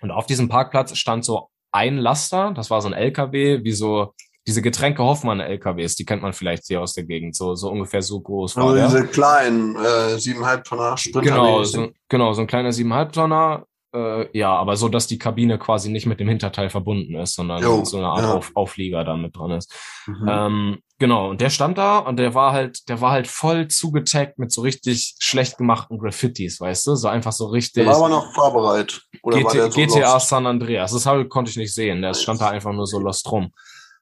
und 0.01 0.11
auf 0.11 0.27
diesem 0.27 0.49
Parkplatz 0.49 0.95
stand 0.95 1.25
so 1.25 1.49
ein 1.71 1.97
Laster, 1.97 2.53
das 2.53 2.69
war 2.69 2.81
so 2.81 2.87
ein 2.87 2.93
LKW, 2.93 3.63
wie 3.63 3.71
so 3.71 4.13
diese 4.47 4.61
Getränke 4.61 5.03
Hoffmann 5.03 5.41
LKWs, 5.41 5.95
die 5.95 6.05
kennt 6.05 6.21
man 6.21 6.31
vielleicht 6.31 6.63
hier 6.67 6.81
aus 6.81 6.93
der 6.93 7.03
Gegend, 7.03 7.35
so 7.35 7.53
so 7.53 7.69
ungefähr 7.69 8.01
so 8.01 8.21
groß 8.21 8.55
war 8.55 8.69
Also 8.69 8.97
diese 8.97 9.07
kleinen 9.07 9.75
äh, 9.75 10.17
siebeneinhalb 10.17 10.63
Tonner 10.63 10.97
Sprinter. 10.97 11.21
Genau, 11.21 11.63
so, 11.63 11.89
genau, 12.07 12.33
so 12.33 12.41
ein 12.41 12.47
kleiner 12.47 12.69
7,5 12.69 13.11
Tonner. 13.11 13.65
Äh, 13.93 14.37
ja, 14.37 14.53
aber 14.53 14.75
so, 14.75 14.89
dass 14.89 15.07
die 15.07 15.17
Kabine 15.17 15.57
quasi 15.57 15.89
nicht 15.89 16.05
mit 16.05 16.19
dem 16.19 16.29
Hinterteil 16.29 16.69
verbunden 16.69 17.15
ist, 17.15 17.35
sondern 17.35 17.61
Jo, 17.61 17.83
so 17.83 17.97
eine 17.97 18.07
Art 18.07 18.21
ja. 18.21 18.33
Auf, 18.33 18.51
Auflieger 18.53 19.03
da 19.03 19.15
mit 19.15 19.35
dran 19.35 19.51
ist. 19.51 19.73
Mhm. 20.05 20.27
Ähm, 20.29 20.77
genau, 20.97 21.29
und 21.29 21.41
der 21.41 21.49
stand 21.49 21.77
da 21.77 21.99
und 21.99 22.17
der 22.17 22.33
war 22.33 22.53
halt, 22.53 22.87
der 22.89 23.01
war 23.01 23.11
halt 23.11 23.27
voll 23.27 23.67
zugetaggt 23.67 24.39
mit 24.39 24.51
so 24.51 24.61
richtig 24.61 25.15
schlecht 25.19 25.57
gemachten 25.57 25.99
Graffitis, 25.99 26.59
weißt 26.59 26.87
du? 26.87 26.95
So 26.95 27.07
einfach 27.07 27.31
so 27.31 27.47
richtig 27.47 27.83
der 27.83 27.87
war 27.87 27.97
aber 27.97 28.09
noch 28.09 28.33
fahrbereit. 28.33 29.01
Oder 29.23 29.43
war 29.43 29.51
GT, 29.51 29.55
der 29.55 29.71
so 29.71 29.79
GTA 29.79 30.13
lost? 30.13 30.29
San 30.29 30.47
Andreas. 30.47 30.91
Das 30.91 31.29
konnte 31.29 31.51
ich 31.51 31.57
nicht 31.57 31.73
sehen. 31.73 32.01
Der 32.01 32.13
stand 32.13 32.39
da 32.39 32.49
einfach 32.49 32.73
nur 32.73 32.87
so 32.87 32.99
lost 32.99 33.29
rum. 33.31 33.51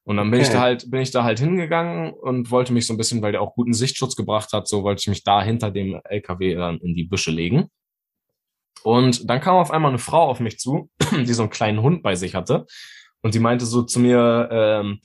Und 0.05 0.17
dann 0.17 0.29
bin 0.29 0.39
ich 0.39 0.47
Okay. 0.47 0.55
da 0.57 0.61
halt, 0.61 0.91
bin 0.91 1.01
ich 1.01 1.11
da 1.11 1.23
halt 1.23 1.39
hingegangen 1.39 2.13
und 2.13 2.51
wollte 2.51 2.73
mich 2.73 2.85
so 2.85 2.93
ein 2.93 2.97
bisschen, 2.97 3.21
weil 3.23 3.31
der 3.31 3.41
auch 3.41 3.55
guten 3.55 3.73
Sichtschutz 3.73 4.15
gebracht 4.15 4.53
hat, 4.53 4.67
so 4.67 4.83
wollte 4.83 5.01
ich 5.01 5.07
mich 5.07 5.23
da 5.23 5.41
hinter 5.41 5.71
dem 5.71 5.99
LKW 6.03 6.55
dann 6.55 6.77
in 6.77 6.93
die 6.95 7.05
Büsche 7.05 7.31
legen. 7.31 7.69
Und 8.83 9.27
dann 9.27 9.41
kam 9.41 9.55
auf 9.55 9.71
einmal 9.71 9.89
eine 9.89 9.97
Frau 9.97 10.29
auf 10.29 10.39
mich 10.39 10.59
zu, 10.59 10.91
die 11.11 11.33
so 11.33 11.41
einen 11.43 11.49
kleinen 11.49 11.81
Hund 11.81 12.03
bei 12.03 12.15
sich 12.15 12.35
hatte. 12.35 12.67
Und 13.23 13.33
die 13.33 13.39
meinte 13.39 13.65
so 13.65 13.81
zu 13.81 13.99
mir, 13.99 14.47
ähm, 14.51 14.99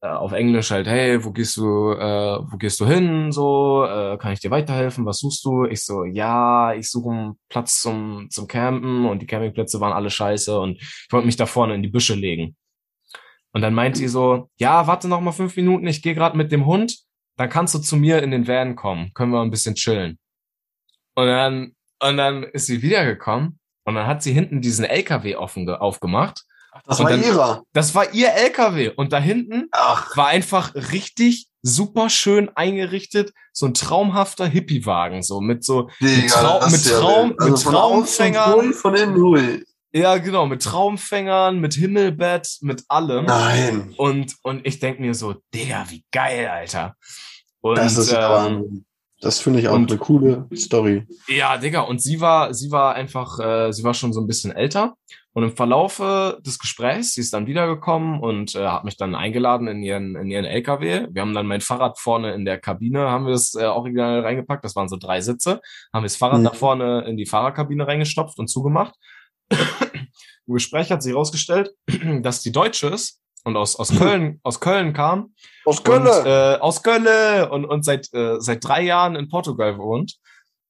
äh, 0.00 0.08
auf 0.08 0.32
Englisch 0.32 0.72
halt, 0.72 0.88
hey, 0.88 1.24
wo 1.24 1.30
gehst 1.30 1.56
du, 1.56 1.92
äh, 1.92 2.38
wo 2.50 2.56
gehst 2.56 2.80
du 2.80 2.86
hin? 2.86 3.30
So, 3.30 3.84
äh, 3.84 4.18
kann 4.18 4.32
ich 4.32 4.40
dir 4.40 4.50
weiterhelfen? 4.50 5.06
Was 5.06 5.18
suchst 5.18 5.44
du? 5.44 5.64
Ich 5.66 5.84
so, 5.84 6.02
ja, 6.04 6.74
ich 6.74 6.90
suche 6.90 7.10
einen 7.10 7.34
Platz 7.48 7.80
zum, 7.80 8.26
zum 8.30 8.48
Campen 8.48 9.06
und 9.06 9.22
die 9.22 9.26
Campingplätze 9.26 9.80
waren 9.80 9.92
alle 9.92 10.10
scheiße 10.10 10.58
und 10.58 10.78
ich 10.82 11.06
wollte 11.12 11.26
mich 11.26 11.36
da 11.36 11.46
vorne 11.46 11.76
in 11.76 11.82
die 11.84 11.88
Büsche 11.88 12.14
legen. 12.16 12.56
Und 13.52 13.60
dann 13.62 13.74
meint 13.74 13.96
sie 13.96 14.08
so, 14.08 14.48
ja, 14.56 14.86
warte 14.86 15.08
noch 15.08 15.20
mal 15.20 15.32
fünf 15.32 15.56
Minuten, 15.56 15.86
ich 15.86 16.02
gehe 16.02 16.14
gerade 16.14 16.36
mit 16.36 16.52
dem 16.52 16.64
Hund, 16.66 16.98
dann 17.36 17.48
kannst 17.50 17.74
du 17.74 17.78
zu 17.78 17.96
mir 17.96 18.22
in 18.22 18.30
den 18.30 18.46
Van 18.48 18.76
kommen, 18.76 19.12
können 19.14 19.32
wir 19.32 19.40
ein 19.42 19.50
bisschen 19.50 19.74
chillen. 19.74 20.18
Und 21.14 21.26
dann, 21.26 21.72
und 22.02 22.16
dann 22.16 22.42
ist 22.44 22.66
sie 22.66 22.80
wiedergekommen 22.82 23.58
und 23.84 23.94
dann 23.94 24.06
hat 24.06 24.22
sie 24.22 24.32
hinten 24.32 24.60
diesen 24.62 24.84
LKW 24.84 25.36
offen 25.36 25.66
ge- 25.66 25.74
aufgemacht. 25.76 26.44
Das 26.86 26.98
und 27.00 27.04
war 27.04 27.10
dann- 27.12 27.22
ihrer. 27.22 27.62
Das 27.74 27.94
war 27.94 28.14
ihr 28.14 28.32
LKW 28.32 28.90
und 28.96 29.12
da 29.12 29.18
hinten 29.18 29.68
Ach, 29.72 30.16
war 30.16 30.28
einfach 30.28 30.74
richtig 30.74 31.48
super 31.60 32.08
schön 32.08 32.48
eingerichtet, 32.56 33.32
so 33.52 33.66
ein 33.66 33.74
traumhafter 33.74 34.46
Hippie-Wagen, 34.46 35.22
so 35.22 35.40
mit 35.42 35.62
so, 35.64 35.90
Digga, 36.00 36.22
mit, 36.22 36.30
Trau 36.30 36.60
mit, 36.64 36.72
ist 36.74 36.90
ja 36.90 36.98
Traum 36.98 37.30
wild. 37.30 37.40
Also 37.40 37.50
mit 37.50 37.62
von 37.62 38.72
von 38.72 38.94
innen. 38.94 39.64
Ja 39.92 40.16
genau, 40.18 40.46
mit 40.46 40.62
Traumfängern, 40.62 41.58
mit 41.60 41.74
Himmelbett, 41.74 42.58
mit 42.62 42.84
allem. 42.88 43.26
Nein, 43.26 43.94
Und, 43.96 44.36
und 44.42 44.66
ich 44.66 44.78
denk 44.80 45.00
mir 45.00 45.14
so, 45.14 45.34
Digga, 45.54 45.86
wie 45.88 46.04
geil, 46.12 46.48
Alter. 46.48 46.96
Und, 47.60 47.78
das 47.78 47.96
ist 47.96 48.12
ja 48.12 48.46
ähm. 48.46 48.84
Das 49.20 49.38
finde 49.38 49.60
ich 49.60 49.68
auch 49.68 49.74
und- 49.76 49.88
eine 49.88 50.00
coole 50.00 50.48
Story. 50.56 51.06
Ja, 51.28 51.56
Digga, 51.56 51.82
und 51.82 52.02
sie 52.02 52.20
war, 52.20 52.52
sie 52.54 52.72
war 52.72 52.94
einfach, 52.96 53.38
äh, 53.38 53.72
sie 53.72 53.84
war 53.84 53.94
schon 53.94 54.12
so 54.12 54.20
ein 54.20 54.26
bisschen 54.26 54.50
älter. 54.50 54.94
Und 55.34 55.44
im 55.44 55.56
Verlaufe 55.56 56.38
des 56.44 56.58
Gesprächs, 56.58 57.14
sie 57.14 57.20
ist 57.22 57.32
dann 57.32 57.46
wiedergekommen 57.46 58.20
und 58.20 58.54
äh, 58.56 58.66
hat 58.66 58.84
mich 58.84 58.96
dann 58.98 59.14
eingeladen 59.14 59.66
in 59.68 59.82
ihren, 59.82 60.14
in 60.16 60.30
ihren 60.30 60.44
LKW. 60.44 61.06
Wir 61.10 61.22
haben 61.22 61.32
dann 61.34 61.46
mein 61.46 61.60
Fahrrad 61.62 61.98
vorne 62.00 62.34
in 62.34 62.44
der 62.44 62.58
Kabine, 62.58 63.08
haben 63.10 63.24
wir 63.26 63.32
es 63.32 63.54
äh, 63.54 63.64
original 63.64 64.20
reingepackt. 64.20 64.62
Das 64.64 64.74
waren 64.76 64.88
so 64.90 64.96
drei 64.98 65.20
Sitze. 65.22 65.60
Haben 65.92 66.02
wir 66.02 66.08
das 66.08 66.16
Fahrrad 66.16 66.40
Mhm. 66.40 66.44
da 66.44 66.50
vorne 66.50 67.04
in 67.06 67.16
die 67.16 67.24
Fahrerkabine 67.24 67.86
reingestopft 67.86 68.38
und 68.40 68.48
zugemacht. 68.48 68.94
Im 70.46 70.54
Gespräch 70.54 70.90
hat 70.90 71.02
sie 71.02 71.10
herausgestellt, 71.10 71.70
dass 72.22 72.42
die 72.42 72.52
Deutsche 72.52 72.88
ist 72.88 73.20
und 73.44 73.56
aus, 73.56 73.76
aus 73.76 73.96
Köln, 73.96 74.40
aus 74.42 74.60
Köln 74.60 74.92
kam 74.92 75.34
Aus 75.64 75.82
Köln. 75.82 76.06
äh, 76.06 76.58
aus 76.60 76.82
Köln 76.82 77.48
und, 77.50 77.64
und 77.64 77.84
seit, 77.84 78.12
äh, 78.12 78.36
seit 78.40 78.64
drei 78.64 78.82
Jahren 78.82 79.16
in 79.16 79.28
Portugal 79.28 79.78
wohnt. 79.78 80.16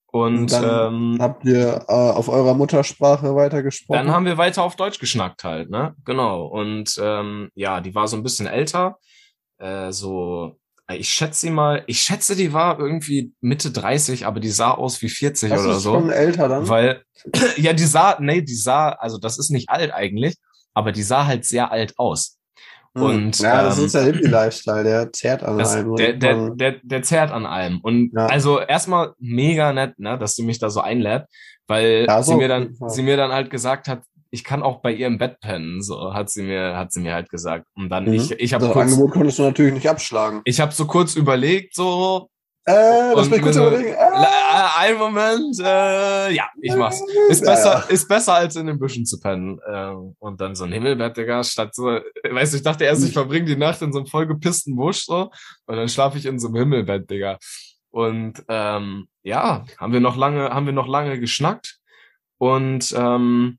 Und 0.06 0.38
Und 0.40 0.52
dann 0.52 0.92
ähm, 0.94 1.18
Habt 1.20 1.44
ihr 1.46 1.86
äh, 1.88 1.92
auf 1.92 2.28
eurer 2.28 2.52
Muttersprache 2.54 3.34
weitergesprochen? 3.34 3.96
dann 3.96 4.10
haben 4.14 4.26
wir 4.26 4.36
weiter 4.36 4.62
auf 4.62 4.76
Deutsch 4.76 4.98
geschnackt 4.98 5.42
halt, 5.42 5.70
ne? 5.70 5.94
Genau. 6.04 6.44
Und 6.46 6.98
ähm, 7.02 7.48
ja, 7.54 7.80
die 7.80 7.94
war 7.94 8.06
so 8.08 8.16
ein 8.18 8.22
bisschen 8.22 8.46
älter. 8.46 8.98
Äh, 9.58 9.90
so, 9.90 10.58
ich 11.00 11.08
schätze 11.08 11.40
sie 11.40 11.50
mal, 11.50 11.82
ich 11.86 12.00
schätze, 12.00 12.36
die 12.36 12.52
war 12.52 12.78
irgendwie 12.78 13.32
Mitte 13.40 13.70
30, 13.70 14.26
aber 14.26 14.40
die 14.40 14.50
sah 14.50 14.72
aus 14.72 15.00
wie 15.02 15.08
40 15.08 15.50
das 15.50 15.60
oder 15.60 15.76
ist 15.76 15.82
so. 15.82 15.94
schon 15.94 16.10
älter 16.10 16.48
dann? 16.48 16.68
Weil, 16.68 17.02
ja, 17.56 17.72
die 17.72 17.84
sah, 17.84 18.16
nee, 18.20 18.42
die 18.42 18.54
sah, 18.54 18.90
also 18.90 19.18
das 19.18 19.38
ist 19.38 19.50
nicht 19.50 19.68
alt 19.68 19.92
eigentlich, 19.92 20.36
aber 20.74 20.92
die 20.92 21.02
sah 21.02 21.26
halt 21.26 21.44
sehr 21.44 21.70
alt 21.70 21.94
aus. 21.98 22.38
Hm. 22.94 23.02
und, 23.02 23.38
ja, 23.38 23.62
das 23.62 23.78
ähm, 23.78 23.86
ist 23.86 23.94
der 23.94 24.02
Hippie-Lifestyle, 24.04 24.84
der 24.84 25.12
zerrt 25.12 25.42
an 25.42 25.56
Das, 25.56 25.74
einem. 25.74 25.96
der, 25.96 26.12
der, 26.12 26.50
der, 26.50 26.72
der 26.82 27.02
zerrt 27.02 27.30
an 27.30 27.46
allem. 27.46 27.80
Und 27.80 28.12
Ja. 28.14 28.26
also 28.26 28.60
erstmal 28.60 29.14
mega 29.18 29.72
nett, 29.72 29.98
ne, 29.98 30.18
dass 30.18 30.34
sie 30.34 30.42
mich 30.44 30.58
da 30.58 30.68
so 30.68 30.80
einlädt, 30.82 31.24
weil 31.66 32.04
Ja, 32.06 32.22
so 32.22 32.32
sie 32.32 32.36
mir 32.36 32.48
dann, 32.48 32.76
sie 32.88 33.02
mir 33.02 33.16
dann 33.16 33.32
halt 33.32 33.48
gesagt 33.50 33.88
hat, 33.88 34.02
ich 34.34 34.44
kann 34.44 34.62
auch 34.62 34.80
bei 34.80 34.92
ihr 34.92 35.06
im 35.06 35.18
Bett 35.18 35.40
pennen, 35.40 35.82
so 35.82 36.14
hat 36.14 36.30
sie 36.30 36.42
mir, 36.42 36.76
hat 36.76 36.90
sie 36.90 37.00
mir 37.00 37.12
halt 37.14 37.28
gesagt. 37.28 37.66
Und 37.74 37.90
dann 37.90 38.06
Mhm. 38.06 38.14
ich, 38.14 38.30
ich 38.32 38.54
habe 38.54 38.64
das 38.64 38.72
kurz, 38.72 38.90
Angebot 38.90 39.12
konntest 39.12 39.38
du 39.38 39.42
natürlich 39.42 39.74
nicht 39.74 39.88
abschlagen. 39.88 40.40
ich 40.44 40.58
habe 40.58 40.72
so 40.72 40.86
kurz 40.86 41.14
überlegt, 41.14 41.74
so 41.74 42.28
Äh, 42.64 43.12
lass 43.14 43.28
mich 43.28 43.42
kurz 43.42 43.56
so, 43.56 43.66
überlegen. 43.66 43.88
Äh, 43.88 43.92
äh, 43.92 44.68
ein 44.78 44.96
Moment, 44.96 45.58
äh, 45.60 46.30
ja, 46.32 46.48
ich 46.60 46.74
mach's. 46.76 47.02
Ist 47.28 47.44
besser, 47.44 47.72
ja. 47.72 47.92
ist 47.92 48.08
besser 48.08 48.34
als 48.34 48.54
in 48.56 48.68
den 48.68 48.78
Büschen 48.78 49.04
zu 49.04 49.18
pennen. 49.20 49.58
Äh, 49.66 49.92
und 50.20 50.40
dann 50.40 50.54
so 50.54 50.64
ein 50.64 50.72
Himmelbett, 50.72 51.16
Digga, 51.16 51.42
statt 51.42 51.74
so, 51.74 51.86
weißt 52.30 52.52
du, 52.52 52.56
ich 52.58 52.62
dachte 52.62 52.84
erst, 52.84 53.04
ich 53.04 53.12
verbringe 53.12 53.46
die 53.46 53.56
Nacht 53.56 53.82
in 53.82 53.92
so 53.92 53.98
einem 53.98 54.06
vollgepissten 54.06 54.76
Busch 54.76 55.04
so 55.04 55.30
und 55.66 55.76
dann 55.76 55.88
schlafe 55.88 56.18
ich 56.18 56.24
in 56.26 56.38
so 56.38 56.48
einem 56.48 56.56
Himmelbett, 56.56 57.10
Digga. 57.10 57.36
Und 57.90 58.42
ähm, 58.48 59.08
ja, 59.24 59.64
haben 59.78 59.92
wir 59.92 60.00
noch 60.00 60.16
lange, 60.16 60.50
haben 60.50 60.66
wir 60.66 60.72
noch 60.72 60.88
lange 60.88 61.18
geschnackt. 61.20 61.78
Und 62.38 62.94
ähm, 62.96 63.58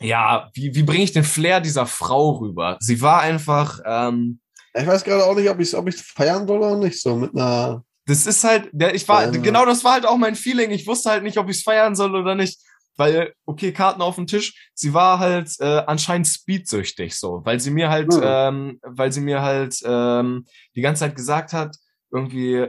ja, 0.00 0.50
wie, 0.54 0.74
wie 0.74 0.82
bringe 0.82 1.04
ich 1.04 1.12
den 1.12 1.24
Flair 1.24 1.60
dieser 1.60 1.86
Frau 1.86 2.30
rüber? 2.38 2.76
Sie 2.80 3.00
war 3.00 3.20
einfach, 3.20 3.80
ähm, 3.84 4.40
ich 4.74 4.86
weiß 4.86 5.02
gerade 5.04 5.24
auch 5.24 5.34
nicht, 5.34 5.48
ob 5.50 5.58
ich 5.60 5.74
ob 5.76 5.88
ich 5.88 5.96
feiern 5.96 6.46
soll 6.46 6.58
oder 6.58 6.76
nicht. 6.76 7.00
So 7.02 7.16
mit 7.16 7.34
einer. 7.34 7.82
das 8.06 8.26
ist 8.26 8.44
halt, 8.44 8.68
der, 8.72 8.94
ich 8.94 9.08
war, 9.08 9.24
Ähm. 9.24 9.42
genau 9.42 9.64
das 9.66 9.82
war 9.84 9.92
halt 9.94 10.06
auch 10.06 10.16
mein 10.18 10.34
Feeling. 10.36 10.70
Ich 10.70 10.86
wusste 10.86 11.10
halt 11.10 11.22
nicht, 11.24 11.38
ob 11.38 11.48
ich 11.48 11.56
es 11.58 11.62
feiern 11.62 11.96
soll 11.96 12.14
oder 12.14 12.34
nicht. 12.34 12.58
Weil, 12.96 13.32
okay, 13.46 13.70
Karten 13.72 14.02
auf 14.02 14.16
dem 14.16 14.26
Tisch, 14.26 14.70
sie 14.74 14.92
war 14.92 15.20
halt 15.20 15.50
äh, 15.60 15.82
anscheinend 15.86 16.26
speedsüchtig 16.26 17.14
so, 17.16 17.42
weil 17.44 17.60
sie 17.60 17.70
mir 17.70 17.90
halt, 17.90 18.12
Hm. 18.12 18.20
ähm, 18.24 18.80
weil 18.82 19.12
sie 19.12 19.20
mir 19.20 19.40
halt 19.42 19.76
ähm, 19.84 20.46
die 20.74 20.80
ganze 20.80 21.00
Zeit 21.00 21.14
gesagt 21.14 21.52
hat, 21.52 21.76
irgendwie, 22.12 22.66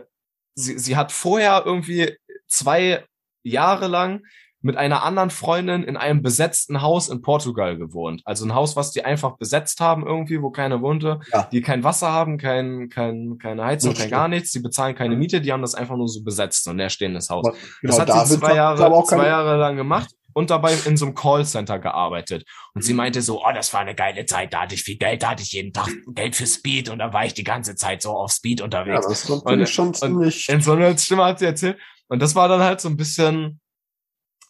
sie, 0.56 0.78
sie 0.78 0.96
hat 0.96 1.12
vorher 1.12 1.64
irgendwie 1.66 2.16
zwei 2.48 3.04
Jahre 3.44 3.88
lang 3.88 4.22
mit 4.62 4.76
einer 4.76 5.04
anderen 5.04 5.30
Freundin 5.30 5.84
in 5.84 5.96
einem 5.96 6.22
besetzten 6.22 6.82
Haus 6.82 7.08
in 7.10 7.22
Portugal 7.22 7.78
gewohnt. 7.78 8.22
Also 8.26 8.46
ein 8.46 8.54
Haus, 8.54 8.76
was 8.76 8.92
die 8.92 9.06
einfach 9.06 9.38
besetzt 9.38 9.80
haben 9.80 10.06
irgendwie, 10.06 10.42
wo 10.42 10.50
keiner 10.52 10.82
wohnte, 10.82 11.20
Ja. 11.32 11.44
die 11.52 11.62
kein 11.62 11.84
Wasser 11.84 12.12
haben, 12.12 12.38
kein, 12.38 12.90
kein, 12.90 13.38
keine 13.42 13.64
Heizung, 13.64 13.94
kein 13.94 14.10
gar 14.10 14.28
nichts, 14.28 14.52
die 14.52 14.60
bezahlen 14.60 14.96
keine 14.96 15.16
Miete, 15.16 15.40
die 15.42 15.54
haben 15.54 15.62
das 15.62 15.76
einfach 15.76 15.96
nur 15.96 16.10
so 16.10 16.24
besetzt, 16.24 16.66
so 16.66 16.72
ein 16.72 16.78
leerstehendes 16.78 17.30
Haus. 17.30 17.46
Genau, 17.46 17.58
Das 17.84 18.00
hat 18.00 18.10
da 18.10 18.26
sie 18.26 18.38
zwei 18.38 18.56
Jahre, 18.56 18.78
zwei 19.06 19.16
keine- 19.18 19.28
Jahre 19.30 19.58
lang 19.58 19.78
gemacht 19.78 20.10
und 20.34 20.50
dabei 20.50 20.74
in 20.86 20.98
so 20.98 21.06
einem 21.06 21.16
Callcenter 21.16 21.80
gearbeitet. 21.80 22.44
Und 22.74 22.84
sie 22.84 22.94
meinte 22.94 23.22
so, 23.22 23.42
oh, 23.44 23.52
das 23.54 23.74
war 23.74 23.80
eine 23.82 23.96
geile 23.96 24.26
Zeit, 24.26 24.54
da 24.54 24.62
hatte 24.62 24.76
ich 24.76 24.84
viel 24.84 24.98
Geld, 24.98 25.24
da 25.24 25.30
hatte 25.32 25.42
ich 25.44 25.54
jeden 25.54 25.72
Tag 25.74 25.90
Geld 26.14 26.36
für 26.36 26.46
Speed 26.46 26.90
und 26.90 27.00
da 27.00 27.14
war 27.14 27.26
ich 27.26 27.34
die 27.34 27.44
ganze 27.46 27.76
Zeit 27.76 28.02
so 28.02 28.12
auf 28.12 28.32
Speed 28.32 28.60
Ja, 28.60 28.66
unterwegs. 28.66 29.08
das 29.08 29.24
ist 29.24 29.30
natürlich 29.46 29.70
schon 29.74 29.94
ziemlich. 29.94 30.50
In 30.50 30.62
so 30.62 30.74
einer 30.74 30.98
Stimme 30.98 31.24
hat 31.24 31.40
sie 31.40 31.46
erzählt. 31.46 31.78
Und 32.10 32.22
das 32.22 32.36
war 32.36 32.48
dann 32.48 32.62
halt 32.62 32.80
so 32.82 32.90
ein 32.90 32.98
bisschen, 32.98 33.60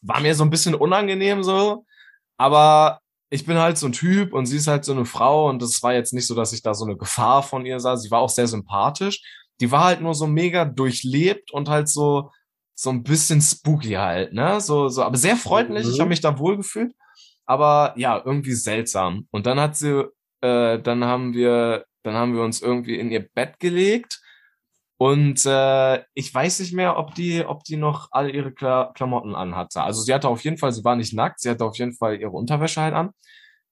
war 0.01 0.21
mir 0.21 0.35
so 0.35 0.43
ein 0.43 0.49
bisschen 0.49 0.75
unangenehm 0.75 1.43
so. 1.43 1.85
Aber 2.37 2.99
ich 3.29 3.45
bin 3.45 3.57
halt 3.57 3.77
so 3.77 3.87
ein 3.87 3.91
Typ 3.91 4.33
und 4.33 4.45
sie 4.45 4.57
ist 4.57 4.67
halt 4.67 4.85
so 4.85 4.91
eine 4.93 5.05
Frau 5.05 5.49
und 5.49 5.61
das 5.61 5.83
war 5.83 5.93
jetzt 5.93 6.13
nicht 6.13 6.27
so, 6.27 6.35
dass 6.35 6.53
ich 6.53 6.61
da 6.61 6.73
so 6.73 6.85
eine 6.85 6.97
Gefahr 6.97 7.43
von 7.43 7.65
ihr 7.65 7.79
sah. 7.79 7.95
Sie 7.97 8.09
war 8.11 8.19
auch 8.21 8.29
sehr 8.29 8.47
sympathisch. 8.47 9.21
Die 9.59 9.71
war 9.71 9.83
halt 9.83 10.01
nur 10.01 10.15
so 10.15 10.25
mega 10.25 10.65
durchlebt 10.65 11.51
und 11.51 11.69
halt 11.69 11.89
so, 11.89 12.31
so 12.75 12.89
ein 12.89 13.03
bisschen 13.03 13.41
spooky 13.41 13.91
halt, 13.93 14.33
ne? 14.33 14.61
So, 14.61 14.87
so, 14.87 15.03
aber 15.03 15.17
sehr 15.17 15.35
freundlich. 15.35 15.85
Mhm. 15.85 15.91
Ich 15.91 15.99
habe 15.99 16.09
mich 16.09 16.21
da 16.21 16.39
wohl 16.39 16.57
gefühlt. 16.57 16.93
Aber 17.45 17.93
ja, 17.97 18.21
irgendwie 18.23 18.53
seltsam. 18.53 19.27
Und 19.31 19.45
dann 19.45 19.59
hat 19.59 19.75
sie, 19.75 20.05
äh, 20.41 20.79
dann 20.79 21.03
haben 21.03 21.33
wir, 21.33 21.85
dann 22.03 22.13
haben 22.13 22.35
wir 22.35 22.43
uns 22.43 22.61
irgendwie 22.61 22.97
in 22.97 23.11
ihr 23.11 23.27
Bett 23.27 23.59
gelegt. 23.59 24.21
Und 25.01 25.45
äh, 25.45 26.03
ich 26.13 26.33
weiß 26.33 26.59
nicht 26.59 26.73
mehr, 26.73 26.97
ob 26.97 27.15
die, 27.15 27.45
ob 27.45 27.63
die 27.63 27.77
noch 27.77 28.09
all 28.11 28.35
ihre 28.35 28.51
Kla 28.51 28.91
Klamotten 28.93 29.33
anhatte. 29.33 29.81
Also 29.81 30.01
sie 30.01 30.13
hatte 30.13 30.27
auf 30.27 30.43
jeden 30.43 30.57
Fall, 30.57 30.73
sie 30.73 30.83
war 30.83 30.97
nicht 30.97 31.13
nackt, 31.13 31.39
sie 31.39 31.49
hatte 31.49 31.63
auf 31.63 31.77
jeden 31.77 31.93
Fall 31.93 32.19
ihre 32.19 32.31
Unterwäsche 32.31 32.81
halt 32.81 32.93
an. 32.93 33.11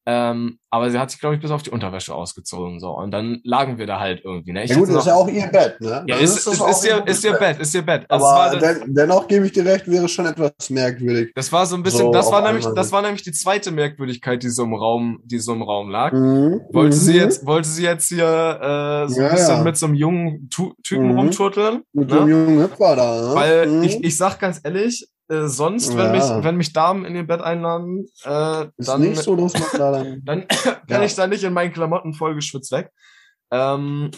Ähm, 0.10 0.58
aber 0.70 0.90
sie 0.90 0.98
hat 1.00 1.12
sich, 1.12 1.20
glaube 1.20 1.36
ich, 1.36 1.42
bis 1.42 1.52
auf 1.52 1.64
die 1.64 1.70
Unterwäsche 1.70 2.16
ausgezogen. 2.16 2.80
So. 2.80 2.92
Und 2.92 3.12
dann 3.12 3.42
lagen 3.44 3.78
wir 3.78 3.86
da 3.88 4.00
halt 4.00 4.22
irgendwie. 4.24 4.54
Ne? 4.54 4.64
Ich 4.64 4.70
ja 4.70 4.78
gut, 4.78 4.84
das 4.88 4.90
ist 4.92 4.96
noch- 5.00 5.06
ja 5.08 5.16
auch 5.16 5.28
ihr 5.28 5.48
Bett, 5.48 5.82
ne? 5.82 6.06
ja, 6.08 6.16
ist, 6.16 6.38
ist, 6.48 6.62
auch 6.62 6.70
ist, 6.70 6.86
ihr, 6.86 7.06
ist 7.06 7.26
ihr 7.26 7.34
Bett, 7.34 7.60
ist 7.60 7.76
ihr 7.76 7.82
Bett. 7.82 8.06
Also 8.08 8.26
Aber 8.26 8.56
den, 8.58 8.94
dennoch 8.94 9.28
gebe 9.28 9.46
ich 9.46 9.52
dir 9.52 9.66
recht, 9.66 9.86
wäre 9.90 10.08
schon 10.08 10.26
etwas 10.26 10.70
merkwürdig. 10.70 11.34
das 11.36 11.52
war 11.52 11.66
so 11.66 11.76
ein 11.76 11.84
bisschen, 11.84 12.06
So, 12.06 12.12
das 12.12 12.32
war 12.32 12.42
nämlich, 12.42 12.66
das 12.74 12.92
war 12.94 13.02
nämlich 13.02 13.24
die 13.24 13.34
zweite 13.34 13.72
Merkwürdigkeit, 13.72 14.42
die 14.44 14.50
so 14.50 14.64
im 14.64 14.74
Raum, 14.76 15.20
die 15.26 15.40
so 15.40 15.52
im 15.54 15.62
Raum 15.62 15.90
lag. 15.90 16.14
Mhm. 16.14 16.62
Wollte 16.72 16.96
sie 16.96 17.14
Mhm. 17.14 17.20
jetzt, 17.20 17.46
wollte 17.46 17.68
sie 17.68 17.84
jetzt 17.84 18.08
hier 18.08 18.24
äh, 18.26 19.10
so 19.12 19.20
ein 19.20 19.26
Ja, 19.26 19.32
bisschen 19.34 19.58
ja. 19.58 19.64
mit 19.64 19.76
so 19.76 19.88
einem 19.88 19.96
jungen 19.96 20.50
tu 20.50 20.74
Typen 20.84 21.12
Mhm. 21.12 21.20
rumturteln? 21.20 21.82
Mit 21.92 22.08
ne? 22.10 22.16
so 22.16 22.22
einem 22.22 22.30
jungen 22.30 22.64
Hüpfer 22.64 22.96
da, 22.96 23.22
ne? 23.30 23.36
Weil 23.36 23.68
Mhm. 23.68 23.84
ich, 23.84 24.02
ich 24.04 24.16
sag 24.16 24.40
ganz 24.40 24.62
ehrlich, 24.64 25.06
äh, 25.30 25.48
sonst, 25.48 25.96
wenn 25.98 26.06
Ja. 26.06 26.12
mich, 26.38 26.44
wenn 26.46 26.56
mich 26.58 26.74
Damen 26.74 27.06
in 27.06 27.16
ihr 27.16 27.28
Bett 27.28 27.42
einladen, 27.42 28.06
äh, 28.24 28.68
dann, 28.78 29.02
nicht 29.02 29.22
so, 29.22 29.36
da 29.78 30.04
dann. 30.24 30.48
kann 30.48 30.78
Ja. 30.90 31.04
ich 31.04 31.16
da 31.16 31.28
nicht 31.28 31.44
in 31.44 31.54
meinen 31.54 31.74
Klamotten 31.74 32.14
vollgeschwitzt 32.14 32.72
weg. 32.72 32.92
Ähm, 33.52 34.12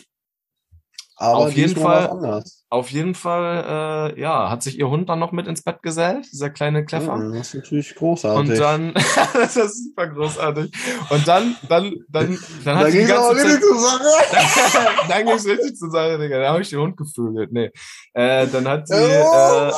Aber 1.21 1.37
Auf 1.39 1.51
jeden 1.51 1.75
Fall- 1.75 2.43
auf 2.71 2.91
jeden 2.91 3.15
Fall, 3.15 4.13
äh, 4.15 4.21
ja, 4.21 4.49
hat 4.51 4.61
sich 4.63 4.77
ihr 4.79 4.87
Hund 4.89 5.09
dann 5.09 5.17
noch 5.19 5.31
mit 5.31 5.47
ins 5.47 5.63
Bett 5.63 5.81
gesellt, 5.81 6.31
dieser 6.31 6.49
kleine 6.51 6.85
Kleffer. 6.85 7.15
Mhm, 7.17 7.33
Das 7.33 7.47
ist 7.47 7.55
natürlich 7.55 7.95
großartig. 7.95 8.51
Und 8.51 8.57
dann, 8.59 8.93
das 9.33 9.57
ist 9.57 9.89
super 9.89 10.07
großartig. 10.07 10.71
Und 11.09 11.27
dann, 11.27 11.55
dann, 11.67 11.95
dann, 12.09 12.37
dann 12.63 12.77
hat 12.77 12.85
da 12.85 12.91
sie 12.91 12.99
die 12.99 13.05
ging 13.05 13.07
ganze 13.15 13.31
richtig 13.35 13.51
Zeit, 13.53 13.61
zur 13.63 13.79
Sache. 13.79 15.07
dann 15.09 15.25
ging's 15.25 15.45
richtig 15.47 15.75
zur 15.75 15.89
Sache, 15.91 16.19
Digga. 16.19 16.39
Da 16.39 16.49
habe 16.51 16.61
ich 16.61 16.69
den 16.69 16.79
Hund 16.79 16.95
gefühlt. 16.95 17.51
Nee. 17.51 17.71
Äh, 18.13 18.45
dann 18.47 18.67
hat 18.67 18.87
sie, 18.87 18.93
Oh, 18.93 18.97
äh, 18.99 19.71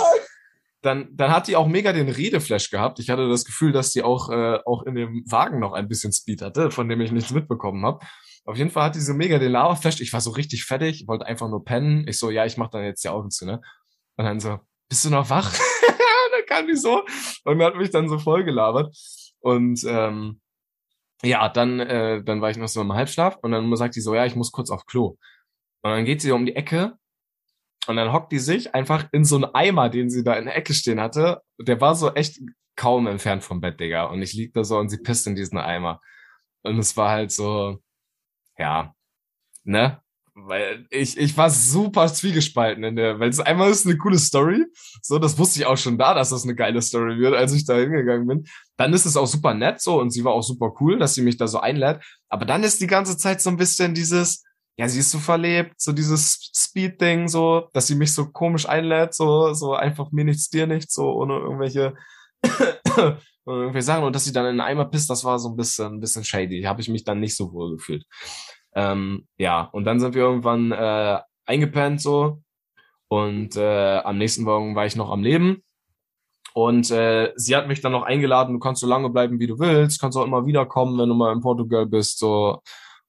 dann, 0.81 1.09
dann 1.15 1.31
hat 1.31 1.47
die 1.47 1.55
auch 1.55 1.67
mega 1.67 1.93
den 1.93 2.09
Redeflash 2.09 2.69
gehabt. 2.69 2.99
Ich 2.99 3.09
hatte 3.09 3.29
das 3.29 3.45
Gefühl, 3.45 3.71
dass 3.71 3.91
die 3.91 4.01
auch, 4.01 4.29
äh, 4.29 4.59
auch 4.65 4.83
in 4.83 4.95
dem 4.95 5.23
Wagen 5.29 5.59
noch 5.59 5.73
ein 5.73 5.87
bisschen 5.87 6.11
Speed 6.11 6.41
hatte, 6.41 6.71
von 6.71 6.89
dem 6.89 7.01
ich 7.01 7.11
nichts 7.11 7.31
mitbekommen 7.31 7.85
habe. 7.85 8.05
Auf 8.45 8.57
jeden 8.57 8.71
Fall 8.71 8.85
hat 8.85 8.95
die 8.95 8.99
so 8.99 9.13
mega 9.13 9.37
den 9.37 9.51
Lava-Flash. 9.51 10.01
Ich 10.01 10.11
war 10.13 10.21
so 10.21 10.31
richtig 10.31 10.65
fertig, 10.65 11.07
wollte 11.07 11.27
einfach 11.27 11.47
nur 11.49 11.63
pennen. 11.63 12.07
Ich 12.07 12.17
so, 12.17 12.31
ja, 12.31 12.45
ich 12.45 12.57
mach 12.57 12.69
dann 12.69 12.83
jetzt 12.83 13.03
die 13.03 13.09
Augen 13.09 13.29
zu, 13.29 13.45
ne? 13.45 13.61
Und 14.17 14.25
dann 14.25 14.39
so, 14.39 14.59
bist 14.89 15.05
du 15.05 15.09
noch 15.11 15.29
wach? 15.29 15.53
dann 16.31 16.45
kam 16.47 16.67
die 16.67 16.75
so 16.75 17.03
und 17.43 17.61
hat 17.61 17.75
mich 17.75 17.91
dann 17.91 18.09
so 18.09 18.17
voll 18.17 18.43
gelabert. 18.43 18.95
Und 19.39 19.83
ähm, 19.87 20.41
ja, 21.23 21.47
dann, 21.49 21.79
äh, 21.79 22.23
dann 22.23 22.41
war 22.41 22.49
ich 22.49 22.57
noch 22.57 22.67
so 22.67 22.81
im 22.81 22.93
Halbschlaf 22.93 23.37
und 23.43 23.51
dann 23.51 23.75
sagt 23.75 23.95
die 23.95 24.01
so, 24.01 24.15
ja, 24.15 24.25
ich 24.25 24.35
muss 24.35 24.51
kurz 24.51 24.71
auf 24.71 24.87
Klo. 24.87 25.17
Und 25.83 25.91
dann 25.91 26.05
geht 26.05 26.21
sie 26.21 26.31
um 26.31 26.45
die 26.45 26.55
Ecke 26.55 26.97
und 27.87 27.95
dann 27.95 28.13
hockt 28.13 28.31
die 28.31 28.39
sich 28.39 28.75
einfach 28.75 29.07
in 29.11 29.25
so 29.25 29.35
einen 29.35 29.55
Eimer, 29.55 29.89
den 29.89 30.09
sie 30.09 30.23
da 30.23 30.33
in 30.35 30.45
der 30.45 30.55
Ecke 30.55 30.73
stehen 30.73 30.99
hatte. 30.99 31.41
Der 31.59 31.81
war 31.81 31.95
so 31.95 32.13
echt 32.13 32.39
kaum 32.75 33.07
entfernt 33.07 33.43
vom 33.43 33.59
Bett, 33.59 33.79
Digga. 33.79 34.05
Und 34.05 34.21
ich 34.21 34.33
lieg 34.33 34.53
da 34.53 34.63
so 34.63 34.77
und 34.77 34.89
sie 34.89 34.99
pisst 34.99 35.27
in 35.27 35.35
diesen 35.35 35.57
Eimer. 35.57 35.99
Und 36.63 36.77
es 36.77 36.95
war 36.95 37.09
halt 37.09 37.31
so, 37.31 37.79
ja, 38.57 38.93
ne? 39.63 39.99
Weil 40.33 40.87
ich, 40.89 41.17
ich 41.17 41.35
war 41.35 41.49
super 41.49 42.07
zwiegespalten 42.07 42.83
in 42.83 42.95
der, 42.95 43.19
weil 43.19 43.29
es 43.29 43.39
einmal 43.41 43.69
ist 43.69 43.85
eine 43.85 43.97
coole 43.97 44.17
Story. 44.17 44.65
So, 45.01 45.19
das 45.19 45.37
wusste 45.37 45.59
ich 45.59 45.65
auch 45.65 45.75
schon 45.75 45.97
da, 45.97 46.13
dass 46.13 46.29
das 46.29 46.43
eine 46.43 46.55
geile 46.55 46.81
Story 46.81 47.17
wird, 47.19 47.35
als 47.35 47.51
ich 47.53 47.65
da 47.65 47.75
hingegangen 47.75 48.27
bin. 48.27 48.45
Dann 48.77 48.93
ist 48.93 49.05
es 49.05 49.17
auch 49.17 49.27
super 49.27 49.53
nett 49.53 49.81
so 49.81 49.99
und 49.99 50.11
sie 50.11 50.23
war 50.23 50.31
auch 50.31 50.43
super 50.43 50.73
cool, 50.79 50.99
dass 50.99 51.15
sie 51.15 51.21
mich 51.21 51.37
da 51.37 51.47
so 51.47 51.59
einlädt. 51.59 52.01
Aber 52.29 52.45
dann 52.45 52.63
ist 52.63 52.79
die 52.79 52.87
ganze 52.87 53.17
Zeit 53.17 53.41
so 53.41 53.49
ein 53.49 53.57
bisschen 53.57 53.93
dieses, 53.93 54.43
ja, 54.77 54.87
sie 54.87 54.99
ist 54.99 55.11
so 55.11 55.19
verlebt, 55.19 55.79
so 55.79 55.91
dieses 55.91 56.51
Speed-Ding, 56.55 57.27
so, 57.27 57.69
dass 57.73 57.87
sie 57.87 57.95
mich 57.95 58.13
so 58.13 58.31
komisch 58.31 58.67
einlädt, 58.67 59.13
so, 59.13 59.53
so 59.53 59.73
einfach 59.73 60.11
mir 60.11 60.25
nichts, 60.25 60.49
dir 60.49 60.65
nichts, 60.65 60.93
so 60.93 61.11
ohne 61.11 61.37
irgendwelche, 61.37 61.93
ohne 63.45 63.61
irgendwelche 63.61 63.85
Sachen. 63.85 64.05
Und 64.05 64.15
dass 64.15 64.25
sie 64.25 64.33
dann 64.33 64.45
in 64.45 64.55
den 64.55 64.61
Eimer 64.61 64.85
pisst, 64.85 65.09
das 65.09 65.23
war 65.23 65.39
so 65.39 65.49
ein 65.49 65.55
bisschen, 65.55 65.95
ein 65.95 65.99
bisschen 65.99 66.23
shady. 66.23 66.63
Habe 66.63 66.81
ich 66.81 66.89
mich 66.89 67.03
dann 67.03 67.19
nicht 67.19 67.35
so 67.35 67.51
wohl 67.53 67.75
gefühlt. 67.75 68.05
Ähm, 68.73 69.27
ja, 69.37 69.63
und 69.63 69.83
dann 69.83 69.99
sind 69.99 70.15
wir 70.15 70.23
irgendwann 70.23 70.71
äh, 70.71 71.19
eingepennt 71.45 72.01
so. 72.01 72.41
Und 73.09 73.57
äh, 73.57 73.97
am 73.97 74.17
nächsten 74.17 74.43
Morgen 74.43 74.75
war 74.75 74.85
ich 74.85 74.95
noch 74.95 75.11
am 75.11 75.21
Leben. 75.21 75.63
Und 76.53 76.91
äh, 76.91 77.33
sie 77.35 77.55
hat 77.55 77.67
mich 77.67 77.81
dann 77.81 77.91
noch 77.91 78.03
eingeladen, 78.03 78.53
du 78.53 78.59
kannst 78.59 78.81
so 78.81 78.87
lange 78.87 79.09
bleiben, 79.09 79.39
wie 79.39 79.47
du 79.47 79.59
willst, 79.59 80.01
kannst 80.01 80.17
auch 80.17 80.25
immer 80.25 80.45
wiederkommen, 80.45 80.97
wenn 80.97 81.09
du 81.09 81.15
mal 81.15 81.33
in 81.33 81.41
Portugal 81.41 81.85
bist, 81.85 82.19
so 82.19 82.61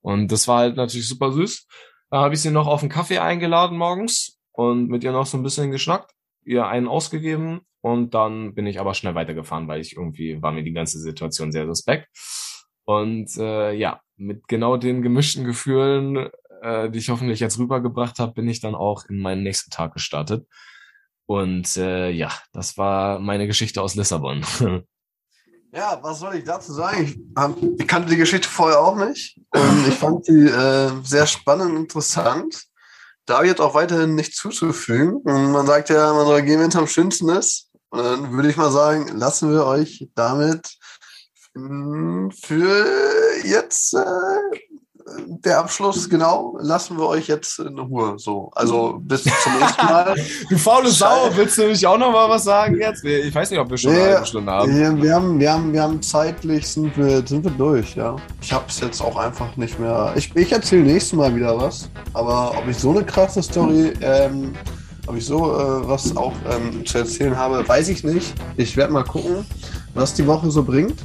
und 0.03 0.31
das 0.31 0.47
war 0.49 0.59
halt 0.59 0.77
natürlich 0.77 1.09
super 1.09 1.33
süß. 1.33 1.67
Dann 2.11 2.21
habe 2.21 2.35
ich 2.35 2.41
sie 2.43 2.51
noch 2.51 2.67
auf 2.67 2.83
einen 2.83 2.91
Kaffee 2.91 3.19
eingeladen 3.19 3.79
morgens 3.79 4.39
und 4.53 4.89
mit 4.89 5.03
ihr 5.03 5.13
noch 5.13 5.27
so 5.27 5.39
ein 5.39 5.43
bisschen 5.43 5.71
geschnackt, 5.71 6.13
ihr 6.45 6.67
einen 6.67 6.89
ausgegeben 6.89 7.63
und 7.81 8.15
dann 8.15 8.55
bin 8.55 8.67
ich 8.67 8.81
aber 8.81 8.95
schnell 8.95 9.15
weitergefahren, 9.15 9.67
weil 9.69 9.81
ich 9.81 9.97
irgendwie 9.97 10.43
war 10.43 10.53
mir 10.53 10.63
die 10.63 10.73
ganze 10.73 10.99
Situation 10.99 11.53
sehr 11.53 11.67
suspekt. 11.67 12.09
Und 12.85 13.37
äh, 13.39 13.73
ja, 13.73 14.01
mit 14.17 14.49
genau 14.49 14.77
den 14.77 15.03
gemischten 15.03 15.45
Gefühlen, 15.45 16.29
äh, 16.63 16.91
die 16.91 16.99
ich 16.99 17.11
hoffentlich 17.11 17.41
jetzt 17.41 17.59
rübergebracht 17.59 18.19
habe, 18.19 18.35
bin 18.35 18.49
ich 18.49 18.61
dann 18.61 18.75
auch 18.75 19.05
in 19.07 19.21
meinen 19.21 19.43
nächsten 19.43 19.71
Tag 19.71 19.95
gestartet. 19.95 20.47
Und 21.27 21.77
äh, 21.77 22.11
ja, 22.11 22.31
das 22.53 22.77
war 22.77 23.19
meine 23.19 23.47
Geschichte 23.47 23.81
aus 23.83 23.95
Lissabon. 23.95 24.45
Ja, 25.75 25.99
was 26.03 26.19
soll 26.19 26.35
ich 26.37 26.45
dazu 26.45 26.73
sagen? 26.75 27.05
Ich, 27.05 27.19
hab, 27.35 27.57
ich 27.79 27.89
kannte 27.89 28.11
die 28.11 28.19
Geschichte 28.19 28.47
vorher 28.47 28.79
auch 28.79 28.97
nicht 28.97 29.39
und 29.51 29.89
ich 29.89 29.95
fand 29.95 30.29
die 30.29 30.47
äh, 30.47 30.91
sehr 31.03 31.27
spannend 31.27 31.71
und 31.71 31.77
interessant. 31.77 32.65
Da 33.25 33.37
habe 33.37 33.47
ich 33.47 33.53
jetzt 33.53 33.61
auch 33.61 33.75
weiterhin 33.75 34.15
nichts 34.15 34.37
zuzufügen. 34.37 35.17
Und 35.17 35.53
man 35.53 35.67
sagt 35.67 35.89
ja, 35.89 36.13
man 36.13 36.27
soll 36.27 36.43
gehen, 36.43 36.61
wenn 36.61 36.69
es 36.69 36.77
am 36.77 36.87
schönsten 36.87 37.31
ist. 37.31 37.71
Und 37.89 38.03
dann 38.03 38.33
würde 38.33 38.51
ich 38.51 38.57
mal 38.57 38.71
sagen, 38.71 39.09
lassen 39.17 39.51
wir 39.51 39.65
euch 39.65 40.09
damit 40.15 40.77
für 41.55 42.87
jetzt 43.45 43.95
äh, 43.95 44.59
der 45.45 45.59
Abschluss, 45.59 46.09
genau, 46.09 46.57
lassen 46.61 46.97
wir 46.97 47.07
euch 47.07 47.27
jetzt 47.27 47.59
in 47.59 47.79
Ruhe. 47.79 48.15
So, 48.19 48.51
also 48.55 48.99
bis 49.01 49.25
zum 49.25 49.59
nächsten 49.59 49.87
Mal. 49.87 50.15
du 50.49 50.59
faule 50.59 50.89
Sau, 50.89 51.31
willst 51.35 51.59
du 51.59 51.67
nicht 51.67 51.87
auch 51.87 51.99
noch 51.99 52.13
mal 52.13 52.29
was 52.29 52.45
sagen 52.45 52.79
jetzt? 52.79 53.05
Ich 53.05 53.35
weiß 53.35 53.51
nicht, 53.51 53.61
ob 53.61 53.71
wir 53.71 53.77
schon 53.77 53.93
Nee, 53.93 54.01
eine 54.01 54.15
halbe 54.15 54.27
Stunde 54.27 54.53
haben. 54.53 54.71
Ja, 54.71 55.03
wir, 55.03 55.15
haben, 55.15 55.41
wir, 55.41 55.53
haben, 55.53 55.73
wir 55.73 55.83
haben 55.83 56.03
zeitlich, 56.03 56.67
sind 56.67 56.97
wir, 56.97 57.27
sind 57.27 57.45
wir 57.45 57.51
durch, 57.53 57.97
ja. 57.97 58.17
Ich 58.41 58.53
habe 58.53 58.65
es 58.69 58.81
jetzt 58.81 59.01
auch 59.01 59.17
einfach 59.17 59.57
nicht 59.57 59.79
mehr. 59.79 60.13
Ich, 60.17 60.35
ich 60.37 60.53
erzähle 60.53 60.83
nächstes 60.83 61.15
Mal 61.15 61.35
wieder 61.35 61.59
was, 61.59 61.89
aber 62.13 62.57
ob 62.57 62.69
ich 62.69 62.79
so 62.79 62.91
eine 62.91 63.05
krasse 63.05 63.43
Story, 63.43 63.93
ähm, 64.01 64.55
ob 65.07 65.17
ich 65.17 65.27
so 65.27 65.39
äh, 65.39 65.89
was 65.89 66.17
auch 66.17 66.35
ähm, 66.51 66.85
zu 66.87 66.99
erzählen 66.99 67.37
habe, 67.37 67.67
weiß 67.67 67.89
ich 67.89 68.05
nicht. 68.05 68.35
Ich 68.57 68.77
werde 68.77 68.93
mal 68.93 69.05
gucken, 69.05 69.45
was 69.95 70.15
die 70.15 70.27
Woche 70.27 70.51
so 70.51 70.63
bringt. 70.63 71.01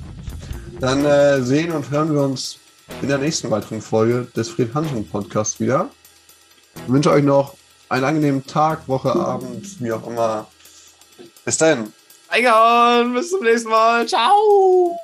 Dann 0.79 1.03
äh, 1.05 1.41
sehen 1.41 1.71
und 1.71 1.89
hören 1.89 2.13
wir 2.13 2.21
uns 2.21 2.59
in 3.01 3.07
der 3.07 3.17
nächsten 3.17 3.51
weiteren 3.51 3.81
Folge 3.81 4.27
des 4.35 4.49
Fred 4.49 4.73
Hansen 4.73 5.07
Podcasts 5.07 5.59
wieder. 5.59 5.89
Ich 6.75 6.91
wünsche 6.91 7.11
euch 7.11 7.23
noch 7.23 7.55
einen 7.89 8.03
angenehmen 8.03 8.45
Tag, 8.45 8.87
Woche, 8.87 9.13
Abend, 9.13 9.81
wie 9.81 9.91
auch 9.91 10.05
immer. 10.07 10.47
Bis. 11.45 11.93
Reingehauen, 12.29 13.13
bis 13.13 13.29
zum 13.29 13.43
nächsten 13.43 13.69
Mal. 13.69 14.07
Ciao. 14.07 14.97